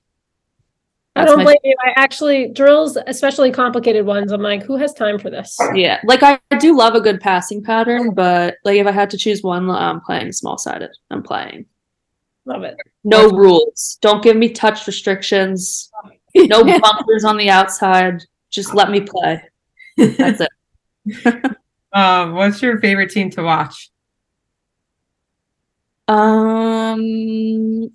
I 1.16 1.24
don't 1.24 1.44
blame 1.44 1.56
you. 1.62 1.76
I 1.80 1.92
actually 1.94 2.48
drills, 2.48 2.98
especially 3.06 3.52
complicated 3.52 4.04
ones. 4.04 4.32
I'm 4.32 4.42
like, 4.42 4.64
who 4.64 4.76
has 4.76 4.92
time 4.94 5.18
for 5.18 5.30
this? 5.30 5.56
Yeah, 5.72 6.00
like 6.04 6.24
I, 6.24 6.40
I 6.50 6.58
do 6.58 6.76
love 6.76 6.96
a 6.96 7.00
good 7.00 7.20
passing 7.20 7.62
pattern, 7.62 8.14
but 8.14 8.56
like 8.64 8.78
if 8.78 8.86
I 8.86 8.90
had 8.90 9.10
to 9.10 9.16
choose 9.16 9.40
one, 9.40 9.70
I'm 9.70 10.00
playing 10.00 10.32
small 10.32 10.58
sided. 10.58 10.90
I'm 11.10 11.22
playing. 11.22 11.66
Love 12.46 12.64
it. 12.64 12.76
No 13.04 13.28
rules. 13.30 13.96
Don't 14.02 14.24
give 14.24 14.36
me 14.36 14.50
touch 14.50 14.86
restrictions. 14.88 15.90
No 16.34 16.64
bumpers 16.80 17.24
on 17.24 17.36
the 17.36 17.48
outside. 17.48 18.24
Just 18.50 18.74
let 18.74 18.90
me 18.90 19.00
play. 19.00 19.40
That's 19.96 20.40
it. 20.40 21.56
Um, 21.94 22.34
what's 22.34 22.60
your 22.60 22.80
favorite 22.80 23.12
team 23.12 23.30
to 23.30 23.42
watch? 23.42 23.88
Um. 26.08 27.92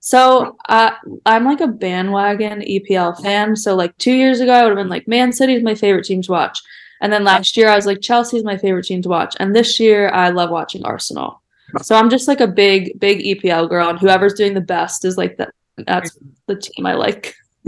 So 0.00 0.56
uh, 0.68 0.92
I'm 1.26 1.44
like 1.44 1.60
a 1.60 1.66
bandwagon 1.66 2.62
EPL 2.62 3.20
fan. 3.22 3.54
So 3.54 3.74
like 3.74 3.96
two 3.98 4.14
years 4.14 4.40
ago, 4.40 4.52
I 4.52 4.62
would 4.62 4.70
have 4.70 4.78
been 4.78 4.88
like 4.88 5.06
Man 5.06 5.32
City 5.32 5.54
is 5.54 5.62
my 5.62 5.74
favorite 5.74 6.06
team 6.06 6.22
to 6.22 6.32
watch, 6.32 6.58
and 7.02 7.12
then 7.12 7.22
last 7.22 7.56
year 7.56 7.68
I 7.68 7.76
was 7.76 7.84
like 7.86 8.00
Chelsea 8.00 8.38
is 8.38 8.44
my 8.44 8.56
favorite 8.56 8.86
team 8.86 9.02
to 9.02 9.10
watch, 9.10 9.36
and 9.38 9.54
this 9.54 9.78
year 9.78 10.08
I 10.08 10.30
love 10.30 10.48
watching 10.48 10.86
Arsenal. 10.86 11.42
So 11.82 11.96
I'm 11.96 12.08
just 12.08 12.28
like 12.28 12.40
a 12.40 12.46
big 12.46 12.98
big 12.98 13.18
EPL 13.18 13.68
girl, 13.68 13.90
and 13.90 13.98
whoever's 13.98 14.34
doing 14.34 14.54
the 14.54 14.60
best 14.62 15.04
is 15.04 15.18
like 15.18 15.36
that. 15.36 15.52
That's 15.76 16.18
the 16.46 16.56
team 16.56 16.86
I 16.86 16.94
like. 16.94 17.34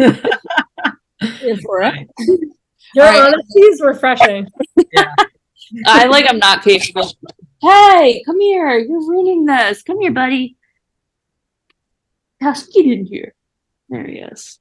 Here 1.21 1.57
for 1.57 1.83
it. 1.83 2.09
Your 2.95 3.05
right. 3.05 3.21
honesty 3.21 3.61
is 3.61 3.81
refreshing. 3.83 4.49
I 5.87 6.07
like 6.07 6.25
I'm 6.29 6.39
not 6.39 6.63
capable. 6.63 7.13
Hey, 7.61 8.23
come 8.25 8.41
here. 8.41 8.79
You're 8.79 9.07
ruining 9.07 9.45
this. 9.45 9.83
Come 9.83 10.01
here, 10.01 10.13
buddy. 10.13 10.57
How's 12.41 12.67
get 12.69 12.87
in 12.87 13.05
here? 13.05 13.35
There 13.89 14.07
he 14.07 14.19
is. 14.19 14.59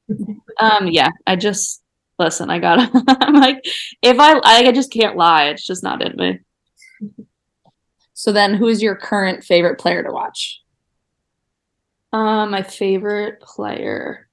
Um, 0.59 0.87
yeah, 0.87 1.09
I 1.25 1.35
just 1.35 1.83
listen, 2.17 2.49
I 2.49 2.59
gotta 2.59 2.89
I'm 3.21 3.35
like 3.35 3.63
if 4.01 4.19
I 4.19 4.39
I 4.43 4.71
just 4.71 4.91
can't 4.91 5.15
lie, 5.15 5.49
it's 5.49 5.65
just 5.65 5.83
not 5.83 6.01
in 6.01 6.15
me. 6.15 6.39
So 8.13 8.31
then, 8.31 8.55
who's 8.55 8.81
your 8.81 8.95
current 8.95 9.43
favorite 9.43 9.79
player 9.79 10.01
to 10.01 10.11
watch? 10.11 10.61
Um, 12.11 12.49
my 12.49 12.63
favorite 12.63 13.41
player. 13.41 14.26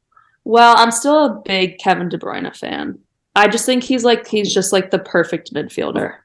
Well, 0.45 0.75
I'm 0.77 0.91
still 0.91 1.25
a 1.25 1.43
big 1.45 1.79
Kevin 1.79 2.09
De 2.09 2.19
Bruyne 2.19 2.55
fan. 2.57 2.99
I 3.35 3.49
just 3.49 3.67
think 3.67 3.83
he's 3.83 4.05
like 4.05 4.27
he's 4.27 4.53
just 4.53 4.73
like 4.73 4.91
the 4.91 4.99
perfect 4.99 5.53
midfielder. 5.53 6.17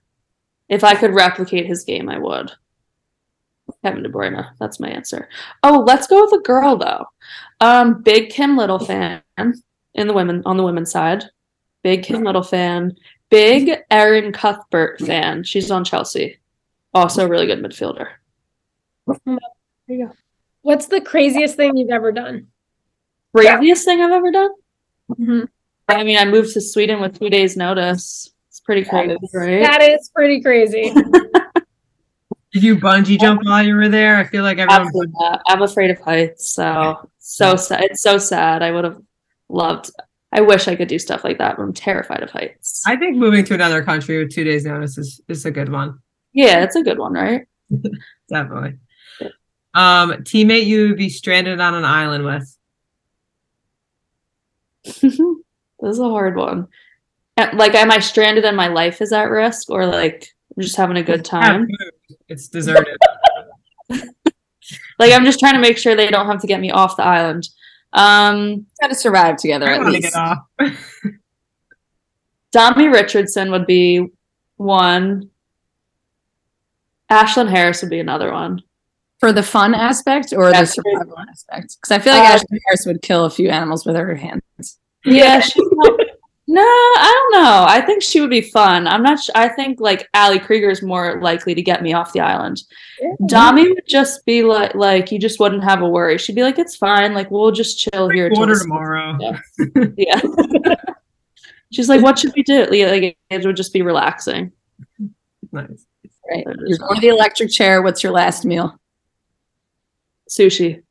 If 0.67 0.84
I 0.84 0.93
could 0.93 1.15
replicate 1.15 1.65
his 1.65 1.84
game, 1.84 2.10
I 2.10 2.19
would. 2.19 2.51
Kevin 3.84 4.03
De 4.03 4.10
Bruyne. 4.10 4.49
That's 4.60 4.79
my 4.79 4.89
answer. 4.89 5.29
Oh, 5.63 5.84
let's 5.88 6.08
go 6.08 6.21
with 6.21 6.34
a 6.34 6.43
girl 6.43 6.75
though. 6.75 7.05
Um, 7.62 8.01
big 8.01 8.29
Kim 8.29 8.58
Little 8.58 8.79
fan 8.79 9.21
in 9.38 10.08
the 10.08 10.13
women 10.13 10.43
on 10.45 10.58
the 10.58 10.63
women's 10.63 10.91
side. 10.91 11.23
Big 11.84 12.03
Kim 12.03 12.23
Little 12.23 12.43
fan. 12.43 12.95
Big 13.29 13.79
Erin 13.89 14.32
Cuthbert 14.32 14.99
fan. 14.99 15.43
She's 15.43 15.71
on 15.71 15.84
Chelsea. 15.84 16.39
Also 16.93 17.25
a 17.25 17.29
really 17.29 17.45
good 17.45 17.63
midfielder. 17.63 18.10
There 19.08 19.38
you 19.88 20.08
go. 20.08 20.13
What's 20.62 20.88
the 20.88 21.01
craziest 21.01 21.55
thing 21.55 21.77
you've 21.77 21.91
ever 21.91 22.12
done? 22.12 22.47
Craziest 23.36 23.86
thing 23.86 24.02
I've 24.02 24.12
ever 24.12 24.32
done? 24.32 24.52
Mhm. 25.12 25.48
I 25.88 26.04
mean, 26.04 26.18
I 26.18 26.26
moved 26.26 26.54
to 26.54 26.62
Sweden 26.62 27.02
with 27.02 27.20
two 27.20 27.30
days' 27.30 27.58
notice. 27.58 28.32
It's 28.48 28.60
pretty 28.60 28.84
crazy, 28.86 29.18
right? 29.34 29.63
That 29.63 29.82
is 29.82 30.10
pretty 30.13 30.42
crazy. 30.42 30.94
Did 32.52 32.63
you 32.63 32.78
bungee 32.78 33.20
jump 33.20 33.42
while 33.44 33.63
you 33.63 33.76
were 33.76 33.89
there? 33.89 34.18
I 34.18 34.24
feel 34.24 34.44
like 34.44 34.58
everyone. 34.58 35.13
I'm 35.48 35.62
afraid 35.62 35.92
of 35.92 36.00
heights, 36.00 36.50
so 36.54 37.10
so 37.20 37.56
sad. 37.56 37.82
It's 37.84 38.02
so 38.02 38.18
sad. 38.18 38.63
I 38.63 38.72
would 38.72 38.84
have 38.86 38.98
loved. 39.50 39.92
I 40.32 40.42
wish 40.42 40.68
I 40.68 40.76
could 40.76 40.88
do 40.88 40.98
stuff 41.00 41.24
like 41.24 41.38
that, 41.39 41.58
but 41.58 41.63
I'm 41.63 41.74
terrified 41.74 42.24
of 42.24 42.30
heights. 42.32 42.84
I 42.88 42.96
think 42.96 43.18
moving 43.18 43.44
to 43.46 43.54
another 43.54 43.84
country 43.84 44.18
with 44.20 44.34
two 44.34 44.44
days' 44.44 44.65
notice 44.65 44.98
is, 44.98 45.22
is 45.28 45.46
a 45.46 45.52
good 45.52 45.72
one. 45.72 46.00
yeah, 46.34 46.63
it's 46.63 46.76
a 46.76 46.84
good 46.84 46.98
one, 47.00 47.13
right? 47.13 47.42
Definitely. 48.30 48.78
Um, 49.76 50.12
teammate 50.24 50.65
you 50.65 50.89
would 50.89 50.98
be 50.98 51.10
stranded 51.10 51.60
on 51.60 51.74
an 51.76 51.86
island 51.86 52.26
with. 52.26 52.56
this 54.84 55.04
is 55.04 56.00
a 56.00 56.10
hard 56.10 56.36
one. 56.36 56.68
Uh, 57.38 57.50
Like, 57.54 57.76
am 57.76 57.92
I 57.92 58.00
stranded 58.00 58.46
and 58.46 58.58
my 58.58 58.68
life 58.68 59.02
is 59.02 59.12
at 59.13 59.24
risk, 59.30 59.70
or 59.70 59.86
like 59.86 60.28
I'm 60.56 60.62
just 60.63 60.76
having 60.76 60.98
a 60.98 61.04
good 61.04 61.24
time? 61.26 61.68
It's 62.28 62.48
deserted. 62.48 62.98
Like, 65.00 65.13
I'm 65.13 65.24
just 65.24 65.39
trying 65.39 65.54
to 65.54 65.62
make 65.62 65.78
sure 65.78 65.96
they 65.96 66.10
don't 66.10 66.26
have 66.28 66.42
to 66.42 66.48
get 66.48 66.60
me 66.60 66.72
off 66.72 66.98
the 66.98 67.06
island. 67.06 67.48
Um, 67.94 68.65
Got 68.82 68.89
to 68.89 68.96
survive 68.96 69.38
together 69.38 69.68
I 69.70 69.76
at 69.76 69.80
want 69.80 69.96
to 69.96 70.02
least. 70.02 70.13
get. 70.60 70.78
Dommy 72.54 72.92
Richardson 72.94 73.50
would 73.52 73.65
be 73.65 74.06
one. 74.58 75.30
Ashlyn 77.10 77.50
Harris 77.50 77.82
would 77.82 77.89
be 77.89 78.00
another 78.02 78.32
one. 78.34 78.62
For 79.19 79.34
the 79.34 79.43
fun 79.43 79.73
aspect 79.73 80.34
or 80.34 80.49
Yeah. 80.49 80.62
the 80.62 80.67
survival 80.67 81.17
aspect? 81.29 81.75
Because 81.82 81.91
I 81.91 81.99
feel 81.99 82.13
like 82.13 82.29
Uh, 82.29 82.38
Ashlyn 82.38 82.60
Harris 82.65 82.86
would 82.86 83.01
kill 83.01 83.25
a 83.25 83.29
few 83.29 83.49
animals 83.49 83.86
with 83.86 83.95
her 83.95 84.15
hands. 84.15 84.79
Yeah, 85.05 85.39
she, 85.41 85.60
no, 86.47 86.62
I 86.62 87.27
don't 87.32 87.41
know. 87.43 87.65
I 87.67 87.82
think 87.82 88.01
she 88.01 88.21
would 88.21 88.29
be 88.29 88.41
fun. 88.41 88.88
I'm 88.88 89.03
not. 89.03 89.19
Sh- 89.19 89.29
I 89.36 89.49
think 89.49 89.79
like 89.82 90.08
Ali 90.13 90.39
Krieger 90.39 90.69
is 90.69 90.82
more 90.82 91.21
likely 91.21 91.53
to 91.53 91.62
get 91.62 91.84
me 91.84 91.93
off 91.93 92.13
the 92.13 92.21
island. 92.21 92.63
Dami 93.21 93.69
would 93.69 93.88
just 93.88 94.25
be 94.25 94.41
like, 94.43 94.73
like 94.75 95.12
you 95.12 95.19
just 95.19 95.39
wouldn't 95.39 95.63
have 95.63 95.82
a 95.82 95.88
worry. 95.89 96.17
She'd 96.17 96.36
be 96.36 96.43
like, 96.43 96.58
it's 96.60 96.75
fine. 96.75 97.13
Like 97.13 97.29
we'll 97.29 97.51
just 97.51 97.77
chill 97.79 98.10
here. 98.10 98.29
till 98.29 98.38
Quarter 98.38 98.53
the- 98.55 98.60
tomorrow. 98.62 99.17
Yeah. 99.97 100.21
She's 101.71 101.88
like, 101.89 102.01
what 102.01 102.17
should 102.17 102.34
we 102.36 102.43
do? 102.43 102.65
Like 102.65 103.17
it 103.29 103.45
would 103.45 103.55
just 103.55 103.73
be 103.73 103.82
relaxing. 103.82 104.51
Nice. 105.51 105.86
Right. 106.29 106.45
You're 106.65 106.77
going 106.77 106.95
to 106.95 107.01
the 107.01 107.08
electric 107.10 107.51
chair. 107.51 107.82
What's 107.82 108.01
your 108.03 108.12
last 108.12 108.43
meal? 108.45 108.79
Sushi. 110.30 110.84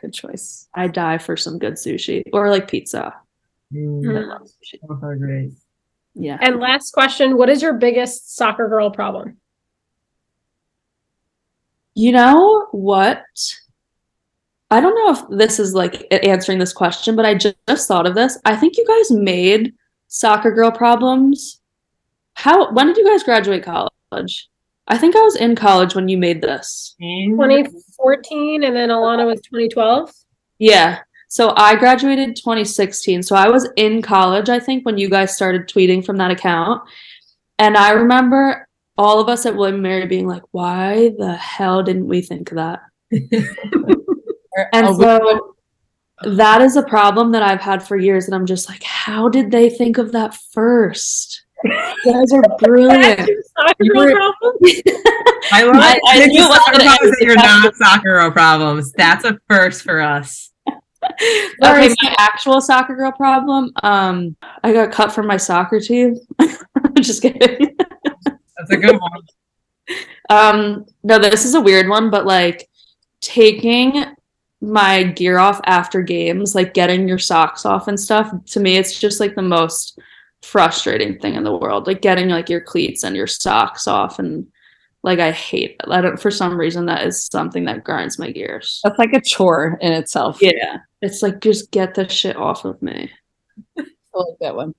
Good 0.00 0.12
choice. 0.14 0.68
I 0.74 0.88
die 0.88 1.18
for 1.18 1.36
some 1.36 1.58
good 1.58 1.74
sushi 1.74 2.22
or 2.32 2.50
like 2.50 2.68
pizza. 2.68 3.14
I 3.72 3.76
Mm, 3.76 4.28
love 4.28 4.42
sushi. 4.42 4.80
both 4.82 5.02
are 5.02 5.16
great. 5.16 5.52
Yeah. 6.14 6.38
And 6.40 6.60
last 6.60 6.92
question 6.92 7.36
What 7.36 7.48
is 7.50 7.60
your 7.60 7.74
biggest 7.74 8.34
soccer 8.36 8.68
girl 8.68 8.90
problem? 8.90 9.36
You 11.94 12.12
know 12.12 12.66
what? 12.72 13.22
I 14.70 14.80
don't 14.80 14.94
know 14.94 15.12
if 15.12 15.38
this 15.38 15.58
is 15.60 15.74
like 15.74 16.06
answering 16.12 16.58
this 16.58 16.72
question, 16.72 17.14
but 17.16 17.24
I 17.24 17.34
ju- 17.34 17.52
just 17.68 17.86
thought 17.88 18.06
of 18.06 18.14
this. 18.14 18.38
I 18.44 18.56
think 18.56 18.76
you 18.76 18.84
guys 18.86 19.10
made 19.10 19.74
soccer 20.08 20.50
girl 20.52 20.70
problems. 20.70 21.60
How 22.34 22.72
when 22.72 22.86
did 22.88 22.96
you 22.96 23.04
guys 23.04 23.22
graduate 23.22 23.64
college? 23.64 24.48
I 24.88 24.98
think 24.98 25.16
I 25.16 25.22
was 25.22 25.36
in 25.36 25.56
college 25.56 25.94
when 25.94 26.08
you 26.08 26.16
made 26.16 26.40
this. 26.42 26.94
2014, 27.00 28.64
and 28.64 28.76
then 28.76 28.90
Alana 28.90 29.26
was 29.26 29.40
2012. 29.40 30.12
Yeah. 30.58 31.00
So 31.28 31.52
I 31.56 31.74
graduated 31.74 32.36
2016. 32.36 33.22
So 33.24 33.34
I 33.34 33.48
was 33.48 33.68
in 33.76 34.00
college, 34.00 34.48
I 34.48 34.60
think, 34.60 34.86
when 34.86 34.96
you 34.96 35.10
guys 35.10 35.34
started 35.34 35.68
tweeting 35.68 36.04
from 36.04 36.16
that 36.18 36.30
account. 36.30 36.82
And 37.58 37.76
I 37.76 37.90
remember 37.90 38.68
all 38.96 39.20
of 39.20 39.28
us 39.28 39.44
at 39.44 39.56
William 39.56 39.82
Mary 39.82 40.06
being 40.06 40.28
like, 40.28 40.42
why 40.52 41.12
the 41.18 41.34
hell 41.34 41.82
didn't 41.82 42.06
we 42.06 42.22
think 42.22 42.52
of 42.52 42.56
that? 42.56 42.80
And 44.72 44.86
Oh, 44.86 44.98
so 44.98 45.56
that 46.30 46.62
is 46.62 46.76
a 46.76 46.82
problem 46.82 47.32
that 47.32 47.42
I've 47.42 47.60
had 47.60 47.82
for 47.82 47.96
years. 47.96 48.24
And 48.24 48.34
I'm 48.34 48.46
just 48.46 48.68
like, 48.70 48.82
how 48.82 49.28
did 49.28 49.50
they 49.50 49.68
think 49.68 49.98
of 49.98 50.12
that 50.12 50.34
first? 50.34 51.42
You 51.62 51.70
guys 52.04 52.32
are 52.32 52.42
brilliant. 52.60 53.28
You 53.80 53.92
were-? 53.94 54.32
I 55.52 55.62
love 55.64 55.76
I- 55.76 56.00
I 56.06 56.26
knew 56.26 56.42
it 56.42 56.48
Soccer 56.48 56.78
problems 56.78 57.18
that 57.18 57.18
you're 57.20 57.36
not 57.36 57.74
soccer 57.76 58.08
girl 58.08 58.30
problems. 58.30 58.92
That's 58.92 59.24
a 59.24 59.38
first 59.48 59.82
for 59.82 60.00
us. 60.00 60.50
Okay, 61.62 61.94
my 62.02 62.14
actual 62.18 62.60
soccer 62.60 62.96
girl 62.96 63.12
problem. 63.12 63.70
Um, 63.84 64.36
I 64.64 64.72
got 64.72 64.90
cut 64.90 65.12
from 65.12 65.28
my 65.28 65.36
soccer 65.36 65.78
team. 65.78 66.16
I'm 66.40 66.94
just 67.00 67.22
kidding. 67.22 67.76
That's 68.24 68.70
a 68.70 68.76
good 68.76 68.98
one. 68.98 69.22
Um, 70.30 70.86
no, 71.04 71.18
this 71.20 71.44
is 71.44 71.54
a 71.54 71.60
weird 71.60 71.88
one, 71.88 72.10
but 72.10 72.26
like 72.26 72.68
taking 73.20 74.04
my 74.60 75.04
gear 75.04 75.38
off 75.38 75.60
after 75.66 76.02
games, 76.02 76.56
like 76.56 76.74
getting 76.74 77.06
your 77.06 77.18
socks 77.18 77.64
off 77.64 77.86
and 77.86 78.00
stuff, 78.00 78.32
to 78.46 78.58
me, 78.58 78.76
it's 78.76 78.98
just 78.98 79.20
like 79.20 79.36
the 79.36 79.42
most 79.42 80.00
frustrating 80.42 81.18
thing 81.20 81.34
in 81.34 81.44
the 81.44 81.56
world. 81.56 81.86
Like 81.86 82.02
getting 82.02 82.30
like 82.30 82.48
your 82.48 82.62
cleats 82.62 83.04
and 83.04 83.14
your 83.14 83.28
socks 83.28 83.86
off, 83.86 84.18
and 84.18 84.46
like 85.06 85.20
I 85.20 85.30
hate. 85.30 85.80
I 85.88 86.00
don't. 86.00 86.20
For 86.20 86.30
some 86.30 86.58
reason, 86.58 86.86
that 86.86 87.06
is 87.06 87.24
something 87.26 87.64
that 87.64 87.84
grinds 87.84 88.18
my 88.18 88.30
gears. 88.30 88.80
That's 88.84 88.98
like 88.98 89.12
a 89.12 89.20
chore 89.20 89.78
in 89.80 89.92
itself. 89.92 90.42
Yeah, 90.42 90.78
it's 91.00 91.22
like 91.22 91.40
just 91.40 91.70
get 91.70 91.94
the 91.94 92.08
shit 92.08 92.36
off 92.36 92.64
of 92.64 92.80
me. 92.82 93.10
I 93.78 93.82
like 94.14 94.38
that 94.40 94.56
one. 94.56 94.74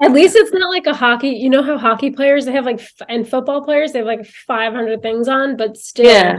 At 0.00 0.12
least 0.12 0.36
it's 0.36 0.52
not 0.52 0.70
like 0.70 0.86
a 0.86 0.94
hockey. 0.94 1.30
You 1.30 1.50
know 1.50 1.62
how 1.62 1.76
hockey 1.76 2.10
players 2.10 2.46
they 2.46 2.52
have 2.52 2.64
like 2.64 2.80
f- 2.80 3.08
and 3.08 3.28
football 3.28 3.64
players 3.64 3.92
they 3.92 3.98
have 3.98 4.06
like 4.06 4.24
500 4.24 5.02
things 5.02 5.28
on, 5.28 5.56
but 5.56 5.76
still. 5.76 6.06
Yeah. 6.06 6.38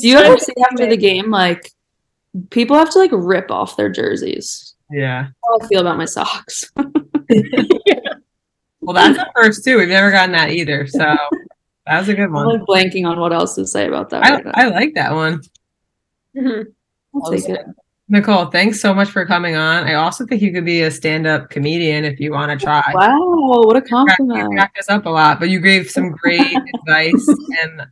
Do 0.00 0.08
you 0.08 0.18
ever 0.18 0.36
see 0.36 0.52
after 0.68 0.86
the 0.86 0.96
game 0.96 1.30
like 1.30 1.70
people 2.50 2.76
have 2.76 2.90
to 2.90 2.98
like 2.98 3.12
rip 3.12 3.52
off 3.52 3.76
their 3.76 3.88
jerseys? 3.88 4.74
Yeah. 4.90 5.28
How 5.44 5.58
I 5.60 5.68
feel 5.68 5.80
about 5.82 5.98
my 5.98 6.04
socks. 6.04 6.70
Well, 8.86 8.94
that's 8.94 9.18
a 9.18 9.26
first 9.34 9.64
too. 9.64 9.78
We've 9.78 9.88
never 9.88 10.12
gotten 10.12 10.30
that 10.32 10.50
either. 10.50 10.86
So 10.86 11.16
that 11.86 11.98
was 11.98 12.08
a 12.08 12.14
good 12.14 12.30
one. 12.32 12.46
I'm 12.46 12.60
like 12.60 12.62
blanking 12.62 13.06
on 13.06 13.18
what 13.20 13.32
else 13.32 13.54
to 13.54 13.66
say 13.66 13.86
about 13.86 14.10
that. 14.10 14.24
I, 14.24 14.30
right. 14.34 14.46
I 14.54 14.68
like 14.68 14.94
that 14.94 15.12
one. 15.12 15.40
Mm-hmm. 16.36 16.70
I'll 17.14 17.30
take 17.30 17.48
it. 17.48 17.66
Nicole, 18.08 18.46
thanks 18.46 18.80
so 18.80 18.94
much 18.94 19.10
for 19.10 19.26
coming 19.26 19.56
on. 19.56 19.84
I 19.84 19.94
also 19.94 20.24
think 20.26 20.40
you 20.40 20.52
could 20.52 20.64
be 20.64 20.82
a 20.82 20.90
stand-up 20.92 21.50
comedian 21.50 22.04
if 22.04 22.20
you 22.20 22.30
want 22.30 22.56
to 22.56 22.64
try. 22.64 22.82
Wow, 22.94 23.18
what 23.64 23.76
a 23.76 23.82
prac- 23.82 24.06
you 24.18 24.26
compliment. 24.26 24.52
practice 24.52 24.88
up 24.88 25.06
a 25.06 25.10
lot, 25.10 25.40
but 25.40 25.48
you 25.48 25.58
gave 25.58 25.90
some 25.90 26.10
great 26.10 26.40
advice 26.74 27.28
and 27.28 27.82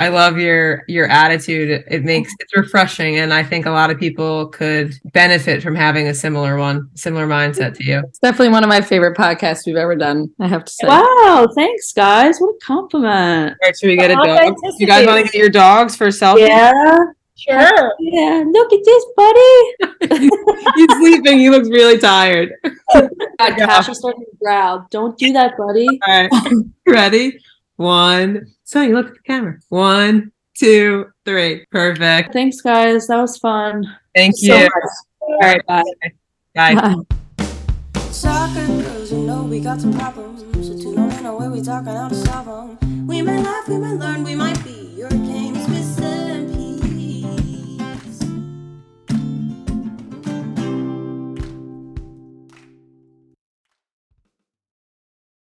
I 0.00 0.08
love 0.08 0.38
your 0.38 0.84
your 0.86 1.06
attitude. 1.08 1.70
It- 1.70 1.84
It 1.90 2.04
makes 2.04 2.32
it's 2.38 2.56
refreshing, 2.56 3.18
and 3.18 3.32
I 3.34 3.42
think 3.42 3.66
a 3.66 3.70
lot 3.70 3.90
of 3.90 3.98
people 3.98 4.46
could 4.46 4.94
benefit 5.12 5.62
from 5.62 5.74
having 5.74 6.06
a 6.06 6.14
similar 6.14 6.56
one, 6.56 6.88
similar 6.94 7.26
mindset 7.26 7.74
to 7.78 7.84
you. 7.84 7.98
It's 8.08 8.18
definitely 8.20 8.50
one 8.50 8.62
of 8.62 8.68
my 8.68 8.80
favorite 8.80 9.16
podcasts 9.16 9.66
we've 9.66 9.76
ever 9.76 9.96
done. 9.96 10.30
I 10.40 10.46
have 10.46 10.64
to 10.64 10.72
say. 10.72 10.86
Wow, 10.86 11.48
thanks 11.54 11.92
guys. 11.92 12.38
What 12.38 12.50
a 12.54 12.58
compliment. 12.64 13.50
All 13.60 13.66
right, 13.66 13.76
should 13.78 13.88
we 13.88 13.96
get 13.96 14.10
a 14.12 14.14
dog? 14.14 14.54
You 14.78 14.86
guys 14.86 15.06
want 15.06 15.18
to 15.26 15.32
get 15.32 15.34
your 15.34 15.50
dogs 15.50 15.96
for 15.96 16.06
a 16.06 16.10
selfie? 16.10 16.46
Yeah. 16.48 16.96
Sure. 17.36 17.92
Yeah. 18.00 18.42
Look 18.50 18.72
at 18.72 18.80
this, 18.84 19.04
buddy. 19.16 20.20
He's 20.76 20.96
sleeping. 20.98 21.38
He 21.38 21.50
looks 21.50 21.68
really 21.68 21.96
tired. 21.98 22.52
God, 22.92 23.10
Cash 23.38 23.88
is 23.88 23.98
starting 23.98 24.24
to 24.24 24.36
growl. 24.42 24.86
Don't 24.90 25.16
do 25.16 25.32
that, 25.34 25.56
buddy. 25.56 25.86
All 26.06 26.22
right, 26.22 26.30
ready? 26.88 27.38
One. 27.78 28.46
So 28.64 28.82
you 28.82 28.94
look 28.94 29.06
at 29.06 29.14
the 29.14 29.20
camera. 29.20 29.58
One, 29.68 30.32
two, 30.58 31.06
three. 31.24 31.64
Perfect. 31.70 32.32
Thanks, 32.32 32.60
guys. 32.60 33.06
That 33.06 33.20
was 33.20 33.38
fun. 33.38 33.84
Thank 34.14 34.36
So 34.36 34.46
you. 34.46 34.62
much. 34.64 34.70
All 35.20 35.38
right, 35.40 35.66
bye. 35.66 35.82
Bye. 36.54 36.74
Bye. 36.74 36.96
Soccer 38.10 38.66
girls, 38.66 39.12
you 39.12 39.18
know 39.18 39.44
we 39.44 39.60
got 39.60 39.80
some 39.80 39.94
problems. 39.96 40.40
So 40.66 40.76
tune 40.76 40.98
on 40.98 41.12
in, 41.12 41.22
know 41.22 41.38
where 41.38 41.50
we 41.50 41.62
talking 41.62 41.92
how 41.92 42.08
to 42.08 42.14
solve 42.16 42.48
'em. 42.80 43.06
We 43.06 43.22
may 43.22 43.40
laugh, 43.40 43.68
we 43.68 43.78
may 43.78 43.92
learn, 43.92 44.24
we 44.24 44.34
might 44.34 44.58